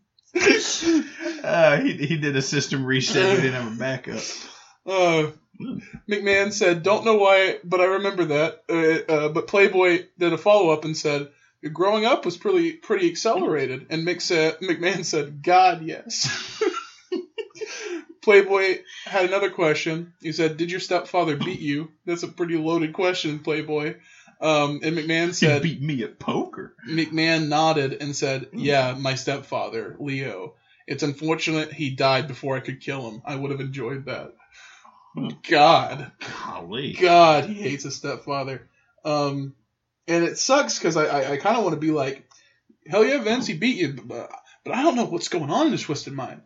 Uh, 1.43 1.81
he, 1.81 1.93
he 1.95 2.17
did 2.19 2.37
a 2.37 2.43
system 2.43 2.85
reset. 2.85 3.37
He 3.37 3.43
didn't 3.43 3.63
have 3.63 3.73
a 3.73 3.77
backup. 3.77 4.23
Uh, 4.87 5.31
McMahon 6.09 6.53
said, 6.53 6.83
"Don't 6.83 7.05
know 7.05 7.17
why, 7.17 7.59
but 7.65 7.81
I 7.81 7.85
remember 7.85 8.27
that." 8.27 8.63
Uh, 8.69 9.13
uh, 9.13 9.29
but 9.31 9.49
Playboy 9.49 10.05
did 10.19 10.33
a 10.33 10.39
follow 10.39 10.71
up 10.71 10.85
and 10.85 10.97
said, 10.97 11.23
"Your 11.23 11.29
growing 11.73 12.05
up 12.05 12.25
was 12.25 12.37
pretty 12.37 12.73
pretty 12.73 13.09
accelerated." 13.11 13.87
And 13.91 14.07
Mick 14.07 14.21
said, 14.21 14.59
McMahon 14.61 15.05
said, 15.05 15.43
"God, 15.43 15.83
yes." 15.83 16.63
Playboy 18.23 18.81
had 19.05 19.25
another 19.25 19.51
question. 19.51 20.13
He 20.21 20.33
said, 20.33 20.57
"Did 20.57 20.71
your 20.71 20.81
stepfather 20.81 21.37
beat 21.37 21.61
you?" 21.61 21.91
That's 22.05 22.23
a 22.23 22.29
pretty 22.29 22.57
loaded 22.57 22.93
question, 22.93 23.39
Playboy. 23.39 23.97
Um, 24.41 24.81
and 24.83 24.97
McMahon 24.97 25.29
He 25.29 25.33
said, 25.33 25.63
beat 25.63 25.83
me 25.83 26.05
at 26.05 26.19
poker. 26.19 26.75
McMahon 26.89 27.49
nodded 27.49 27.97
and 28.01 28.15
said, 28.15 28.49
"Yeah, 28.53 28.95
my 28.99 29.15
stepfather, 29.15 29.97
Leo. 29.99 30.55
It's 30.87 31.03
unfortunate 31.03 31.73
he 31.73 31.91
died 31.91 32.29
before 32.29 32.57
I 32.57 32.61
could 32.61 32.81
kill 32.81 33.11
him. 33.11 33.23
I 33.25 33.35
would 33.35 33.51
have 33.51 33.61
enjoyed 33.61 34.07
that." 34.07 34.35
God. 35.49 36.13
Golly. 36.45 36.93
God, 36.93 37.47
he 37.47 37.55
hates 37.55 37.85
his 37.85 37.97
stepfather. 37.97 38.69
Um, 39.05 39.55
and 40.09 40.25
it 40.25 40.39
sucks 40.39 40.79
because 40.79 40.97
I, 40.97 41.05
I, 41.05 41.33
I 41.33 41.37
kind 41.37 41.57
of 41.57 41.63
want 41.63 41.75
to 41.75 41.81
be 41.81 41.91
like, 41.91 42.29
hell 42.87 43.05
yeah, 43.05 43.23
Vince, 43.23 43.47
he 43.47 43.55
beat 43.55 43.77
you, 43.77 43.93
but, 43.93 44.31
but 44.65 44.75
I 44.75 44.83
don't 44.83 44.97
know 44.97 45.05
what's 45.05 45.29
going 45.29 45.51
on 45.51 45.67
in 45.67 45.73
his 45.73 45.83
twisted 45.83 46.15
mind. 46.15 46.43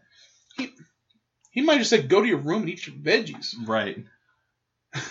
He 0.56 0.70
he 1.50 1.60
might 1.62 1.78
just 1.78 1.90
say, 1.90 2.02
go 2.02 2.20
to 2.20 2.28
your 2.28 2.38
room 2.38 2.62
and 2.62 2.70
eat 2.70 2.86
your 2.86 2.96
veggies. 2.96 3.54
Right. 3.66 4.04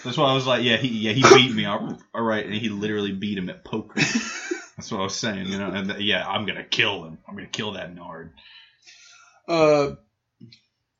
That's 0.03 0.17
why 0.17 0.29
I 0.29 0.33
was 0.33 0.45
like, 0.45 0.63
yeah, 0.63 0.77
he 0.77 0.89
yeah 0.89 1.13
he 1.13 1.21
beat 1.21 1.55
me. 1.55 1.65
All 1.65 1.97
right, 2.13 2.45
and 2.45 2.53
he 2.53 2.69
literally 2.69 3.13
beat 3.13 3.37
him 3.37 3.49
at 3.49 3.63
poker. 3.63 3.95
That's 4.77 4.91
what 4.91 4.99
I 4.99 5.03
was 5.03 5.15
saying, 5.15 5.47
you 5.47 5.57
know. 5.57 5.71
And 5.71 5.89
th- 5.89 6.01
yeah, 6.01 6.27
I'm 6.27 6.45
gonna 6.45 6.63
kill 6.63 7.03
him. 7.05 7.17
I'm 7.27 7.35
gonna 7.35 7.47
kill 7.47 7.73
that 7.73 7.93
nard. 7.93 8.31
Uh, 9.47 9.91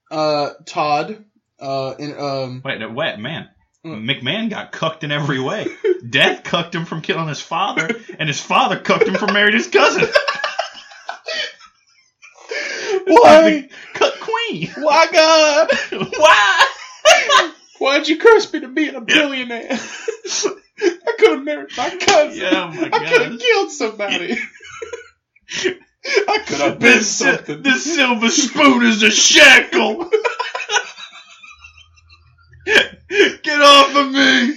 uh, 0.10 0.49
Todd, 0.66 1.24
uh, 1.60 1.91
and, 1.91 2.20
um, 2.20 2.62
Wait, 2.66 2.80
no, 2.80 2.89
wait, 2.89 3.18
man. 3.18 3.49
Hmm. 3.84 4.07
McMahon 4.07 4.49
got 4.49 4.71
cucked 4.71 5.03
in 5.03 5.11
every 5.11 5.39
way. 5.39 5.67
Death 6.07 6.43
cucked 6.43 6.75
him 6.75 6.86
from 6.86 7.01
killing 7.01 7.27
his 7.27 7.41
father, 7.41 7.89
and 8.19 8.29
his 8.29 8.39
father 8.39 8.77
cucked 8.79 9.07
him 9.07 9.15
from 9.15 9.34
marrying 9.34 9.57
his 9.57 9.67
cousin. 9.67 10.07
why? 13.07 13.69
Cut 13.93 14.13
queen. 14.19 14.69
Why, 14.77 15.07
God? 15.11 15.69
Why? 16.17 16.67
Why'd 17.79 18.07
you 18.07 18.17
curse 18.19 18.51
me 18.53 18.59
to 18.59 18.67
being 18.67 18.93
a 18.95 19.01
billionaire? 19.01 19.71
I 19.71 21.13
could 21.17 21.29
have 21.32 21.43
married 21.43 21.69
my 21.75 21.97
cousin. 21.99 22.39
Yeah, 22.39 22.71
oh 22.71 22.79
my 22.79 22.89
I 22.93 22.99
could 23.09 23.21
have 23.23 23.39
killed 23.39 23.71
somebody. 23.71 24.38
I 26.05 26.38
could 26.47 26.59
have 26.59 26.79
been 26.79 26.97
This, 26.97 27.15
something. 27.15 27.61
this 27.63 27.84
silver 27.95 28.29
spoon 28.29 28.84
is 28.86 29.01
a 29.03 29.09
shackle. 29.11 30.09
Get 33.52 33.62
off 33.62 33.95
of 33.97 34.12
me. 34.14 34.56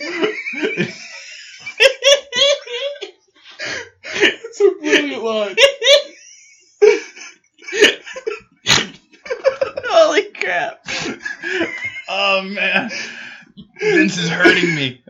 It's 4.05 4.61
a 4.61 4.71
brilliant 4.81 5.25
line. 5.25 5.57
Holy 9.85 10.23
crap. 10.31 10.87
Oh 12.09 12.43
man. 12.43 12.91
Vince 13.81 14.17
is 14.17 14.29
hurting 14.29 14.77
me. 14.77 15.03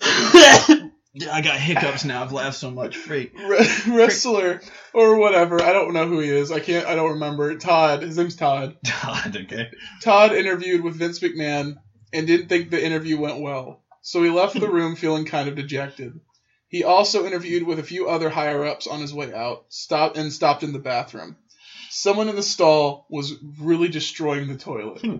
I 0.00 1.40
got 1.42 1.58
hiccups 1.58 2.06
now. 2.06 2.22
I've 2.22 2.32
laughed 2.32 2.56
so 2.56 2.70
much. 2.70 2.96
Freak. 2.96 3.38
Re- 3.38 3.68
wrestler 3.88 4.62
or 4.94 5.18
whatever. 5.18 5.60
I 5.60 5.74
don't 5.74 5.92
know 5.92 6.08
who 6.08 6.20
he 6.20 6.30
is. 6.30 6.50
I 6.50 6.60
can't. 6.60 6.86
I 6.86 6.94
don't 6.94 7.12
remember. 7.12 7.54
Todd. 7.58 8.00
His 8.00 8.16
name's 8.16 8.36
Todd. 8.36 8.78
God, 9.02 9.36
okay. 9.36 9.68
Todd 10.02 10.32
interviewed 10.32 10.82
with 10.82 10.94
Vince 10.96 11.20
McMahon 11.20 11.76
and 12.12 12.26
didn't 12.26 12.48
think 12.48 12.70
the 12.70 12.84
interview 12.84 13.18
went 13.18 13.40
well, 13.40 13.82
so 14.02 14.22
he 14.22 14.30
left 14.30 14.58
the 14.58 14.68
room 14.68 14.96
feeling 14.96 15.24
kind 15.24 15.48
of 15.48 15.56
dejected. 15.56 16.20
He 16.68 16.84
also 16.84 17.26
interviewed 17.26 17.64
with 17.64 17.78
a 17.78 17.84
few 17.84 18.08
other 18.08 18.28
higher 18.28 18.64
ups 18.64 18.86
on 18.86 19.00
his 19.00 19.14
way 19.14 19.32
out, 19.32 19.66
stopped 19.68 20.16
and 20.16 20.32
stopped 20.32 20.62
in 20.62 20.72
the 20.72 20.78
bathroom. 20.78 21.36
Someone 21.90 22.28
in 22.28 22.36
the 22.36 22.42
stall 22.42 23.06
was 23.08 23.34
really 23.58 23.88
destroying 23.88 24.48
the 24.48 24.56
toilet. 24.56 25.00
Hmm. 25.00 25.16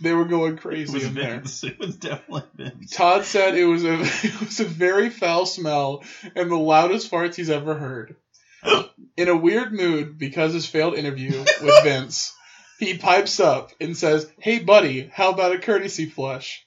They 0.00 0.12
were 0.12 0.24
going 0.24 0.56
crazy 0.56 1.04
in 1.04 1.14
there. 1.14 1.36
Vince. 1.36 1.62
It 1.64 1.78
was 1.78 1.96
definitely 1.96 2.42
Vince. 2.56 2.90
Todd 2.90 3.24
said 3.24 3.54
it 3.54 3.66
was 3.66 3.84
a 3.84 4.00
it 4.00 4.40
was 4.40 4.58
a 4.60 4.64
very 4.64 5.10
foul 5.10 5.46
smell 5.46 6.02
and 6.34 6.50
the 6.50 6.56
loudest 6.56 7.10
farts 7.10 7.36
he's 7.36 7.50
ever 7.50 7.74
heard. 7.74 8.16
In 9.16 9.28
a 9.28 9.36
weird 9.36 9.72
mood 9.72 10.18
because 10.18 10.52
his 10.52 10.66
failed 10.66 10.94
interview 10.94 11.38
with 11.62 11.84
Vince, 11.84 12.34
he 12.78 12.98
pipes 12.98 13.40
up 13.40 13.72
and 13.80 13.96
says, 13.96 14.30
"Hey 14.38 14.58
buddy, 14.58 15.10
how 15.12 15.30
about 15.30 15.54
a 15.54 15.58
courtesy 15.58 16.06
flush?" 16.06 16.64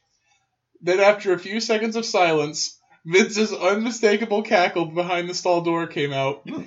Then 0.82 0.99
after 0.99 1.34
a 1.34 1.39
few 1.39 1.60
seconds 1.60 1.95
of 1.95 2.05
silence, 2.05 2.80
Vince's 3.05 3.53
unmistakable 3.53 4.43
cackle 4.43 4.86
behind 4.86 5.30
the 5.30 5.34
stall 5.34 5.62
door 5.62 5.88
came 5.88 6.14
out, 6.14 6.41
hmm. 6.47 6.64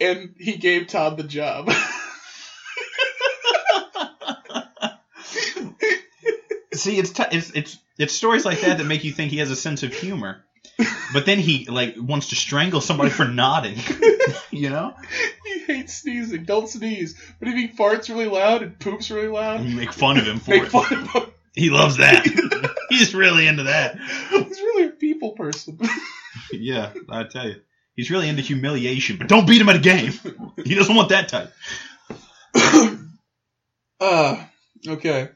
and 0.00 0.34
he 0.38 0.56
gave 0.56 0.86
Todd 0.86 1.16
the 1.16 1.24
job. 1.24 1.70
See, 6.74 6.98
it's, 6.98 7.10
t- 7.10 7.24
it's 7.32 7.50
it's 7.50 7.78
it's 7.98 8.14
stories 8.14 8.44
like 8.44 8.60
that 8.60 8.78
that 8.78 8.84
make 8.84 9.02
you 9.02 9.12
think 9.12 9.32
he 9.32 9.38
has 9.38 9.50
a 9.50 9.56
sense 9.56 9.82
of 9.82 9.92
humor, 9.92 10.44
but 11.12 11.26
then 11.26 11.38
he 11.38 11.66
like 11.66 11.96
wants 11.98 12.28
to 12.28 12.36
strangle 12.36 12.80
somebody 12.80 13.10
for 13.10 13.26
nodding. 13.26 13.78
you 14.50 14.70
know, 14.70 14.94
he 15.44 15.58
hates 15.60 15.94
sneezing. 15.94 16.44
Don't 16.44 16.68
sneeze. 16.68 17.20
But 17.38 17.48
if 17.48 17.54
he 17.54 17.68
farts 17.68 18.08
really 18.08 18.26
loud 18.26 18.62
and 18.62 18.78
poops 18.78 19.10
really 19.10 19.28
loud, 19.28 19.60
and 19.60 19.70
you 19.70 19.76
make 19.76 19.92
fun 19.92 20.18
of 20.18 20.26
him 20.26 20.38
for 20.38 20.50
make 20.50 20.64
it. 20.64 20.70
fun 20.70 20.92
of 20.92 21.08
him. 21.10 21.32
He 21.54 21.70
loves 21.70 21.96
that. 21.96 22.24
He's 22.88 23.14
really 23.14 23.46
into 23.46 23.64
that. 23.64 23.98
He's 24.30 24.60
really 24.60 24.86
a 24.86 24.90
people 24.90 25.32
person. 25.32 25.78
Yeah, 26.52 26.92
I 27.08 27.24
tell 27.24 27.48
you, 27.48 27.60
he's 27.94 28.10
really 28.10 28.28
into 28.28 28.42
humiliation. 28.42 29.16
But 29.16 29.28
don't 29.28 29.46
beat 29.46 29.60
him 29.60 29.68
at 29.68 29.76
a 29.76 29.80
game. 29.80 30.12
He 30.64 30.74
doesn't 30.74 30.94
want 30.94 31.10
that 31.10 31.28
type. 31.28 31.52
uh, 34.00 34.44
okay. 34.86 35.28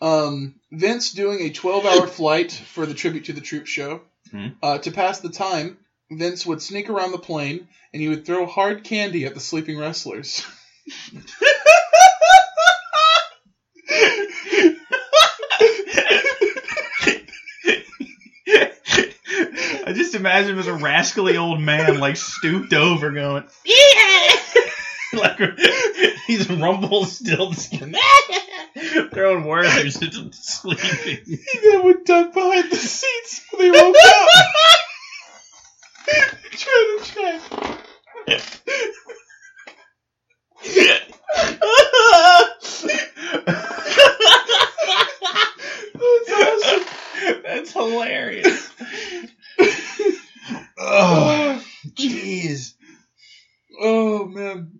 Um, 0.00 0.54
Vince 0.72 1.12
doing 1.12 1.40
a 1.40 1.50
12 1.50 1.86
hour 1.86 2.06
flight 2.06 2.52
for 2.52 2.86
the 2.86 2.94
Tribute 2.94 3.26
to 3.26 3.32
the 3.32 3.40
Troops 3.40 3.70
show. 3.70 4.00
Hmm. 4.30 4.48
Uh, 4.62 4.78
to 4.78 4.90
pass 4.90 5.20
the 5.20 5.30
time, 5.30 5.78
Vince 6.10 6.46
would 6.46 6.62
sneak 6.62 6.88
around 6.88 7.12
the 7.12 7.18
plane 7.18 7.68
and 7.92 8.02
he 8.02 8.08
would 8.08 8.26
throw 8.26 8.46
hard 8.46 8.84
candy 8.84 9.24
at 9.26 9.34
the 9.34 9.40
sleeping 9.40 9.78
wrestlers. 9.78 10.44
I 19.88 19.92
just 19.94 20.14
imagine 20.14 20.52
him 20.52 20.58
as 20.58 20.66
a 20.66 20.74
rascally 20.74 21.38
old 21.38 21.60
man, 21.60 21.98
like 21.98 22.16
stooped 22.18 22.74
over, 22.74 23.10
going, 23.10 23.44
"Yeah!" 23.64 24.34
like 25.14 25.40
he's 26.26 26.48
Rumpelstiltskin, 26.50 27.96
throwing 29.12 29.44
words 29.44 29.68
at 30.02 30.12
sleeping. 30.34 31.24
he 31.26 31.60
then 31.62 31.84
would 31.84 32.04
duck 32.04 32.32
behind 32.32 32.70
the 32.70 32.76
seats 32.76 33.44
when 33.52 33.72
they 33.72 33.80
woke 33.80 33.96
up. 34.04 34.28
Trying 36.50 36.98
to 36.98 37.04
check. 37.04 37.40
That's 45.24 46.30
awesome. 46.32 46.84
That's 47.42 47.72
hilarious. 47.72 48.70
oh, 50.78 51.64
jeez. 51.94 52.74
Oh 53.80 54.24
man. 54.26 54.77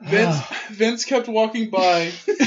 Vince 0.00 0.40
Vince 0.70 1.04
kept 1.04 1.28
walking 1.28 1.70
by 1.70 2.12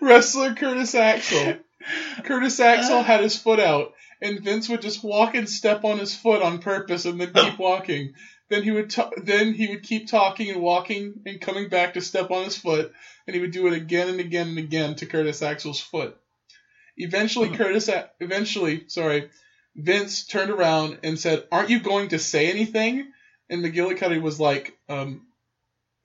wrestler 0.00 0.54
Curtis 0.54 0.94
Axel. 0.94 1.56
Curtis 2.24 2.60
Axel 2.60 3.02
had 3.10 3.20
his 3.20 3.36
foot 3.36 3.60
out, 3.60 3.94
and 4.22 4.40
Vince 4.40 4.68
would 4.68 4.82
just 4.82 5.02
walk 5.02 5.34
and 5.34 5.48
step 5.48 5.84
on 5.84 5.98
his 5.98 6.14
foot 6.14 6.42
on 6.42 6.58
purpose, 6.58 7.04
and 7.04 7.20
then 7.20 7.30
oh. 7.34 7.50
keep 7.50 7.58
walking. 7.58 8.14
Then 8.50 8.62
he 8.62 8.70
would 8.70 8.90
ta- 8.90 9.10
then 9.16 9.54
he 9.54 9.68
would 9.68 9.82
keep 9.82 10.06
talking 10.06 10.50
and 10.50 10.60
walking 10.60 11.14
and 11.26 11.40
coming 11.40 11.68
back 11.68 11.94
to 11.94 12.00
step 12.00 12.30
on 12.30 12.44
his 12.44 12.56
foot, 12.56 12.92
and 13.26 13.34
he 13.34 13.40
would 13.40 13.52
do 13.52 13.66
it 13.66 13.72
again 13.72 14.08
and 14.08 14.20
again 14.20 14.48
and 14.48 14.58
again 14.58 14.94
to 14.96 15.06
Curtis 15.06 15.42
Axel's 15.42 15.80
foot. 15.80 16.16
Eventually, 16.96 17.50
Curtis 17.50 17.88
A- 17.88 18.10
eventually 18.20 18.84
sorry, 18.88 19.30
Vince 19.74 20.26
turned 20.26 20.50
around 20.50 20.98
and 21.02 21.18
said, 21.18 21.44
"Aren't 21.50 21.70
you 21.70 21.80
going 21.80 22.08
to 22.08 22.18
say 22.18 22.50
anything?" 22.50 23.12
And 23.50 23.64
McGillicutty 23.64 24.20
was 24.20 24.40
like, 24.40 24.76
um, 24.88 25.26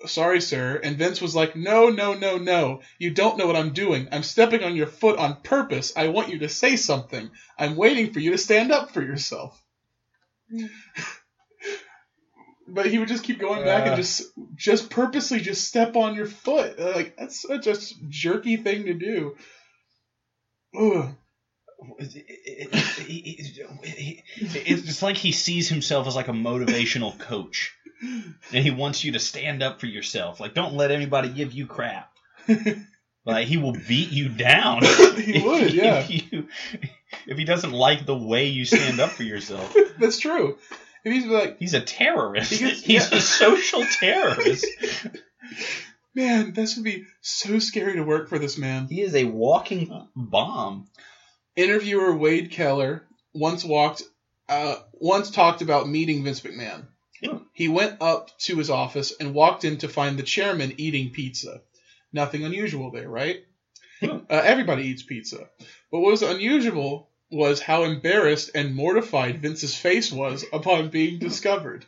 sorry, 0.05 0.41
sir. 0.41 0.79
And 0.83 0.97
Vince 0.97 1.21
was 1.21 1.35
like, 1.35 1.55
no, 1.55 1.89
no, 1.89 2.13
no, 2.13 2.37
no. 2.37 2.81
You 2.99 3.11
don't 3.11 3.37
know 3.37 3.47
what 3.47 3.55
I'm 3.55 3.73
doing. 3.73 4.07
I'm 4.11 4.23
stepping 4.23 4.63
on 4.63 4.75
your 4.75 4.87
foot 4.87 5.17
on 5.19 5.41
purpose. 5.41 5.93
I 5.95 6.09
want 6.09 6.29
you 6.29 6.39
to 6.39 6.49
say 6.49 6.75
something. 6.75 7.29
I'm 7.57 7.75
waiting 7.75 8.13
for 8.13 8.19
you 8.19 8.31
to 8.31 8.37
stand 8.37 8.71
up 8.71 8.91
for 8.91 9.01
yourself. 9.01 9.61
but 12.67 12.85
he 12.85 12.99
would 12.99 13.07
just 13.07 13.23
keep 13.23 13.39
going 13.39 13.63
back 13.63 13.83
and 13.85 13.93
Uh. 13.93 13.97
just, 13.97 14.23
just 14.55 14.89
purposely 14.89 15.39
just 15.39 15.67
step 15.67 15.95
on 15.95 16.15
your 16.15 16.27
foot. 16.27 16.79
Like, 16.79 17.15
that's 17.17 17.41
such 17.41 17.67
a 17.67 17.77
jerky 18.09 18.57
thing 18.57 18.85
to 18.85 18.93
do. 18.93 19.35
Ugh. 20.79 21.15
It's 24.51 25.01
like 25.01 25.17
he 25.17 25.31
sees 25.31 25.69
himself 25.69 26.07
as 26.07 26.15
like 26.15 26.27
a 26.27 26.33
motivational 26.33 27.17
coach, 27.17 27.73
and 28.01 28.63
he 28.63 28.71
wants 28.71 29.03
you 29.03 29.13
to 29.13 29.19
stand 29.19 29.63
up 29.63 29.79
for 29.79 29.85
yourself. 29.87 30.39
Like, 30.39 30.53
don't 30.53 30.73
let 30.75 30.91
anybody 30.91 31.29
give 31.29 31.53
you 31.53 31.65
crap. 31.67 32.11
Like, 33.25 33.47
he 33.47 33.57
will 33.57 33.73
beat 33.73 34.11
you 34.11 34.29
down. 34.29 34.83
He 35.19 35.41
would, 35.43 35.63
if 35.63 35.73
yeah. 35.73 36.07
you- 36.07 36.47
if 37.27 37.37
he 37.37 37.43
doesn't 37.43 37.71
like 37.71 38.05
the 38.05 38.15
way 38.17 38.45
you 38.45 38.65
stand 38.65 38.99
up 38.99 39.09
for 39.11 39.23
yourself, 39.23 39.75
That's 39.99 40.19
true. 40.19 40.57
If 41.03 41.13
he's 41.13 41.25
like, 41.25 41.57
he's 41.59 41.73
a 41.73 41.81
terrorist. 41.81 42.51
Gets- 42.57 42.81
he's 42.83 43.11
yeah. 43.11 43.17
a 43.17 43.21
social 43.21 43.83
terrorist. 43.99 44.65
man, 46.15 46.53
this 46.53 46.75
would 46.75 46.85
be 46.85 47.05
so 47.21 47.59
scary 47.59 47.93
to 47.95 48.03
work 48.03 48.29
for 48.29 48.39
this 48.39 48.57
man. 48.57 48.87
He 48.87 49.01
is 49.01 49.13
a 49.15 49.25
walking 49.25 50.07
bomb. 50.15 50.87
Interviewer 51.61 52.15
Wade 52.15 52.51
Keller 52.51 53.03
once 53.33 53.63
walked 53.63 54.03
uh, 54.47 54.77
once 54.93 55.29
talked 55.29 55.61
about 55.61 55.87
meeting 55.87 56.23
Vince 56.23 56.41
McMahon. 56.41 56.87
He 57.53 57.67
went 57.67 58.01
up 58.01 58.37
to 58.39 58.57
his 58.57 58.69
office 58.69 59.13
and 59.19 59.33
walked 59.33 59.65
in 59.65 59.77
to 59.79 59.89
find 59.89 60.17
the 60.17 60.23
chairman 60.23 60.73
eating 60.77 61.11
pizza. 61.11 61.61
Nothing 62.13 62.45
unusual 62.45 62.91
there, 62.91 63.09
right? 63.09 63.43
Uh, 64.01 64.17
everybody 64.29 64.83
eats 64.83 65.03
pizza. 65.03 65.49
But 65.91 65.99
what 65.99 66.11
was 66.11 66.21
unusual 66.21 67.09
was 67.29 67.59
how 67.59 67.83
embarrassed 67.83 68.51
and 68.55 68.73
mortified 68.73 69.41
Vince's 69.41 69.75
face 69.75 70.11
was 70.11 70.45
upon 70.53 70.89
being 70.89 71.19
discovered. 71.19 71.85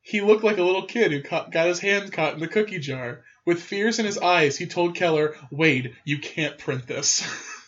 He 0.00 0.20
looked 0.20 0.42
like 0.42 0.58
a 0.58 0.64
little 0.64 0.86
kid 0.86 1.12
who 1.12 1.22
caught, 1.22 1.52
got 1.52 1.68
his 1.68 1.78
hand 1.78 2.12
caught 2.12 2.34
in 2.34 2.40
the 2.40 2.48
cookie 2.48 2.80
jar. 2.80 3.24
With 3.44 3.62
fears 3.62 3.98
in 4.00 4.06
his 4.06 4.18
eyes, 4.18 4.56
he 4.56 4.66
told 4.66 4.96
Keller, 4.96 5.36
Wade, 5.50 5.96
you 6.04 6.18
can't 6.18 6.58
print 6.58 6.86
this. 6.86 7.22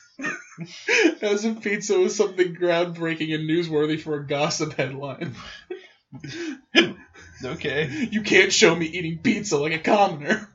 As 1.23 1.45
if 1.45 1.62
pizza 1.62 1.99
was 1.99 2.15
something 2.15 2.55
groundbreaking 2.55 3.35
and 3.35 3.49
newsworthy 3.49 4.01
for 4.01 4.17
a 4.17 4.27
gossip 4.27 4.75
headline. 4.75 5.35
Okay. 7.45 8.09
You 8.11 8.23
can't 8.23 8.53
show 8.53 8.75
me 8.75 8.87
eating 8.87 9.19
pizza 9.19 9.59
like 9.59 9.73
a 9.73 9.79
commoner. 9.79 10.49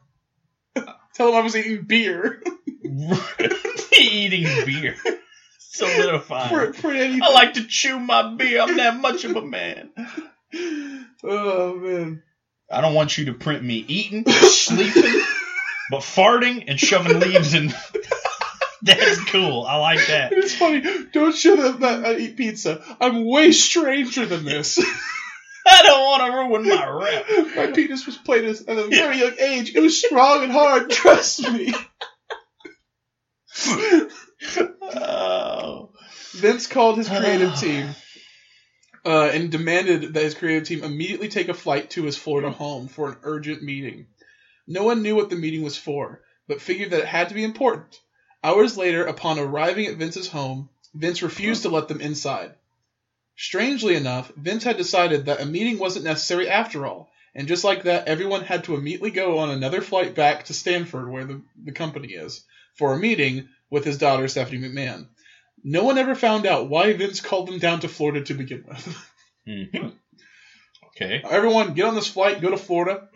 Tell 1.13 1.29
him 1.29 1.35
I 1.35 1.41
was 1.41 1.55
eating 1.55 1.83
beer. 1.83 2.41
Eating 3.99 4.65
beer. 4.65 4.95
Solidifying. 5.59 6.49
for, 6.49 6.73
for 6.73 6.91
I 6.91 7.31
like 7.33 7.53
to 7.55 7.65
chew 7.67 7.99
my 7.99 8.35
beer. 8.35 8.61
I'm 8.61 8.77
that 8.77 8.97
much 8.99 9.25
of 9.25 9.35
a 9.35 9.41
man. 9.41 9.91
Oh, 11.23 11.75
man. 11.75 12.23
I 12.71 12.81
don't 12.81 12.93
want 12.93 13.17
you 13.17 13.25
to 13.25 13.33
print 13.33 13.63
me 13.63 13.83
eating, 13.87 14.25
sleeping, 14.25 15.03
but 15.91 16.01
farting 16.01 16.65
and 16.67 16.79
shoving 16.79 17.19
leaves 17.19 17.53
in. 17.53 17.73
That's 18.83 19.23
cool. 19.25 19.65
I 19.65 19.75
like 19.77 20.07
that. 20.07 20.31
It's 20.39 20.55
funny. 20.55 20.83
Don't 21.11 21.35
show 21.35 21.55
them 21.55 21.81
that 21.81 22.05
I 22.05 22.15
eat 22.15 22.37
pizza. 22.37 22.83
I'm 22.99 23.25
way 23.25 23.51
stranger 23.51 24.25
than 24.25 24.45
this. 24.45 24.79
I 25.71 25.83
don't 25.83 26.01
want 26.01 26.23
to 26.23 26.37
ruin 26.37 26.67
my 26.67 26.89
rep. 26.89 27.55
My 27.55 27.67
penis 27.67 28.05
was 28.05 28.17
played 28.17 28.45
as, 28.45 28.61
at 28.61 28.77
a 28.77 28.87
very 28.87 29.19
young 29.19 29.33
age. 29.37 29.75
It 29.75 29.81
was 29.81 30.03
strong 30.03 30.43
and 30.43 30.51
hard. 30.51 30.89
Trust 30.89 31.51
me. 31.51 31.73
Oh, 34.81 35.91
Vince 36.31 36.65
called 36.67 36.97
his 36.97 37.09
creative 37.09 37.55
team 37.59 37.89
uh, 39.05 39.29
and 39.33 39.51
demanded 39.51 40.13
that 40.13 40.23
his 40.23 40.33
creative 40.33 40.67
team 40.67 40.83
immediately 40.83 41.27
take 41.27 41.49
a 41.49 41.53
flight 41.53 41.91
to 41.91 42.03
his 42.03 42.17
Florida 42.17 42.51
home 42.51 42.87
for 42.87 43.09
an 43.09 43.17
urgent 43.23 43.61
meeting. 43.61 44.07
No 44.67 44.83
one 44.83 45.01
knew 45.01 45.15
what 45.15 45.29
the 45.29 45.35
meeting 45.35 45.63
was 45.63 45.77
for, 45.77 46.21
but 46.47 46.61
figured 46.61 46.91
that 46.91 47.01
it 47.01 47.05
had 47.05 47.29
to 47.29 47.35
be 47.35 47.43
important. 47.43 47.99
Hours 48.43 48.77
later, 48.77 49.05
upon 49.05 49.37
arriving 49.39 49.87
at 49.87 49.97
Vince's 49.97 50.27
home, 50.27 50.69
Vince 50.93 51.21
refused 51.21 51.63
to 51.63 51.69
let 51.69 51.87
them 51.87 52.01
inside. 52.01 52.53
Strangely 53.35 53.95
enough, 53.95 54.31
Vince 54.35 54.63
had 54.63 54.77
decided 54.77 55.25
that 55.25 55.41
a 55.41 55.45
meeting 55.45 55.77
wasn't 55.79 56.05
necessary 56.05 56.49
after 56.49 56.85
all, 56.85 57.11
and 57.35 57.47
just 57.47 57.63
like 57.63 57.83
that, 57.83 58.07
everyone 58.07 58.43
had 58.43 58.63
to 58.65 58.75
immediately 58.75 59.11
go 59.11 59.39
on 59.39 59.49
another 59.49 59.81
flight 59.81 60.15
back 60.15 60.45
to 60.45 60.53
Stamford, 60.53 61.09
where 61.09 61.25
the, 61.25 61.41
the 61.63 61.71
company 61.71 62.09
is, 62.09 62.43
for 62.75 62.93
a 62.93 62.99
meeting 62.99 63.47
with 63.69 63.85
his 63.85 63.97
daughter, 63.97 64.27
Stephanie 64.27 64.67
McMahon. 64.67 65.07
No 65.63 65.83
one 65.83 65.97
ever 65.97 66.15
found 66.15 66.45
out 66.45 66.69
why 66.69 66.93
Vince 66.93 67.21
called 67.21 67.47
them 67.47 67.59
down 67.59 67.81
to 67.81 67.87
Florida 67.89 68.23
to 68.25 68.33
begin 68.33 68.63
with. 68.67 69.05
Mhm. 69.47 69.93
Okay. 70.95 71.23
Everyone, 71.27 71.73
get 71.73 71.85
on 71.85 71.95
this 71.95 72.07
flight, 72.07 72.39
go 72.41 72.51
to 72.51 72.57
Florida. 72.57 73.07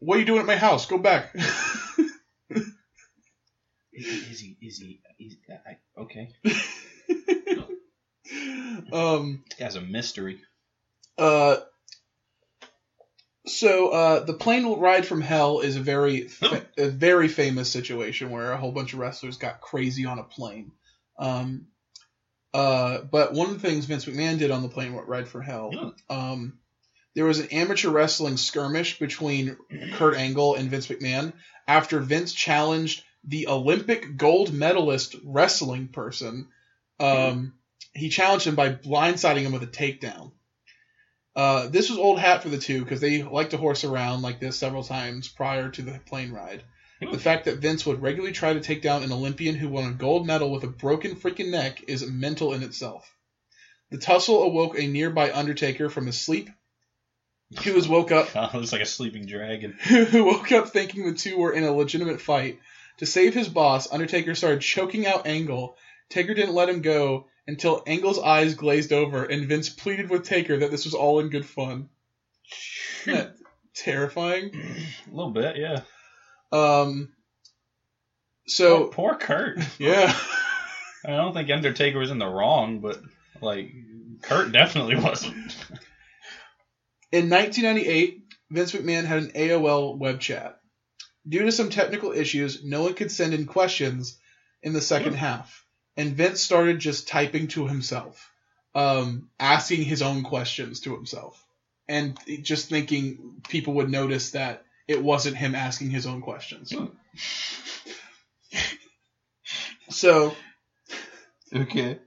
What 0.00 0.16
are 0.16 0.20
you 0.20 0.26
doing 0.26 0.40
at 0.40 0.46
my 0.46 0.56
house? 0.56 0.86
Go 0.86 0.98
back. 0.98 1.36
Is 4.02 4.40
he? 4.40 4.56
Is 4.60 4.78
he? 4.78 5.00
Is, 5.18 5.36
I, 5.66 5.78
okay. 6.00 6.32
um, 8.92 9.44
guy's 9.58 9.76
a 9.76 9.80
mystery. 9.80 10.40
uh, 11.18 11.56
so 13.46 13.88
uh, 13.88 14.24
the 14.24 14.34
plane 14.34 14.66
ride 14.78 15.06
from 15.06 15.20
hell 15.20 15.60
is 15.60 15.76
a 15.76 15.80
very 15.80 16.28
fa- 16.28 16.66
a 16.78 16.88
very 16.88 17.28
famous 17.28 17.70
situation 17.70 18.30
where 18.30 18.52
a 18.52 18.56
whole 18.56 18.72
bunch 18.72 18.92
of 18.92 19.00
wrestlers 19.00 19.36
got 19.36 19.60
crazy 19.60 20.06
on 20.06 20.18
a 20.18 20.24
plane. 20.24 20.72
Um, 21.18 21.66
uh, 22.54 22.98
but 23.10 23.32
one 23.32 23.48
of 23.48 23.60
the 23.60 23.66
things 23.66 23.86
Vince 23.86 24.04
McMahon 24.04 24.38
did 24.38 24.50
on 24.50 24.62
the 24.62 24.68
plane 24.68 24.92
ride 24.92 25.28
for 25.28 25.40
hell, 25.40 25.94
um, 26.10 26.58
there 27.14 27.24
was 27.24 27.40
an 27.40 27.48
amateur 27.48 27.90
wrestling 27.90 28.36
skirmish 28.36 28.98
between 28.98 29.56
Kurt 29.94 30.16
Angle 30.16 30.54
and 30.54 30.70
Vince 30.70 30.86
McMahon 30.86 31.32
after 31.66 32.00
Vince 32.00 32.32
challenged 32.32 33.04
the 33.24 33.48
Olympic 33.48 34.16
gold 34.16 34.52
medalist 34.52 35.16
wrestling 35.24 35.88
person. 35.88 36.48
Um, 36.98 37.54
he 37.94 38.08
challenged 38.08 38.46
him 38.46 38.54
by 38.54 38.70
blindsiding 38.70 39.42
him 39.42 39.52
with 39.52 39.62
a 39.62 39.66
takedown. 39.66 40.32
Uh, 41.34 41.68
this 41.68 41.88
was 41.88 41.98
old 41.98 42.18
hat 42.18 42.42
for 42.42 42.48
the 42.48 42.58
two 42.58 42.82
because 42.82 43.00
they 43.00 43.22
like 43.22 43.50
to 43.50 43.56
horse 43.56 43.84
around 43.84 44.22
like 44.22 44.38
this 44.38 44.56
several 44.56 44.84
times 44.84 45.28
prior 45.28 45.70
to 45.70 45.82
the 45.82 45.98
plane 46.06 46.32
ride. 46.32 46.62
The 47.10 47.18
fact 47.18 47.46
that 47.46 47.58
Vince 47.58 47.84
would 47.84 48.00
regularly 48.00 48.32
try 48.32 48.52
to 48.52 48.60
take 48.60 48.80
down 48.80 49.02
an 49.02 49.10
Olympian 49.10 49.56
who 49.56 49.68
won 49.68 49.90
a 49.90 49.92
gold 49.92 50.24
medal 50.24 50.52
with 50.52 50.62
a 50.62 50.68
broken 50.68 51.16
freaking 51.16 51.50
neck 51.50 51.82
is 51.88 52.06
mental 52.06 52.52
in 52.52 52.62
itself. 52.62 53.12
The 53.90 53.98
tussle 53.98 54.44
awoke 54.44 54.78
a 54.78 54.86
nearby 54.86 55.32
Undertaker 55.32 55.90
from 55.90 56.06
his 56.06 56.20
sleep, 56.20 56.48
He 57.60 57.72
was 57.72 57.88
woke 57.88 58.12
up 58.12 58.28
Oh, 58.36 58.58
was 58.58 58.72
like 58.72 58.82
a 58.82 58.86
sleeping 58.86 59.26
dragon. 59.26 59.72
who 59.82 60.24
woke 60.24 60.52
up 60.52 60.68
thinking 60.68 61.04
the 61.04 61.14
two 61.14 61.36
were 61.36 61.52
in 61.52 61.64
a 61.64 61.72
legitimate 61.72 62.20
fight. 62.20 62.60
To 63.02 63.06
save 63.06 63.34
his 63.34 63.48
boss, 63.48 63.92
Undertaker 63.92 64.32
started 64.36 64.60
choking 64.60 65.08
out 65.08 65.26
Angle. 65.26 65.76
Taker 66.08 66.34
didn't 66.34 66.54
let 66.54 66.68
him 66.68 66.82
go 66.82 67.26
until 67.48 67.82
Angle's 67.84 68.20
eyes 68.20 68.54
glazed 68.54 68.92
over, 68.92 69.24
and 69.24 69.48
Vince 69.48 69.68
pleaded 69.68 70.08
with 70.08 70.22
Taker 70.22 70.58
that 70.58 70.70
this 70.70 70.84
was 70.84 70.94
all 70.94 71.18
in 71.18 71.28
good 71.28 71.44
fun. 71.44 71.88
Isn't 73.00 73.14
that 73.14 73.34
terrifying? 73.74 74.52
A 74.54 75.10
little 75.10 75.32
bit, 75.32 75.56
yeah. 75.56 75.80
Um. 76.52 77.12
So 78.46 78.84
poor 78.84 79.16
Kurt. 79.16 79.58
yeah, 79.80 80.16
I 81.04 81.10
don't 81.10 81.34
think 81.34 81.50
Undertaker 81.50 81.98
was 81.98 82.12
in 82.12 82.18
the 82.18 82.28
wrong, 82.28 82.78
but 82.78 83.00
like 83.40 83.72
Kurt 84.22 84.52
definitely 84.52 84.94
wasn't. 84.94 85.34
in 87.10 87.28
1998, 87.28 88.22
Vince 88.52 88.70
McMahon 88.70 89.06
had 89.06 89.24
an 89.24 89.32
AOL 89.32 89.98
web 89.98 90.20
chat. 90.20 90.60
Due 91.28 91.44
to 91.44 91.52
some 91.52 91.70
technical 91.70 92.12
issues, 92.12 92.64
no 92.64 92.82
one 92.82 92.94
could 92.94 93.10
send 93.10 93.32
in 93.34 93.46
questions 93.46 94.18
in 94.62 94.72
the 94.72 94.80
second 94.80 95.14
half, 95.14 95.64
and 95.96 96.16
Vince 96.16 96.40
started 96.42 96.78
just 96.78 97.06
typing 97.08 97.48
to 97.48 97.66
himself, 97.66 98.30
um, 98.74 99.28
asking 99.38 99.82
his 99.82 100.02
own 100.02 100.22
questions 100.24 100.80
to 100.80 100.94
himself, 100.94 101.44
and 101.88 102.18
just 102.42 102.68
thinking 102.68 103.40
people 103.48 103.74
would 103.74 103.90
notice 103.90 104.30
that 104.30 104.64
it 104.88 105.02
wasn't 105.02 105.36
him 105.36 105.54
asking 105.54 105.90
his 105.90 106.06
own 106.06 106.20
questions. 106.22 106.72
so, 109.90 110.34
Okay. 111.54 111.98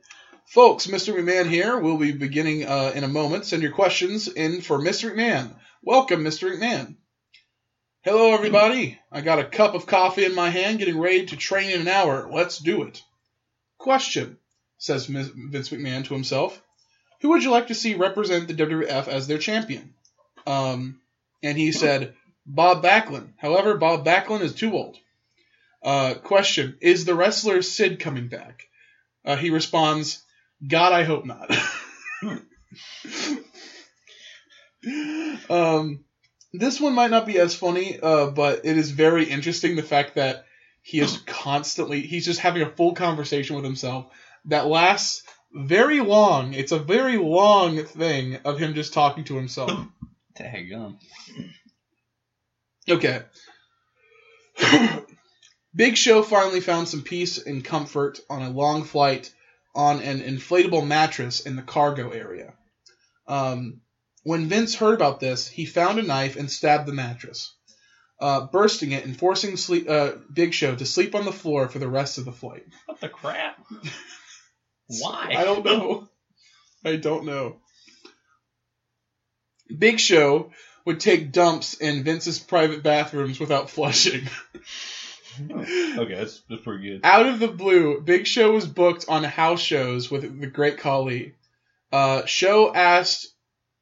folks, 0.47 0.87
Mr. 0.87 1.13
McMahon 1.13 1.47
here. 1.47 1.77
We'll 1.77 1.97
be 1.97 2.11
beginning 2.11 2.65
uh, 2.65 2.91
in 2.95 3.03
a 3.03 3.07
moment. 3.07 3.45
Send 3.45 3.61
your 3.61 3.71
questions 3.73 4.27
in 4.27 4.61
for 4.61 4.79
Mr. 4.79 5.13
McMahon. 5.13 5.53
Welcome, 5.83 6.23
Mr. 6.23 6.51
McMahon. 6.51 6.95
Hello, 8.05 8.35
everybody. 8.35 8.99
I 9.11 9.21
got 9.21 9.39
a 9.39 9.43
cup 9.43 9.73
of 9.73 9.87
coffee 9.87 10.25
in 10.25 10.35
my 10.35 10.51
hand, 10.51 10.77
getting 10.77 10.99
ready 10.99 11.25
to 11.25 11.35
train 11.35 11.71
in 11.71 11.81
an 11.81 11.87
hour. 11.87 12.29
Let's 12.31 12.59
do 12.59 12.83
it. 12.83 13.01
Question, 13.79 14.37
says. 14.77 15.07
Vince 15.07 15.69
McMahon 15.69 16.05
to 16.05 16.13
himself. 16.13 16.61
Who 17.21 17.29
would 17.29 17.43
you 17.43 17.49
like 17.49 17.69
to 17.69 17.73
see 17.73 17.95
represent 17.95 18.47
the 18.47 18.53
WWF 18.53 19.07
as 19.07 19.25
their 19.25 19.39
champion? 19.39 19.95
Um, 20.45 21.01
and 21.41 21.57
he 21.57 21.71
said, 21.71 22.13
Bob 22.45 22.83
Backlund. 22.83 23.29
However, 23.37 23.75
Bob 23.75 24.05
Backlund 24.05 24.41
is 24.41 24.53
too 24.53 24.73
old. 24.73 24.99
Uh, 25.81 26.13
question, 26.13 26.77
is 26.81 27.05
the 27.05 27.15
wrestler 27.15 27.63
Sid 27.63 27.99
coming 27.99 28.27
back? 28.27 28.67
Uh, 29.25 29.35
he 29.35 29.49
responds, 29.49 30.21
God, 30.67 30.93
I 30.93 31.05
hope 31.05 31.25
not. 31.25 31.49
um, 35.49 36.05
this 36.59 36.79
one 36.79 36.93
might 36.93 37.11
not 37.11 37.25
be 37.25 37.39
as 37.39 37.55
funny, 37.55 37.99
uh, 38.01 38.27
but 38.27 38.65
it 38.65 38.77
is 38.77 38.91
very 38.91 39.25
interesting 39.25 39.75
the 39.75 39.83
fact 39.83 40.15
that 40.15 40.45
he 40.81 40.99
is 40.99 41.17
constantly, 41.25 42.01
he's 42.01 42.25
just 42.25 42.39
having 42.39 42.61
a 42.61 42.69
full 42.69 42.93
conversation 42.93 43.55
with 43.55 43.65
himself 43.65 44.05
that 44.45 44.67
lasts 44.67 45.23
very 45.53 45.99
long. 45.99 46.53
It's 46.53 46.71
a 46.71 46.79
very 46.79 47.17
long 47.17 47.83
thing 47.83 48.37
of 48.45 48.59
him 48.59 48.73
just 48.75 48.93
talking 48.93 49.23
to 49.25 49.35
himself. 49.35 49.71
Daggum. 50.37 50.97
Okay. 52.87 53.21
Big 55.75 55.97
Show 55.97 56.23
finally 56.23 56.61
found 56.61 56.87
some 56.87 57.01
peace 57.01 57.37
and 57.37 57.63
comfort 57.63 58.19
on 58.29 58.43
a 58.43 58.49
long 58.49 58.83
flight 58.83 59.33
on 59.73 60.01
an 60.01 60.21
inflatable 60.21 60.85
mattress 60.85 61.41
in 61.41 61.55
the 61.55 61.61
cargo 61.61 62.11
area. 62.11 62.53
Um, 63.27 63.81
when 64.25 64.47
Vince 64.47 64.73
heard 64.73 64.95
about 64.95 65.19
this, 65.19 65.47
he 65.47 65.65
found 65.65 65.99
a 65.99 66.01
knife 66.01 66.35
and 66.35 66.49
stabbed 66.49 66.87
the 66.87 66.93
mattress, 66.93 67.53
uh, 68.19 68.47
bursting 68.47 68.91
it 68.91 69.05
and 69.05 69.15
forcing 69.15 69.55
sleep, 69.55 69.87
uh, 69.87 70.13
Big 70.33 70.51
Show 70.51 70.75
to 70.75 70.85
sleep 70.85 71.13
on 71.13 71.25
the 71.25 71.31
floor 71.31 71.69
for 71.69 71.77
the 71.77 71.87
rest 71.87 72.17
of 72.17 72.25
the 72.25 72.31
flight. 72.31 72.65
What 72.87 72.99
the 72.99 73.07
crap? 73.07 73.63
Why? 74.87 75.35
I 75.37 75.43
don't 75.43 75.63
know. 75.63 76.09
I 76.83 76.95
don't 76.95 77.25
know. 77.25 77.57
Big 79.77 79.99
Show 79.99 80.51
would 80.85 80.99
take 80.99 81.31
dumps 81.31 81.75
in 81.75 82.03
Vince's 82.03 82.39
private 82.39 82.81
bathrooms 82.81 83.39
without 83.39 83.69
flushing. 83.69 84.27
Okay, 85.39 86.15
that's, 86.15 86.41
that's 86.49 86.63
pretty 86.63 86.89
good. 86.89 87.01
Out 87.03 87.27
of 87.27 87.39
the 87.39 87.47
blue, 87.47 88.01
Big 88.01 88.25
Show 88.25 88.53
was 88.53 88.65
booked 88.65 89.05
on 89.07 89.23
house 89.23 89.61
shows 89.61 90.09
with 90.09 90.39
the 90.39 90.47
Great 90.47 90.79
Khali. 90.79 91.35
Uh, 91.91 92.25
Show 92.25 92.73
asked, 92.73 93.34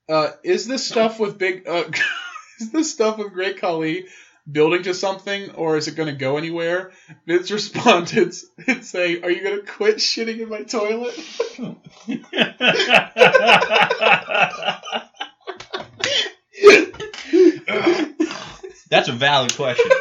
uh, 0.10 0.32
"Is 0.44 0.68
this 0.68 0.88
stuff 0.88 1.20
with 1.20 1.38
Big? 1.38 1.68
Uh, 1.68 1.84
is 2.60 2.72
this 2.72 2.92
stuff 2.92 3.18
with 3.18 3.34
Great 3.34 3.60
Khali 3.60 4.06
building 4.50 4.84
to 4.84 4.94
something, 4.94 5.52
or 5.52 5.78
is 5.78 5.88
it 5.88 5.96
going 5.96 6.10
to 6.10 6.16
go 6.16 6.38
anywhere?" 6.38 6.92
Vince 7.28 7.52
responded, 7.52 8.34
and 8.68 8.86
saying, 8.86 9.24
"Are 9.24 9.32
you 9.32 9.44
going 9.44 9.60
to 9.60 9.72
quit 9.72 9.98
shitting 9.98 10.40
in 10.40 10.50
my 10.50 10.64
toilet?" 10.64 11.18
That's 18.90 19.10
a 19.10 19.14
valid 19.14 19.56
question. 19.56 19.92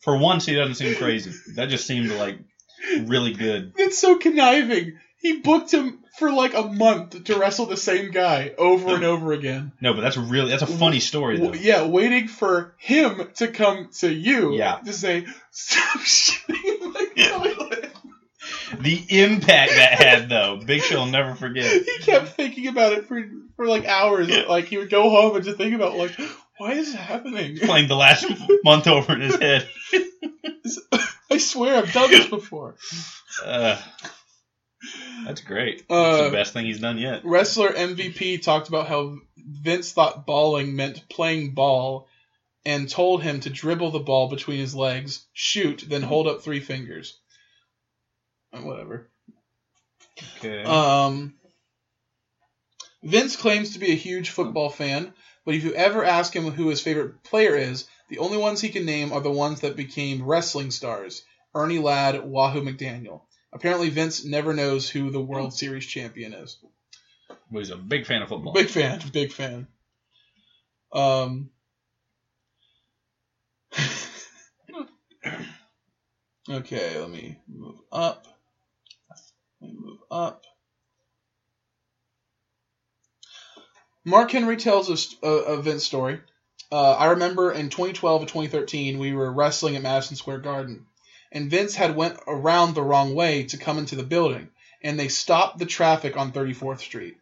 For 0.00 0.16
once, 0.16 0.46
he 0.46 0.54
doesn't 0.54 0.74
seem 0.74 0.96
crazy. 0.96 1.32
That 1.56 1.68
just 1.68 1.86
seemed 1.86 2.10
like 2.10 2.38
really 3.02 3.32
good. 3.32 3.72
It's 3.76 3.98
so 3.98 4.18
conniving. 4.18 4.98
He 5.20 5.38
booked 5.40 5.70
him 5.72 5.98
for 6.18 6.32
like 6.32 6.54
a 6.54 6.62
month 6.62 7.24
to 7.24 7.38
wrestle 7.38 7.66
the 7.66 7.76
same 7.76 8.10
guy 8.10 8.52
over 8.56 8.94
and 8.94 9.04
over 9.04 9.32
again. 9.32 9.72
No, 9.80 9.92
but 9.94 10.00
that's 10.00 10.16
really 10.16 10.50
that's 10.50 10.62
a 10.62 10.66
funny 10.66 11.00
story 11.00 11.38
though. 11.38 11.52
Yeah, 11.54 11.86
waiting 11.86 12.26
for 12.28 12.74
him 12.78 13.28
to 13.36 13.48
come 13.48 13.90
to 14.00 14.10
you 14.12 14.54
Yeah. 14.56 14.76
to 14.78 14.92
say, 14.92 15.26
stop 15.50 16.00
shitting 16.00 16.82
in 16.82 16.92
my 16.92 17.06
toilet. 17.16 17.92
The 18.80 19.04
impact 19.20 19.72
that 19.72 19.92
had 20.02 20.28
though, 20.28 20.56
Big 20.64 20.82
Show 20.82 21.00
will 21.00 21.06
never 21.06 21.34
forget. 21.34 21.70
He 21.70 21.98
kept 21.98 22.28
thinking 22.28 22.68
about 22.68 22.92
it 22.94 23.06
for, 23.06 23.22
for 23.56 23.66
like 23.66 23.84
hours. 23.84 24.30
Like 24.48 24.66
he 24.66 24.78
would 24.78 24.90
go 24.90 25.10
home 25.10 25.36
and 25.36 25.44
just 25.44 25.58
think 25.58 25.74
about 25.74 25.96
like, 25.96 26.18
why 26.56 26.72
is 26.72 26.94
it 26.94 26.96
happening? 26.98 27.58
Playing 27.58 27.88
the 27.88 27.96
last 27.96 28.24
month 28.64 28.86
over 28.86 29.12
in 29.14 29.20
his 29.20 29.36
head. 29.36 29.68
I 31.30 31.36
swear 31.38 31.76
I've 31.76 31.92
done 31.92 32.10
this 32.10 32.26
before. 32.26 32.74
Uh, 33.44 33.80
That's 35.24 35.42
great. 35.42 35.84
Uh, 35.90 36.12
That's 36.12 36.30
the 36.30 36.36
best 36.36 36.52
thing 36.52 36.66
he's 36.66 36.80
done 36.80 36.98
yet. 36.98 37.24
Wrestler 37.24 37.68
MVP 37.68 38.42
talked 38.42 38.68
about 38.68 38.88
how 38.88 39.18
Vince 39.36 39.92
thought 39.92 40.26
balling 40.26 40.74
meant 40.74 41.08
playing 41.08 41.52
ball 41.52 42.08
and 42.64 42.88
told 42.88 43.22
him 43.22 43.40
to 43.40 43.50
dribble 43.50 43.90
the 43.90 44.00
ball 44.00 44.28
between 44.28 44.58
his 44.58 44.74
legs, 44.74 45.26
shoot, 45.32 45.84
then 45.88 46.02
hold 46.02 46.26
up 46.26 46.42
three 46.42 46.60
fingers. 46.60 47.18
Uh, 48.52 48.60
Whatever. 48.60 49.10
Okay. 50.38 50.62
Um, 50.64 51.34
Vince 53.02 53.36
claims 53.36 53.72
to 53.72 53.78
be 53.78 53.92
a 53.92 53.96
huge 53.96 54.30
football 54.30 54.68
fan, 54.68 55.12
but 55.44 55.54
if 55.54 55.64
you 55.64 55.72
ever 55.72 56.04
ask 56.04 56.34
him 56.34 56.50
who 56.50 56.68
his 56.68 56.82
favorite 56.82 57.22
player 57.22 57.56
is, 57.56 57.88
the 58.08 58.18
only 58.18 58.36
ones 58.36 58.60
he 58.60 58.68
can 58.68 58.84
name 58.84 59.12
are 59.12 59.20
the 59.20 59.30
ones 59.30 59.60
that 59.60 59.76
became 59.76 60.24
wrestling 60.24 60.70
stars 60.70 61.22
Ernie 61.54 61.78
Ladd, 61.78 62.24
Wahoo 62.24 62.62
McDaniel. 62.62 63.22
Apparently, 63.52 63.90
Vince 63.90 64.24
never 64.24 64.54
knows 64.54 64.88
who 64.88 65.10
the 65.10 65.20
World 65.20 65.52
Series 65.52 65.84
champion 65.86 66.32
is. 66.32 66.58
Well, 67.50 67.60
he's 67.60 67.70
a 67.70 67.76
big 67.76 68.06
fan 68.06 68.22
of 68.22 68.28
football. 68.28 68.52
Big 68.52 68.68
fan, 68.68 69.00
big 69.12 69.32
fan. 69.32 69.66
Um. 70.92 71.50
okay, 76.48 77.00
let 77.00 77.10
me 77.10 77.38
move 77.48 77.76
up. 77.90 78.26
Let 79.60 79.70
me 79.70 79.76
move 79.78 79.98
up. 80.10 80.44
Mark 84.04 84.30
Henry 84.30 84.56
tells 84.56 85.16
a, 85.22 85.28
a 85.28 85.60
Vince 85.60 85.84
story. 85.84 86.20
Uh, 86.72 86.92
I 86.92 87.06
remember 87.10 87.52
in 87.52 87.68
2012 87.68 88.22
or 88.22 88.26
2013 88.26 88.98
we 88.98 89.12
were 89.12 89.30
wrestling 89.30 89.76
at 89.76 89.82
Madison 89.82 90.16
Square 90.16 90.38
Garden, 90.38 90.86
and 91.32 91.50
Vince 91.50 91.74
had 91.74 91.96
went 91.96 92.18
around 92.26 92.74
the 92.74 92.82
wrong 92.82 93.14
way 93.14 93.44
to 93.44 93.56
come 93.56 93.78
into 93.78 93.96
the 93.96 94.02
building, 94.02 94.48
and 94.82 94.98
they 94.98 95.08
stopped 95.08 95.58
the 95.58 95.66
traffic 95.66 96.16
on 96.16 96.32
34th 96.32 96.80
Street 96.80 97.16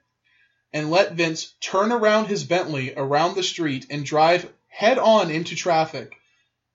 and 0.73 0.91
let 0.91 1.13
Vince 1.13 1.55
turn 1.61 1.93
around 1.93 2.27
his 2.27 2.45
Bentley 2.45 2.95
around 2.95 3.35
the 3.35 3.43
street 3.43 3.87
and 3.91 4.05
drive 4.05 4.51
head 4.69 4.99
on 4.99 5.31
into 5.31 5.57
traffic 5.57 6.15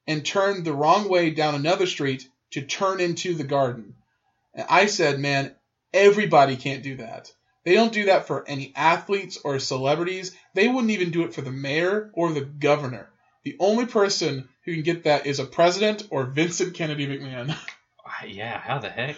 and 0.08 0.26
turn 0.26 0.64
the 0.64 0.74
wrong 0.74 1.08
way 1.10 1.30
down 1.30 1.56
another 1.56 1.86
street 1.86 2.28
to 2.52 2.62
turn 2.62 3.00
into 3.00 3.36
the 3.36 3.44
garden. 3.44 3.96
And 4.54 4.66
I 4.70 4.88
said, 4.88 5.20
man, 5.20 5.56
everybody 5.94 6.56
can't 6.56 6.84
do 6.84 6.98
that. 6.98 7.32
They 7.64 7.76
don't 7.76 7.94
do 7.94 8.06
that 8.06 8.28
for 8.28 8.46
any 8.48 8.74
athletes 8.76 9.38
or 9.44 9.58
celebrities. 9.60 10.36
They 10.54 10.68
wouldn't 10.68 10.92
even 10.92 11.12
do 11.12 11.24
it 11.24 11.34
for 11.34 11.42
the 11.42 11.52
mayor 11.52 12.12
or 12.14 12.34
the 12.34 12.42
governor. 12.42 13.10
The 13.44 13.58
only 13.60 13.86
person 13.86 14.48
who 14.64 14.74
can 14.74 14.84
get 14.84 15.04
that 15.04 15.26
is 15.26 15.39
a 15.39 15.46
president 15.46 16.08
or 16.10 16.26
Vincent 16.26 16.74
Kennedy 16.76 17.08
McMahon. 17.08 17.56
Ah, 18.06 18.26
yeah, 18.26 18.60
how 18.60 18.80
the 18.80 18.89
heck? 18.89 19.16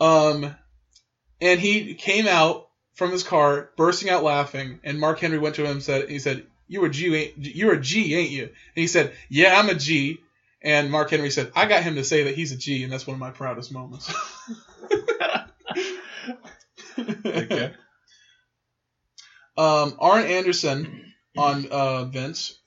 Um, 0.00 0.52
and 1.40 1.60
he 1.60 1.94
came 1.94 2.26
out 2.26 2.68
from 2.94 3.12
his 3.12 3.22
car, 3.22 3.70
bursting 3.76 4.10
out 4.10 4.24
laughing. 4.24 4.80
And 4.82 4.98
Mark 4.98 5.20
Henry 5.20 5.38
went 5.38 5.54
to 5.54 5.64
him 5.64 5.70
and 5.70 5.82
said, 5.82 6.10
"He 6.10 6.18
said, 6.18 6.44
you 6.66 6.84
a 6.84 6.88
G, 6.88 7.14
ain't, 7.14 7.34
you're 7.36 7.74
a 7.74 7.80
G, 7.80 8.16
ain't 8.16 8.32
you?" 8.32 8.42
And 8.44 8.52
he 8.74 8.88
said, 8.88 9.14
"Yeah, 9.28 9.56
I'm 9.56 9.68
a 9.68 9.74
G." 9.74 10.18
And 10.60 10.90
Mark 10.90 11.10
Henry 11.10 11.30
said, 11.30 11.52
"I 11.54 11.66
got 11.66 11.84
him 11.84 11.94
to 11.94 12.04
say 12.04 12.24
that 12.24 12.34
he's 12.34 12.50
a 12.50 12.56
G, 12.56 12.82
and 12.82 12.92
that's 12.92 13.06
one 13.06 13.14
of 13.14 13.20
my 13.20 13.30
proudest 13.30 13.72
moments." 13.72 14.12
Okay. 17.24 17.72
Um, 19.56 19.96
Arn 19.98 20.24
Anderson 20.24 21.09
on 21.36 21.66
uh, 21.70 22.04
Vince, 22.04 22.58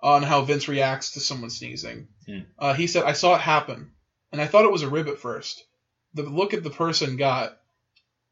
on 0.00 0.22
how 0.22 0.42
Vince 0.42 0.68
reacts 0.68 1.12
to 1.12 1.20
someone 1.20 1.50
sneezing. 1.50 2.08
Hmm. 2.26 2.40
Uh, 2.58 2.74
he 2.74 2.86
said, 2.86 3.04
I 3.04 3.12
saw 3.12 3.34
it 3.34 3.40
happen, 3.40 3.92
and 4.32 4.40
I 4.40 4.46
thought 4.46 4.64
it 4.64 4.72
was 4.72 4.82
a 4.82 4.88
rib 4.88 5.08
at 5.08 5.18
first. 5.18 5.64
The 6.14 6.22
look 6.22 6.54
at 6.54 6.62
the 6.62 6.70
person 6.70 7.16
got, 7.16 7.58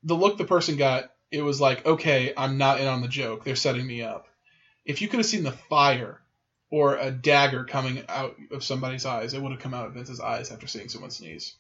the 0.03 0.15
look 0.15 0.39
the 0.39 0.45
person 0.45 0.77
got, 0.77 1.11
it 1.31 1.43
was 1.43 1.61
like, 1.61 1.85
okay, 1.85 2.33
I'm 2.37 2.59
not 2.59 2.81
in 2.81 2.87
on 2.87 3.03
the 3.03 3.09
joke. 3.09 3.45
They're 3.45 3.57
setting 3.57 3.87
me 3.87 4.03
up. 4.03 4.29
If 4.85 5.03
you 5.03 5.09
could 5.09 5.19
have 5.19 5.27
seen 5.27 5.43
the 5.43 5.53
fire 5.53 6.21
or 6.71 6.97
a 6.97 7.11
dagger 7.11 7.65
coming 7.65 8.05
out 8.09 8.37
of 8.53 8.65
somebody's 8.65 9.07
eyes, 9.07 9.35
it 9.35 9.43
would 9.43 9.53
have 9.53 9.61
come 9.61 9.75
out 9.75 9.87
of 9.87 9.95
Vince's 9.95 10.21
eyes 10.21 10.51
after 10.51 10.67
seeing 10.67 10.89
someone 10.89 11.11
sneeze. 11.11 11.57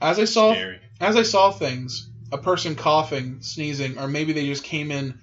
As 0.00 0.18
I 0.18 0.24
saw, 0.24 0.52
Scary. 0.52 0.80
as 1.00 1.16
I 1.16 1.22
saw 1.22 1.50
things, 1.50 2.10
a 2.32 2.38
person 2.38 2.74
coughing, 2.74 3.42
sneezing, 3.42 3.98
or 3.98 4.08
maybe 4.08 4.32
they 4.32 4.46
just 4.46 4.64
came 4.64 4.90
in 4.90 5.20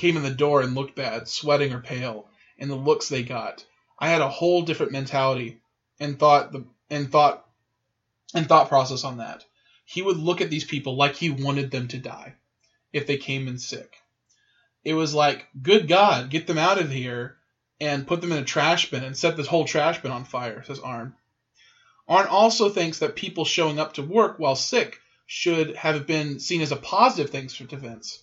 came 0.00 0.16
in 0.16 0.22
the 0.22 0.30
door 0.30 0.62
and 0.62 0.74
looked 0.74 0.96
bad, 0.96 1.28
sweating 1.28 1.74
or 1.74 1.80
pale, 1.80 2.26
and 2.58 2.70
the 2.70 2.74
looks 2.74 3.10
they 3.10 3.22
got. 3.22 3.66
I 3.98 4.08
had 4.08 4.22
a 4.22 4.30
whole 4.30 4.62
different 4.62 4.92
mentality 4.92 5.60
and 6.00 6.18
thought 6.18 6.52
the 6.52 6.64
and 6.88 7.12
thought 7.12 7.46
and 8.34 8.48
thought 8.48 8.70
process 8.70 9.04
on 9.04 9.18
that. 9.18 9.44
He 9.84 10.00
would 10.00 10.16
look 10.16 10.40
at 10.40 10.48
these 10.48 10.64
people 10.64 10.96
like 10.96 11.16
he 11.16 11.28
wanted 11.28 11.70
them 11.70 11.88
to 11.88 11.98
die 11.98 12.36
if 12.94 13.06
they 13.06 13.18
came 13.18 13.46
in 13.46 13.58
sick. 13.58 13.94
It 14.84 14.94
was 14.94 15.12
like, 15.12 15.46
good 15.60 15.86
God, 15.86 16.30
get 16.30 16.46
them 16.46 16.56
out 16.56 16.80
of 16.80 16.90
here 16.90 17.36
and 17.78 18.06
put 18.06 18.22
them 18.22 18.32
in 18.32 18.38
a 18.38 18.44
trash 18.44 18.90
bin 18.90 19.04
and 19.04 19.14
set 19.14 19.36
this 19.36 19.48
whole 19.48 19.66
trash 19.66 20.00
bin 20.00 20.12
on 20.12 20.24
fire, 20.24 20.62
says 20.62 20.80
Arn. 20.80 21.14
Arn 22.08 22.26
also 22.26 22.70
thinks 22.70 23.00
that 23.00 23.16
people 23.16 23.44
showing 23.44 23.78
up 23.78 23.92
to 23.94 24.02
work 24.02 24.38
while 24.38 24.56
sick 24.56 24.98
should 25.26 25.76
have 25.76 26.06
been 26.06 26.40
seen 26.40 26.62
as 26.62 26.72
a 26.72 26.76
positive 26.76 27.30
thing 27.30 27.48
for 27.48 27.76
Vince. 27.76 28.22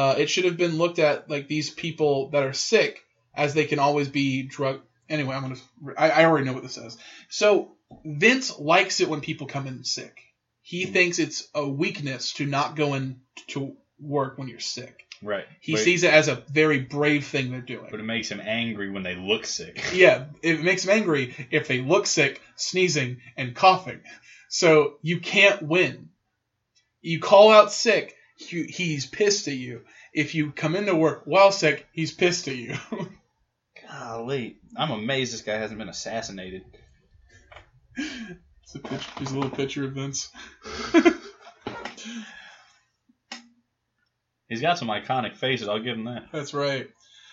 Uh, 0.00 0.14
it 0.16 0.30
should 0.30 0.46
have 0.46 0.56
been 0.56 0.78
looked 0.78 0.98
at 0.98 1.28
like 1.28 1.46
these 1.46 1.68
people 1.68 2.30
that 2.30 2.42
are 2.42 2.54
sick, 2.54 3.04
as 3.34 3.52
they 3.52 3.66
can 3.66 3.78
always 3.78 4.08
be 4.08 4.42
drug. 4.42 4.80
Anyway, 5.10 5.34
I'm 5.36 5.42
gonna. 5.42 5.56
I, 5.98 6.08
I 6.10 6.24
already 6.24 6.46
know 6.46 6.54
what 6.54 6.62
this 6.62 6.72
says. 6.72 6.96
So 7.28 7.72
Vince 8.02 8.58
likes 8.58 9.00
it 9.00 9.10
when 9.10 9.20
people 9.20 9.46
come 9.46 9.66
in 9.66 9.84
sick. 9.84 10.22
He 10.62 10.86
thinks 10.86 11.18
it's 11.18 11.46
a 11.54 11.68
weakness 11.68 12.32
to 12.34 12.46
not 12.46 12.76
go 12.76 12.94
in 12.94 13.20
to 13.48 13.76
work 13.98 14.38
when 14.38 14.48
you're 14.48 14.58
sick. 14.58 15.04
Right. 15.22 15.44
He 15.60 15.72
but, 15.72 15.82
sees 15.82 16.02
it 16.02 16.14
as 16.14 16.28
a 16.28 16.36
very 16.50 16.78
brave 16.78 17.26
thing 17.26 17.50
they're 17.50 17.60
doing. 17.60 17.88
but 17.90 18.00
it 18.00 18.04
makes 18.04 18.30
him 18.30 18.40
angry 18.42 18.90
when 18.90 19.02
they 19.02 19.16
look 19.16 19.44
sick. 19.44 19.84
Yeah, 19.92 20.28
it 20.42 20.62
makes 20.62 20.84
him 20.84 20.96
angry 20.96 21.34
if 21.50 21.68
they 21.68 21.82
look 21.82 22.06
sick, 22.06 22.40
sneezing, 22.56 23.20
and 23.36 23.54
coughing. 23.54 24.00
So 24.48 24.94
you 25.02 25.20
can't 25.20 25.60
win. 25.60 26.08
You 27.02 27.20
call 27.20 27.50
out 27.50 27.70
sick, 27.70 28.16
you, 28.48 28.64
he's 28.68 29.06
pissed 29.06 29.48
at 29.48 29.54
you. 29.54 29.82
If 30.12 30.34
you 30.34 30.52
come 30.52 30.76
into 30.76 30.94
work 30.94 31.22
while 31.24 31.52
sick, 31.52 31.86
he's 31.92 32.12
pissed 32.12 32.48
at 32.48 32.56
you. 32.56 32.76
Golly, 33.88 34.58
I'm 34.76 34.90
amazed 34.90 35.32
this 35.32 35.42
guy 35.42 35.56
hasn't 35.56 35.78
been 35.78 35.88
assassinated. 35.88 36.62
it's 37.96 38.74
a 38.74 38.78
picture, 38.78 39.10
there's 39.16 39.32
a 39.32 39.34
little 39.34 39.50
picture 39.50 39.84
of 39.84 39.92
Vince. 39.92 40.30
He's 44.50 44.60
got 44.60 44.78
some 44.78 44.88
iconic 44.88 45.36
faces. 45.36 45.68
I'll 45.68 45.78
give 45.78 45.96
him 45.96 46.06
that. 46.06 46.24
That's 46.32 46.52
right. 46.52 46.90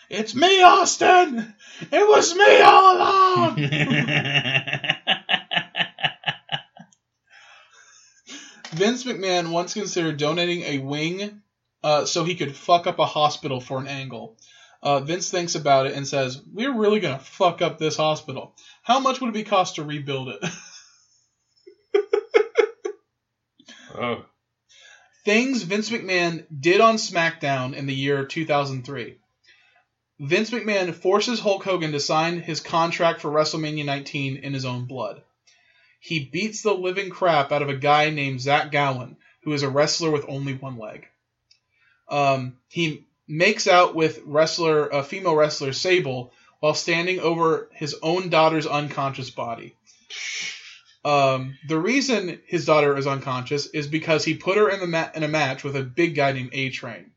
It's 0.07 0.35
me, 0.35 0.61
Austin. 0.61 1.55
It 1.91 2.07
was 2.07 2.35
me 2.35 2.61
all 2.61 2.97
along. 2.97 3.57
Vince 8.77 9.03
McMahon 9.03 9.51
once 9.51 9.73
considered 9.73 10.17
donating 10.17 10.61
a 10.61 10.77
wing 10.77 11.41
uh, 11.83 12.05
so 12.05 12.23
he 12.23 12.35
could 12.35 12.55
fuck 12.55 12.85
up 12.85 12.99
a 12.99 13.05
hospital 13.05 13.59
for 13.59 13.79
an 13.79 13.87
angle. 13.87 14.37
Uh, 14.83 14.99
Vince 14.99 15.31
thinks 15.31 15.55
about 15.55 15.87
it 15.87 15.93
and 15.93 16.07
says, 16.07 16.41
"We're 16.53 16.77
really 16.77 16.99
gonna 16.99 17.19
fuck 17.19 17.61
up 17.61 17.79
this 17.79 17.97
hospital. 17.97 18.55
How 18.83 18.99
much 18.99 19.19
would 19.19 19.29
it 19.29 19.33
be 19.33 19.43
cost 19.43 19.75
to 19.75 19.83
rebuild 19.83 20.29
it?" 20.29 20.43
oh, 23.95 24.25
Things 25.25 25.63
Vince 25.63 25.89
McMahon 25.89 26.45
did 26.57 26.79
on 26.79 26.95
SmackDown 26.95 27.73
in 27.73 27.85
the 27.85 27.93
year 27.93 28.23
2003. 28.25 29.17
Vince 30.19 30.51
McMahon 30.51 30.95
forces 30.95 31.39
Hulk 31.39 31.65
Hogan 31.65 31.91
to 31.91 31.99
sign 31.99 32.39
his 32.39 32.61
contract 32.61 33.19
for 33.19 33.29
WrestleMania 33.29 33.83
19 33.83 34.37
in 34.37 34.53
his 34.53 34.63
own 34.63 34.85
blood. 34.85 35.21
He 35.99 36.23
beats 36.25 36.61
the 36.61 36.73
living 36.73 37.09
crap 37.09 37.51
out 37.51 37.61
of 37.61 37.69
a 37.69 37.75
guy 37.75 38.09
named 38.09 38.41
Zach 38.41 38.71
Gowen, 38.71 39.17
who 39.43 39.53
is 39.53 39.63
a 39.63 39.69
wrestler 39.69 40.11
with 40.11 40.25
only 40.27 40.53
one 40.53 40.77
leg. 40.77 41.07
Um, 42.09 42.57
he 42.67 43.05
makes 43.27 43.67
out 43.67 43.95
with 43.95 44.21
wrestler, 44.25 44.87
a 44.87 45.03
female 45.03 45.35
wrestler 45.35 45.73
Sable, 45.73 46.31
while 46.59 46.73
standing 46.73 47.19
over 47.19 47.69
his 47.73 47.95
own 48.01 48.29
daughter's 48.29 48.65
unconscious 48.65 49.29
body. 49.29 49.75
Um, 51.05 51.57
the 51.67 51.79
reason 51.79 52.41
his 52.45 52.65
daughter 52.65 52.97
is 52.97 53.07
unconscious 53.07 53.67
is 53.67 53.87
because 53.87 54.25
he 54.25 54.35
put 54.35 54.57
her 54.57 54.69
in 54.69 54.79
the 54.79 54.87
ma- 54.87 55.09
in 55.13 55.23
a 55.23 55.27
match 55.27 55.63
with 55.63 55.75
a 55.75 55.83
big 55.83 56.15
guy 56.15 56.31
named 56.31 56.49
A 56.53 56.69
Train. 56.69 57.11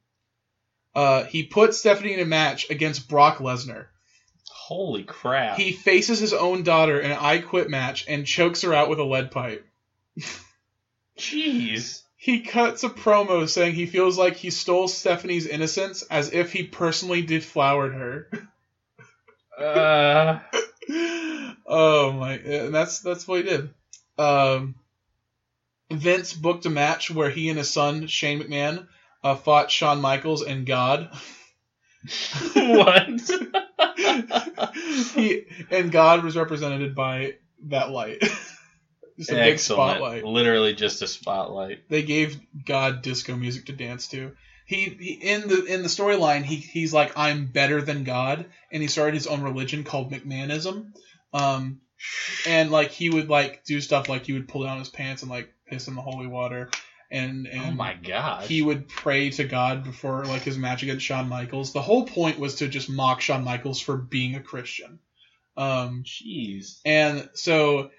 Uh, 0.95 1.24
he 1.24 1.45
put 1.45 1.74
Stephanie 1.74 2.14
in 2.14 2.20
a 2.20 2.24
match 2.24 2.68
against 2.70 3.09
Brock 3.09 3.39
Lesnar. 3.39 3.87
Holy 4.71 5.03
crap! 5.03 5.57
He 5.57 5.73
faces 5.73 6.21
his 6.21 6.33
own 6.33 6.62
daughter 6.62 7.01
in 7.01 7.11
an 7.11 7.18
I 7.21 7.39
Quit 7.39 7.68
match 7.68 8.05
and 8.07 8.25
chokes 8.25 8.62
her 8.62 8.73
out 8.73 8.89
with 8.89 9.01
a 9.01 9.05
lead 9.05 9.33
pipe. 9.33 9.66
Jeez. 11.18 12.03
He 12.16 12.43
cuts 12.43 12.85
a 12.85 12.89
promo 12.89 13.49
saying 13.49 13.75
he 13.75 13.87
feels 13.87 14.16
like 14.16 14.37
he 14.37 14.51
stole 14.51 14.87
Stephanie's 14.87 15.49
innocence 15.49 16.03
as 16.03 16.33
if 16.33 16.53
he 16.53 16.62
personally 16.62 17.23
deflowered 17.23 17.95
her. 17.95 18.31
Uh, 19.59 20.39
oh 21.66 22.12
my! 22.12 22.35
And 22.35 22.73
that's 22.73 23.01
that's 23.01 23.27
what 23.27 23.39
he 23.39 23.51
did. 23.51 23.71
Um, 24.18 24.77
Vince 25.91 26.33
booked 26.33 26.66
a 26.66 26.71
match 26.71 27.11
where 27.11 27.31
he 27.31 27.49
and 27.49 27.59
his 27.59 27.71
son 27.71 28.07
Shane 28.07 28.41
McMahon 28.41 28.87
uh, 29.25 29.35
fought 29.35 29.73
Shawn 29.73 30.01
Michaels 30.01 30.43
and 30.45 30.64
God. 30.64 31.11
what? 32.55 33.09
he 35.14 35.45
and 35.70 35.93
God 35.93 36.24
was 36.24 36.37
represented 36.37 36.95
by 36.95 37.35
that 37.64 37.91
light. 37.91 38.22
Just 39.18 39.33
a 39.33 39.35
big 39.35 39.59
spotlight. 39.59 40.24
Literally 40.24 40.72
just 40.72 41.03
a 41.03 41.07
spotlight. 41.07 41.87
They 41.91 42.03
gave 42.03 42.41
God 42.64 43.03
disco 43.03 43.37
music 43.37 43.66
to 43.66 43.74
dance 43.74 44.09
to. 44.09 44.33
He, 44.64 44.97
he 44.99 45.12
in 45.12 45.47
the 45.47 45.62
in 45.66 45.83
the 45.83 45.89
storyline 45.89 46.43
he 46.43 46.57
he's 46.57 46.95
like 46.95 47.18
I'm 47.18 47.45
better 47.45 47.83
than 47.83 48.05
God 48.05 48.47
and 48.72 48.81
he 48.81 48.89
started 48.89 49.12
his 49.12 49.26
own 49.26 49.43
religion 49.43 49.85
called 49.85 50.11
McMahonism. 50.11 50.93
Um 51.35 51.83
and 52.47 52.70
like 52.70 52.93
he 52.93 53.11
would 53.11 53.28
like 53.28 53.62
do 53.64 53.83
stuff 53.83 54.09
like 54.09 54.24
he 54.24 54.33
would 54.33 54.49
pull 54.49 54.62
down 54.62 54.78
his 54.78 54.89
pants 54.89 55.20
and 55.20 55.31
like 55.31 55.53
piss 55.66 55.87
in 55.87 55.97
the 55.97 56.03
holy 56.03 56.26
water 56.26 56.70
and 57.11 57.46
and 57.46 57.62
Oh 57.62 57.70
my 57.72 57.94
god, 57.94 58.44
he 58.44 58.62
would 58.62 58.88
pray 58.88 59.30
to 59.30 59.44
God 59.44 59.84
before 59.84 60.24
like 60.24 60.42
his 60.42 60.58
match 60.58 60.82
against 60.82 61.04
Shawn 61.04 61.28
Michaels. 61.28 61.72
The 61.72 61.82
whole 61.82 62.04
point 62.06 62.38
was 62.38 62.56
to 62.56 62.68
just 62.68 62.88
mock 62.88 63.20
Shawn 63.20 63.44
Michaels 63.44 63.80
for 63.80 63.96
being 63.96 64.34
a 64.36 64.42
Christian. 64.42 64.98
Um, 65.56 66.04
Jeez. 66.04 66.80
and 66.84 67.28
so 67.34 67.90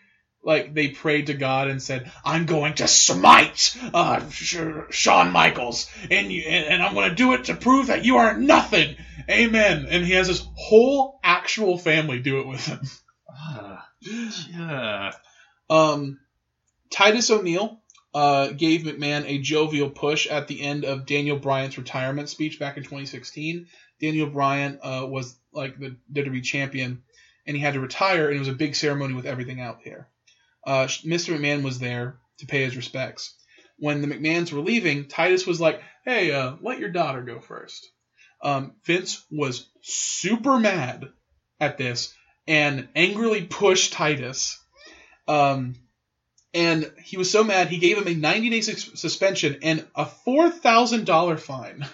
like 0.43 0.73
they 0.73 0.89
prayed 0.89 1.27
to 1.27 1.33
God 1.33 1.67
and 1.67 1.81
said, 1.81 2.11
"I'm 2.25 2.45
going 2.45 2.75
to 2.75 2.87
smite 2.87 3.77
uh, 3.93 4.27
Sh- 4.29 4.57
Shawn 4.89 5.31
Michaels, 5.31 5.89
and 6.09 6.31
you, 6.31 6.43
and, 6.43 6.65
and 6.65 6.83
I'm 6.83 6.93
going 6.93 7.09
to 7.09 7.15
do 7.15 7.33
it 7.33 7.45
to 7.45 7.55
prove 7.55 7.87
that 7.87 8.05
you 8.05 8.17
are 8.17 8.35
nothing." 8.37 8.95
Amen. 9.29 9.85
And 9.89 10.03
he 10.05 10.13
has 10.13 10.27
his 10.27 10.43
whole 10.55 11.19
actual 11.23 11.77
family 11.77 12.19
do 12.19 12.39
it 12.39 12.47
with 12.47 12.65
him. 12.65 12.79
Ah, 13.29 13.87
yeah. 14.49 15.11
Um, 15.69 16.19
Titus 16.89 17.29
O'Neil 17.29 17.80
uh, 18.13 18.47
gave 18.47 18.81
McMahon 18.81 19.23
a 19.25 19.39
jovial 19.39 19.89
push 19.89 20.27
at 20.27 20.47
the 20.47 20.61
end 20.61 20.83
of 20.83 21.05
Daniel 21.05 21.37
Bryan's 21.37 21.77
retirement 21.77 22.29
speech 22.29 22.59
back 22.59 22.77
in 22.77 22.83
2016. 22.83 23.67
Daniel 23.99 24.27
Bryan 24.27 24.79
uh, 24.81 25.05
was 25.07 25.37
like 25.53 25.79
the 25.79 25.95
WWE 26.11 26.43
champion, 26.43 27.03
and 27.45 27.55
he 27.55 27.63
had 27.63 27.75
to 27.75 27.79
retire, 27.79 28.27
and 28.27 28.35
it 28.35 28.39
was 28.39 28.47
a 28.47 28.53
big 28.53 28.75
ceremony 28.75 29.13
with 29.13 29.25
everything 29.25 29.61
out 29.61 29.83
there. 29.83 30.09
Uh, 30.65 30.85
Mr. 30.85 31.37
McMahon 31.37 31.63
was 31.63 31.79
there 31.79 32.19
to 32.39 32.45
pay 32.45 32.63
his 32.63 32.75
respects. 32.75 33.35
When 33.77 34.01
the 34.01 34.07
McMahons 34.07 34.51
were 34.51 34.61
leaving, 34.61 35.07
Titus 35.07 35.47
was 35.47 35.61
like, 35.61 35.81
"Hey, 36.05 36.31
uh, 36.31 36.55
let 36.61 36.79
your 36.79 36.89
daughter 36.89 37.21
go 37.21 37.39
first. 37.39 37.89
Um, 38.43 38.73
Vince 38.85 39.25
was 39.31 39.69
super 39.81 40.59
mad 40.59 41.09
at 41.59 41.77
this 41.77 42.13
and 42.47 42.89
angrily 42.95 43.45
pushed 43.45 43.93
Titus. 43.93 44.59
Um, 45.27 45.75
and 46.53 46.91
he 47.03 47.17
was 47.17 47.31
so 47.31 47.43
mad 47.43 47.67
he 47.67 47.77
gave 47.77 47.97
him 47.97 48.07
a 48.07 48.13
90 48.13 48.49
day 48.49 48.61
sus- 48.61 48.99
suspension 48.99 49.59
and 49.63 49.85
a 49.95 50.05
$4,000 50.05 51.39
fine 51.39 51.85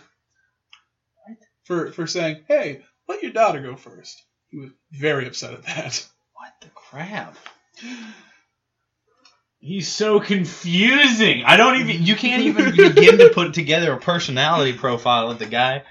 for 1.66 1.92
for 1.92 2.08
saying, 2.08 2.44
"Hey, 2.48 2.82
let 3.10 3.22
your 3.22 3.34
daughter 3.34 3.60
go 3.62 3.76
first. 3.76 4.24
He 4.50 4.58
was 4.58 4.70
very 4.92 5.28
upset 5.28 5.54
at 5.54 5.64
that. 5.64 6.08
What 6.34 6.54
the 6.62 6.70
crap? 6.70 7.36
He's 9.60 9.92
so 9.92 10.20
confusing. 10.20 11.44
I 11.44 11.58
don't 11.58 11.82
even. 11.82 12.04
You 12.06 12.16
can't 12.16 12.44
even 12.44 12.72
begin 12.76 13.18
to 13.18 13.30
put 13.34 13.54
together 13.54 13.92
a 13.92 14.00
personality 14.00 14.78
profile 14.78 15.30
of 15.32 15.40
the 15.40 15.46
guy 15.46 15.84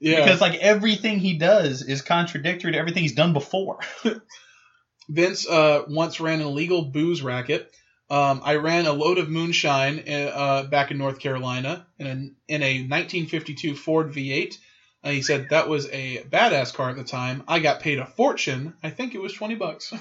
Yeah. 0.00 0.22
because 0.22 0.40
like 0.40 0.54
everything 0.60 1.18
he 1.18 1.38
does 1.38 1.82
is 1.82 2.02
contradictory 2.02 2.72
to 2.72 2.78
everything 2.78 3.02
he's 3.02 3.14
done 3.14 3.32
before. 3.32 3.80
Vince 5.08 5.48
uh, 5.48 5.82
once 5.88 6.20
ran 6.20 6.40
an 6.40 6.46
illegal 6.46 6.84
booze 6.84 7.22
racket. 7.22 7.72
Um, 8.08 8.40
I 8.44 8.56
ran 8.56 8.86
a 8.86 8.92
load 8.92 9.18
of 9.18 9.28
moonshine 9.28 10.04
uh, 10.08 10.64
back 10.64 10.92
in 10.92 10.98
North 10.98 11.18
Carolina 11.18 11.86
in 11.98 12.06
a, 12.06 12.10
in 12.52 12.62
a 12.62 12.78
1952 12.78 13.74
Ford 13.74 14.12
V8. 14.12 14.56
Uh, 15.02 15.10
he 15.10 15.22
said 15.22 15.48
that 15.50 15.68
was 15.68 15.88
a 15.90 16.18
badass 16.24 16.72
car 16.72 16.90
at 16.90 16.96
the 16.96 17.04
time. 17.04 17.42
I 17.48 17.58
got 17.58 17.80
paid 17.80 17.98
a 17.98 18.06
fortune. 18.06 18.74
I 18.82 18.90
think 18.90 19.14
it 19.14 19.20
was 19.20 19.32
20 19.32 19.56
bucks. 19.56 19.92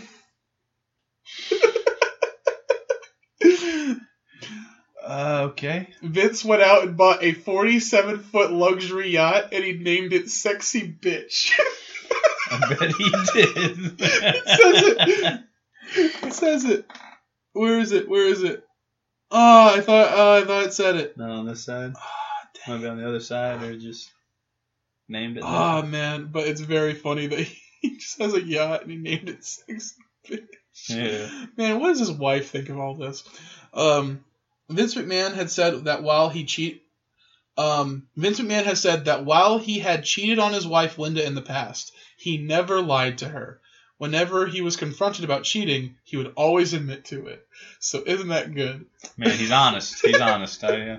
Uh, 5.04 5.48
okay. 5.50 5.90
Vince 6.04 6.46
went 6.46 6.62
out 6.62 6.84
and 6.84 6.98
bought 6.98 7.24
a 7.24 7.34
47 7.34 8.20
foot 8.20 8.52
luxury 8.52 9.10
yacht 9.10 9.50
and 9.52 9.64
he 9.64 9.74
named 9.74 10.14
it 10.14 10.30
Sexy 10.30 10.92
Bitch. 10.92 11.52
I 12.52 12.60
bet 12.70 12.92
he 12.92 13.10
did. 13.34 13.96
it. 14.00 15.44
it 16.24 16.34
says 16.34 16.66
it. 16.66 16.86
Where 17.56 17.80
is 17.80 17.94
it? 17.94 18.10
Where 18.10 18.28
is 18.28 18.44
it? 18.44 18.64
Oh, 19.32 19.76
I 19.76 19.80
thought 19.80 20.12
oh, 20.14 20.34
I 20.34 20.46
thought 20.46 20.66
it 20.66 20.74
said 20.74 20.98
it. 20.98 21.18
Not 21.18 21.30
on 21.30 21.46
this 21.46 21.64
side. 21.64 21.94
Oh, 21.96 22.26
Maybe 22.68 22.88
on 22.88 22.98
the 22.98 23.08
other 23.08 23.20
side, 23.20 23.64
or 23.64 23.78
just 23.78 24.12
named 25.08 25.38
it. 25.38 25.44
Oh 25.46 25.82
man, 25.84 26.30
but 26.32 26.48
it's 26.48 26.62
very 26.62 26.94
funny 26.94 27.28
that 27.28 27.40
he 27.82 27.98
just 27.98 28.20
has 28.22 28.34
a 28.34 28.42
yacht 28.42 28.82
and 28.82 28.92
he 28.92 28.98
named 28.98 29.30
it 29.30 29.40
Bitch. 29.40 30.90
Yeah. 30.90 31.46
Man, 31.56 31.80
what 31.80 31.90
does 31.90 32.00
his 32.00 32.12
wife 32.12 32.50
think 32.50 32.70
of 32.70 32.78
all 32.78 32.96
this? 32.96 33.24
Um, 33.74 34.26
Vince 34.70 34.96
McMahon 34.96 35.34
had 35.34 35.50
said 35.50 35.86
that 35.86 36.04
while 36.04 36.30
he 36.30 36.44
cheat, 36.44 36.84
um, 37.58 38.08
Vince 38.18 38.40
McMahon 38.40 38.66
has 38.66 38.82
said 38.82 39.06
that 39.06 39.24
while 39.24 39.60
he 39.60 39.80
had 39.80 40.04
cheated 40.04 40.40
on 40.40 40.52
his 40.52 40.68
wife 40.68 40.98
Linda 40.98 41.26
in 41.26 41.36
the 41.36 41.42
past, 41.42 41.94
he 42.18 42.38
never 42.38 42.82
lied 42.82 43.20
to 43.20 43.30
her. 43.30 43.62
Whenever 43.98 44.46
he 44.46 44.62
was 44.62 44.76
confronted 44.76 45.24
about 45.24 45.44
cheating, 45.44 45.96
he 46.04 46.18
would 46.18 46.34
always 46.36 46.74
admit 46.74 47.06
to 47.06 47.28
it. 47.28 47.48
So 47.80 48.04
isn't 48.06 48.28
that 48.28 48.54
good? 48.54 48.86
Man, 49.18 49.32
he's 49.32 49.52
honest. 49.52 50.06
He's 50.06 50.20
honest. 50.20 50.64
I, 50.64 50.76
yeah. 50.78 50.98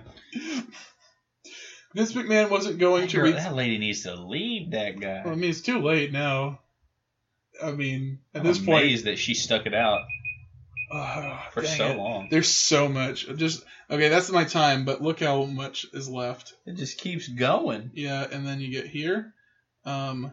Vince 1.94 2.12
McMahon 2.12 2.50
wasn't 2.50 2.78
going 2.78 3.02
That, 3.02 3.10
to 3.10 3.16
girl, 3.16 3.24
read. 3.26 3.36
that 3.36 3.54
lady 3.54 3.78
needs 3.78 4.02
to 4.04 4.14
leave 4.14 4.70
that 4.72 4.98
guy. 5.00 5.22
Well, 5.24 5.32
I 5.34 5.36
mean, 5.36 5.50
it's 5.50 5.60
too 5.62 5.80
late 5.80 6.12
now. 6.12 6.60
I 7.62 7.72
mean, 7.72 8.18
at 8.34 8.40
I'm 8.40 8.46
this 8.46 8.58
point, 8.58 8.84
amazed 8.84 9.04
that 9.06 9.18
she 9.18 9.32
stuck 9.34 9.64
it 9.66 9.72
out 9.74 10.02
uh, 10.92 11.38
for 11.52 11.64
so 11.64 11.86
it. 11.86 11.96
long. 11.96 12.28
There's 12.30 12.48
so 12.48 12.88
much. 12.88 13.26
Just 13.36 13.64
okay, 13.90 14.08
that's 14.08 14.30
my 14.30 14.44
time, 14.44 14.84
but 14.84 15.00
look 15.00 15.20
how 15.20 15.44
much 15.44 15.86
is 15.94 16.08
left. 16.08 16.54
It 16.66 16.76
just 16.76 16.98
keeps 16.98 17.28
going. 17.28 17.90
Yeah, 17.94 18.26
and 18.30 18.46
then 18.46 18.60
you 18.60 18.70
get 18.70 18.86
here. 18.86 19.32
Um, 19.86 20.32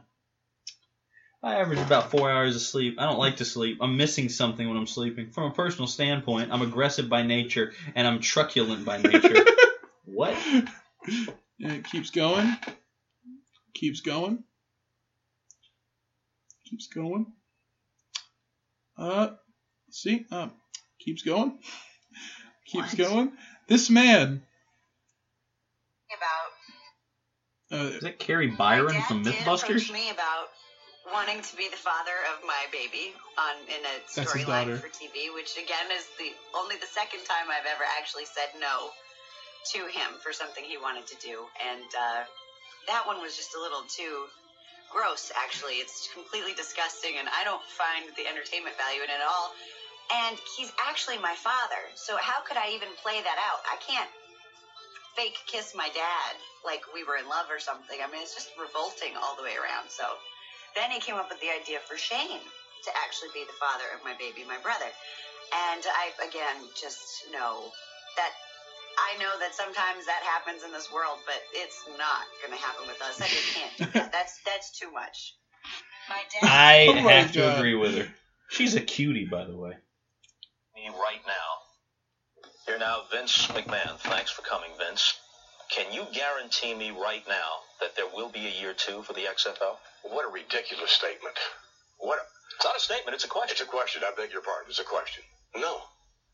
I 1.44 1.56
average 1.56 1.80
about 1.80 2.10
four 2.10 2.32
hours 2.32 2.56
of 2.56 2.62
sleep. 2.62 2.96
I 3.00 3.06
don't 3.06 3.20
like 3.20 3.38
to 3.38 3.46
sleep. 3.46 3.80
I'm 3.82 3.98
missing 3.98 4.30
something 4.30 4.66
when 4.66 4.78
I'm 4.78 4.88
sleeping. 4.88 5.30
From 5.32 5.52
a 5.52 5.54
personal 5.54 5.88
standpoint, 5.88 6.54
I'm 6.54 6.62
aggressive 6.62 7.10
by 7.10 7.24
nature 7.24 7.74
and 7.96 8.08
I'm 8.08 8.22
truculent 8.22 8.86
by 8.86 9.00
nature. 9.02 9.44
what? 10.06 10.38
and 10.46 10.64
it 11.60 11.84
keeps 11.84 12.12
going. 12.12 12.56
Keeps 13.74 14.00
going. 14.00 14.44
Keeps 16.70 16.88
going. 16.88 17.26
Uh, 18.98 19.32
see, 19.92 20.26
uh, 20.32 20.48
keeps 21.00 21.24
going. 21.24 21.60
Keeps 22.68 22.98
What? 22.98 23.10
going. 23.10 23.32
This 23.68 23.90
man. 23.90 24.44
about 27.70 27.80
Uh, 27.80 27.90
Is 27.96 28.02
that 28.02 28.18
Kari 28.20 28.48
Byron 28.48 29.02
from 29.02 29.26
Mythbusters? 29.26 29.92
me 29.92 30.10
about 30.10 30.48
wanting 31.12 31.42
to 31.44 31.54
be 31.56 31.68
the 31.68 31.80
father 31.80 32.16
of 32.32 32.40
my 32.48 32.64
baby 32.72 33.12
on 33.36 33.56
in 33.68 33.82
a 33.84 33.96
storyline 34.08 34.72
for 34.80 34.88
TV, 34.88 35.34
which 35.36 35.60
again 35.60 35.92
is 35.92 36.08
the 36.16 36.32
only 36.56 36.80
the 36.80 36.88
second 36.88 37.20
time 37.28 37.52
I've 37.52 37.68
ever 37.68 37.84
actually 38.00 38.26
said 38.26 38.56
no 38.60 38.92
to 39.76 39.80
him 39.92 40.16
for 40.24 40.32
something 40.32 40.64
he 40.64 40.78
wanted 40.78 41.08
to 41.08 41.18
do, 41.20 41.44
and 41.60 41.88
uh, 41.92 42.24
that 42.88 43.04
one 43.08 43.20
was 43.20 43.36
just 43.36 43.56
a 43.56 43.60
little 43.60 43.84
too 43.88 44.28
gross. 44.92 45.32
Actually, 45.36 45.80
it's 45.84 46.08
completely 46.14 46.54
disgusting, 46.54 47.20
and 47.20 47.28
I 47.28 47.44
don't 47.44 47.64
find 47.76 48.08
the 48.16 48.28
entertainment 48.28 48.76
value 48.78 49.04
in 49.04 49.10
it 49.10 49.20
at 49.20 49.26
all. 49.26 49.52
And 50.28 50.36
he's 50.56 50.72
actually 50.84 51.18
my 51.18 51.34
father, 51.40 51.80
so 51.96 52.20
how 52.20 52.44
could 52.44 52.60
I 52.60 52.76
even 52.76 52.92
play 53.02 53.24
that 53.24 53.40
out? 53.40 53.64
I 53.66 53.80
can't 53.80 54.12
fake 55.16 55.38
kiss 55.48 55.74
my 55.74 55.90
dad 55.94 56.34
like 56.66 56.82
we 56.94 57.04
were 57.04 57.16
in 57.18 57.28
love 57.30 57.48
or 57.50 57.60
something. 57.60 57.98
I 58.04 58.10
mean, 58.12 58.22
it's 58.22 58.36
just 58.36 58.52
revolting 58.60 59.16
all 59.16 59.36
the 59.36 59.44
way 59.44 59.56
around. 59.56 59.90
So 59.90 60.04
then 60.76 60.92
he 60.92 61.00
came 61.00 61.16
up 61.16 61.30
with 61.30 61.40
the 61.40 61.50
idea 61.52 61.80
for 61.88 61.98
Shane 61.98 62.42
to 62.86 62.92
actually 63.04 63.30
be 63.34 63.44
the 63.46 63.58
father 63.60 63.86
of 63.96 64.04
my 64.04 64.14
baby, 64.20 64.44
my 64.48 64.58
brother. 64.60 64.90
And 65.72 65.84
I, 65.86 66.12
again, 66.26 66.58
just 66.80 67.26
know 67.32 67.72
that 68.18 68.32
I 68.98 69.18
know 69.20 69.32
that 69.40 69.56
sometimes 69.56 70.06
that 70.06 70.22
happens 70.24 70.64
in 70.64 70.72
this 70.72 70.92
world, 70.92 71.18
but 71.26 71.42
it's 71.54 71.84
not 71.98 72.26
going 72.46 72.58
to 72.58 72.64
happen 72.64 72.86
with 72.88 73.02
us. 73.02 73.22
I 73.22 73.28
just 73.28 73.54
can't 73.56 73.74
do 73.78 73.86
that. 74.00 74.12
That's, 74.12 74.40
that's 74.46 74.78
too 74.80 74.92
much. 74.92 75.34
My 76.10 76.22
dad. 76.32 76.44
I 76.44 76.86
Oh 76.90 77.02
my 77.02 77.14
have 77.14 77.32
to 77.34 77.40
God. 77.40 77.58
agree 77.58 77.76
with 77.76 77.96
her. 77.98 78.08
She's 78.50 78.76
a 78.76 78.82
cutie, 78.82 79.26
by 79.26 79.46
the 79.46 79.56
way. 79.58 79.74
me 80.76 80.90
right 80.90 81.22
now. 81.26 81.50
You're 82.68 82.80
now 82.80 83.02
Vince 83.12 83.48
McMahon. 83.48 83.98
Thanks 84.00 84.32
for 84.32 84.42
coming, 84.44 84.72
Vince. 84.78 85.16
Can 85.70 85.92
you 85.92 86.06
guarantee 86.14 86.74
me 86.76 86.92
right 86.92 87.24
now 87.28 87.62
that 87.82 87.96
there 87.96 88.08
will 88.14 88.30
be 88.30 88.46
a 88.46 88.62
year 88.62 88.74
two 88.74 89.02
for 89.04 89.14
the 89.14 89.22
XFL? 89.22 89.76
What 90.04 90.26
a 90.26 90.32
ridiculous 90.32 90.92
statement. 90.92 91.36
What? 91.98 92.20
A, 92.20 92.24
It's 92.56 92.66
not 92.66 92.78
a 92.78 92.80
statement, 92.80 93.16
it's 93.16 93.24
a 93.24 93.28
question. 93.28 93.52
It's 93.52 93.62
a 93.62 93.66
question. 93.66 94.04
I 94.06 94.12
beg 94.16 94.32
your 94.32 94.42
pardon. 94.42 94.70
It's 94.70 94.80
a 94.80 94.84
question. 94.84 95.24
No. 95.56 95.82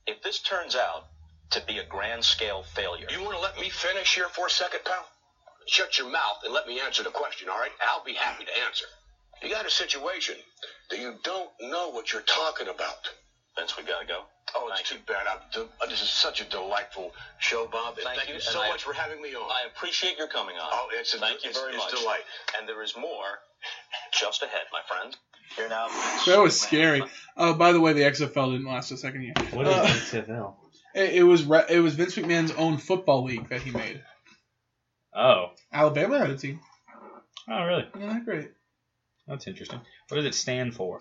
If 0.07 0.21
this 0.21 0.39
turns 0.41 0.75
out 0.75 1.05
to 1.51 1.61
be 1.61 1.77
a 1.79 1.83
grand 1.85 2.23
scale 2.23 2.63
failure. 2.63 3.07
You 3.09 3.21
want 3.21 3.35
to 3.35 3.41
let 3.41 3.57
me 3.57 3.69
finish 3.69 4.15
here 4.15 4.29
for 4.29 4.47
a 4.47 4.49
second, 4.49 4.81
pal? 4.85 5.05
Shut 5.67 5.97
your 5.97 6.09
mouth 6.09 6.41
and 6.43 6.53
let 6.53 6.67
me 6.67 6.79
answer 6.79 7.03
the 7.03 7.09
question, 7.11 7.49
all 7.49 7.59
right? 7.59 7.71
I'll 7.81 8.03
be 8.03 8.13
happy 8.13 8.45
to 8.45 8.51
answer. 8.65 8.85
You 9.41 9.49
got 9.49 9.65
a 9.65 9.69
situation 9.69 10.35
that 10.89 10.99
you 10.99 11.15
don't 11.23 11.49
know 11.61 11.89
what 11.89 12.11
you're 12.11 12.23
talking 12.23 12.67
about. 12.67 13.09
Vince, 13.59 13.77
we 13.77 13.83
gotta 13.83 14.05
go. 14.07 14.21
Oh, 14.55 14.67
it's 14.71 14.89
Thank 14.89 15.05
too 15.05 15.13
bad. 15.13 15.27
I'm 15.29 15.39
de- 15.51 15.69
uh, 15.83 15.85
this 15.87 16.01
is 16.01 16.09
such 16.09 16.41
a 16.41 16.45
delightful 16.45 17.11
show, 17.37 17.67
Bob. 17.67 17.95
Thank 17.95 18.07
thank 18.17 18.21
you, 18.29 18.33
you, 18.33 18.33
and 18.35 18.43
so 18.43 18.61
I- 18.61 18.69
much 18.69 18.83
for 18.83 18.93
having 18.93 19.21
me 19.21 19.35
on. 19.35 19.43
I 19.43 19.67
appreciate 19.75 20.17
your 20.17 20.27
coming 20.27 20.55
on. 20.55 20.69
oh, 20.71 20.87
it's 20.93 21.13
a, 21.13 21.19
Thank 21.19 21.43
you 21.43 21.49
it's, 21.51 21.59
very 21.59 21.75
it's 21.75 21.83
much. 21.91 21.99
delight. 21.99 22.21
And 22.57 22.67
there 22.67 22.81
is 22.81 22.95
more 22.97 23.39
just 24.19 24.41
ahead, 24.41 24.61
my 24.71 24.79
friend. 24.87 25.15
Here 25.55 25.67
now. 25.69 25.87
Vince 25.89 26.25
That 26.25 26.39
was 26.41 26.59
scary. 26.59 27.03
Oh, 27.35 27.53
by 27.55 27.71
the 27.73 27.79
way, 27.81 27.93
the 27.93 28.01
XFL 28.01 28.51
didn't 28.53 28.67
last 28.67 28.91
a 28.91 28.97
second 28.97 29.23
year. 29.23 29.33
What 29.51 29.67
Uh, 29.67 29.83
is 29.87 29.91
XFL? 30.13 30.55
It, 30.95 31.15
it 31.15 31.23
was 31.23 31.43
re- 31.43 31.65
it 31.69 31.79
was 31.79 31.95
Vince 31.95 32.15
McMahon's 32.15 32.51
own 32.51 32.77
football 32.77 33.23
league 33.23 33.49
that 33.49 33.61
he 33.61 33.71
made. 33.71 34.01
Oh. 35.13 35.47
Alabama 35.73 36.19
had 36.19 36.29
a 36.29 36.37
team. 36.37 36.59
Oh, 37.49 37.63
really? 37.65 37.87
Yeah, 37.99 38.19
great. 38.23 38.51
That's 39.27 39.47
interesting. 39.47 39.81
What 40.07 40.17
does 40.17 40.25
it 40.25 40.33
stand 40.35 40.75
for? 40.75 40.99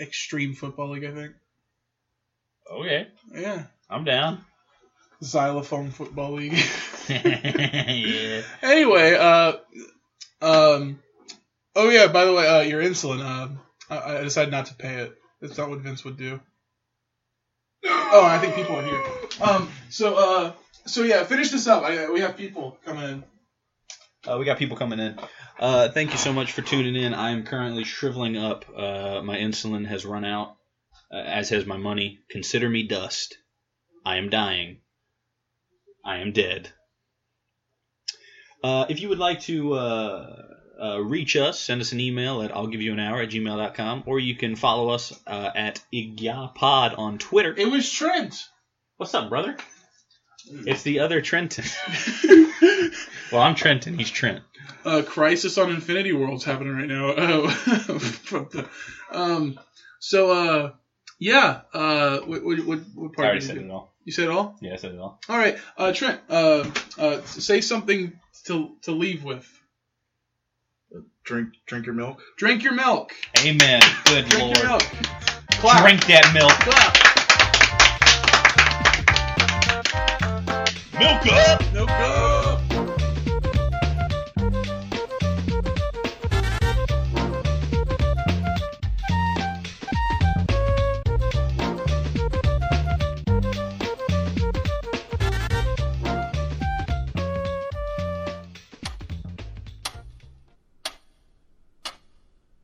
Extreme 0.00 0.54
football 0.54 0.90
league, 0.90 1.04
I 1.04 1.12
think. 1.12 1.32
Okay. 2.72 3.08
Yeah. 3.34 3.64
I'm 3.90 4.04
down. 4.04 4.44
Xylophone 5.22 5.90
football 5.90 6.32
league. 6.32 6.54
yeah. 7.08 8.42
anyway, 8.62 9.14
uh, 9.14 9.52
um, 10.40 10.98
oh 11.76 11.90
yeah. 11.90 12.08
By 12.08 12.24
the 12.24 12.32
way, 12.32 12.46
uh, 12.48 12.60
your 12.62 12.82
insulin. 12.82 13.20
Uh, 13.20 13.48
I, 13.90 14.18
I 14.18 14.22
decided 14.22 14.50
not 14.50 14.66
to 14.66 14.74
pay 14.74 14.94
it. 15.02 15.18
That's 15.40 15.58
not 15.58 15.68
what 15.68 15.80
Vince 15.80 16.04
would 16.04 16.16
do. 16.16 16.40
Oh, 17.84 18.24
I 18.24 18.38
think 18.38 18.54
people 18.54 18.76
are 18.76 18.82
here. 18.82 19.02
Um, 19.40 19.70
so 19.90 20.14
uh, 20.14 20.52
so 20.86 21.02
yeah, 21.02 21.24
finish 21.24 21.50
this 21.50 21.66
up. 21.66 21.82
I, 21.84 22.10
we 22.10 22.20
have 22.20 22.36
people 22.36 22.78
coming 22.84 23.04
in. 23.04 23.24
Uh, 24.26 24.38
we 24.38 24.44
got 24.44 24.58
people 24.58 24.76
coming 24.76 25.00
in. 25.00 25.18
Uh, 25.58 25.88
thank 25.88 26.12
you 26.12 26.18
so 26.18 26.32
much 26.32 26.52
for 26.52 26.62
tuning 26.62 26.96
in. 26.96 27.12
I 27.12 27.30
am 27.30 27.44
currently 27.44 27.84
shriveling 27.84 28.36
up. 28.36 28.64
Uh, 28.74 29.20
my 29.22 29.36
insulin 29.36 29.86
has 29.86 30.04
run 30.04 30.24
out, 30.24 30.56
as 31.12 31.50
has 31.50 31.66
my 31.66 31.76
money. 31.76 32.20
Consider 32.30 32.68
me 32.68 32.84
dust. 32.86 33.36
I 34.04 34.16
am 34.16 34.30
dying. 34.30 34.78
I 36.04 36.18
am 36.18 36.32
dead. 36.32 36.70
Uh, 38.64 38.86
if 38.88 39.00
you 39.00 39.08
would 39.08 39.18
like 39.18 39.40
to 39.42 39.74
uh, 39.74 40.42
uh, 40.80 40.98
reach 41.00 41.36
us, 41.36 41.60
send 41.60 41.80
us 41.80 41.92
an 41.92 42.00
email 42.00 42.42
at 42.42 42.54
I'll 42.54 42.66
give 42.68 42.82
you 42.82 42.92
an 42.92 43.00
hour 43.00 43.20
at 43.20 43.30
gmail.com, 43.30 44.04
or 44.06 44.18
you 44.18 44.36
can 44.36 44.56
follow 44.56 44.90
us 44.90 45.12
uh, 45.26 45.50
at 45.54 45.82
IGYAPod 45.92 46.98
on 46.98 47.18
Twitter. 47.18 47.54
It 47.56 47.70
was 47.70 47.90
Trent. 47.90 48.34
What's 48.96 49.14
up, 49.14 49.28
brother? 49.28 49.56
It's 50.48 50.82
the 50.82 51.00
other 51.00 51.20
Trenton. 51.20 51.64
well, 53.32 53.42
I'm 53.42 53.54
Trenton. 53.54 53.96
He's 53.98 54.10
Trent. 54.10 54.42
uh, 54.84 55.02
Crisis 55.06 55.56
on 55.58 55.70
Infinity 55.70 56.12
World's 56.12 56.44
happening 56.44 56.74
right 56.74 56.88
now. 56.88 57.48
Uh, 58.32 58.62
um, 59.10 59.60
so 60.00 60.30
uh, 60.30 60.72
yeah. 61.22 61.60
Uh, 61.72 62.18
what, 62.20 62.42
what, 62.44 62.58
what, 62.66 62.78
what 62.94 63.12
I 63.18 63.22
already 63.22 63.40
did 63.40 63.46
said 63.46 63.56
you 63.56 63.62
it 63.66 63.70
all. 63.70 63.92
You 64.04 64.12
said 64.12 64.24
it 64.24 64.30
all. 64.30 64.56
Yeah, 64.60 64.72
I 64.72 64.76
said 64.76 64.92
it 64.92 64.98
all. 64.98 65.20
All 65.28 65.38
right, 65.38 65.56
uh, 65.78 65.92
Trent. 65.92 66.20
Uh, 66.28 66.68
uh, 66.98 67.22
say 67.22 67.60
something 67.60 68.12
to 68.46 68.74
to 68.82 68.90
leave 68.92 69.22
with. 69.22 69.46
Drink 71.24 71.50
drink 71.66 71.86
your 71.86 71.94
milk. 71.94 72.20
Drink 72.36 72.64
your 72.64 72.74
milk. 72.74 73.14
Amen. 73.44 73.80
Good 74.06 74.26
Drink 74.26 74.42
lord. 74.42 74.56
your 74.58 74.66
milk. 74.66 74.82
Clap. 75.52 75.82
Drink 75.82 76.04
that 76.06 76.32
milk. 76.34 76.50
Clap. 76.66 77.12
Milk 80.98 81.26
up. 81.32 81.72
Milk 81.72 81.90
up. 81.90 82.61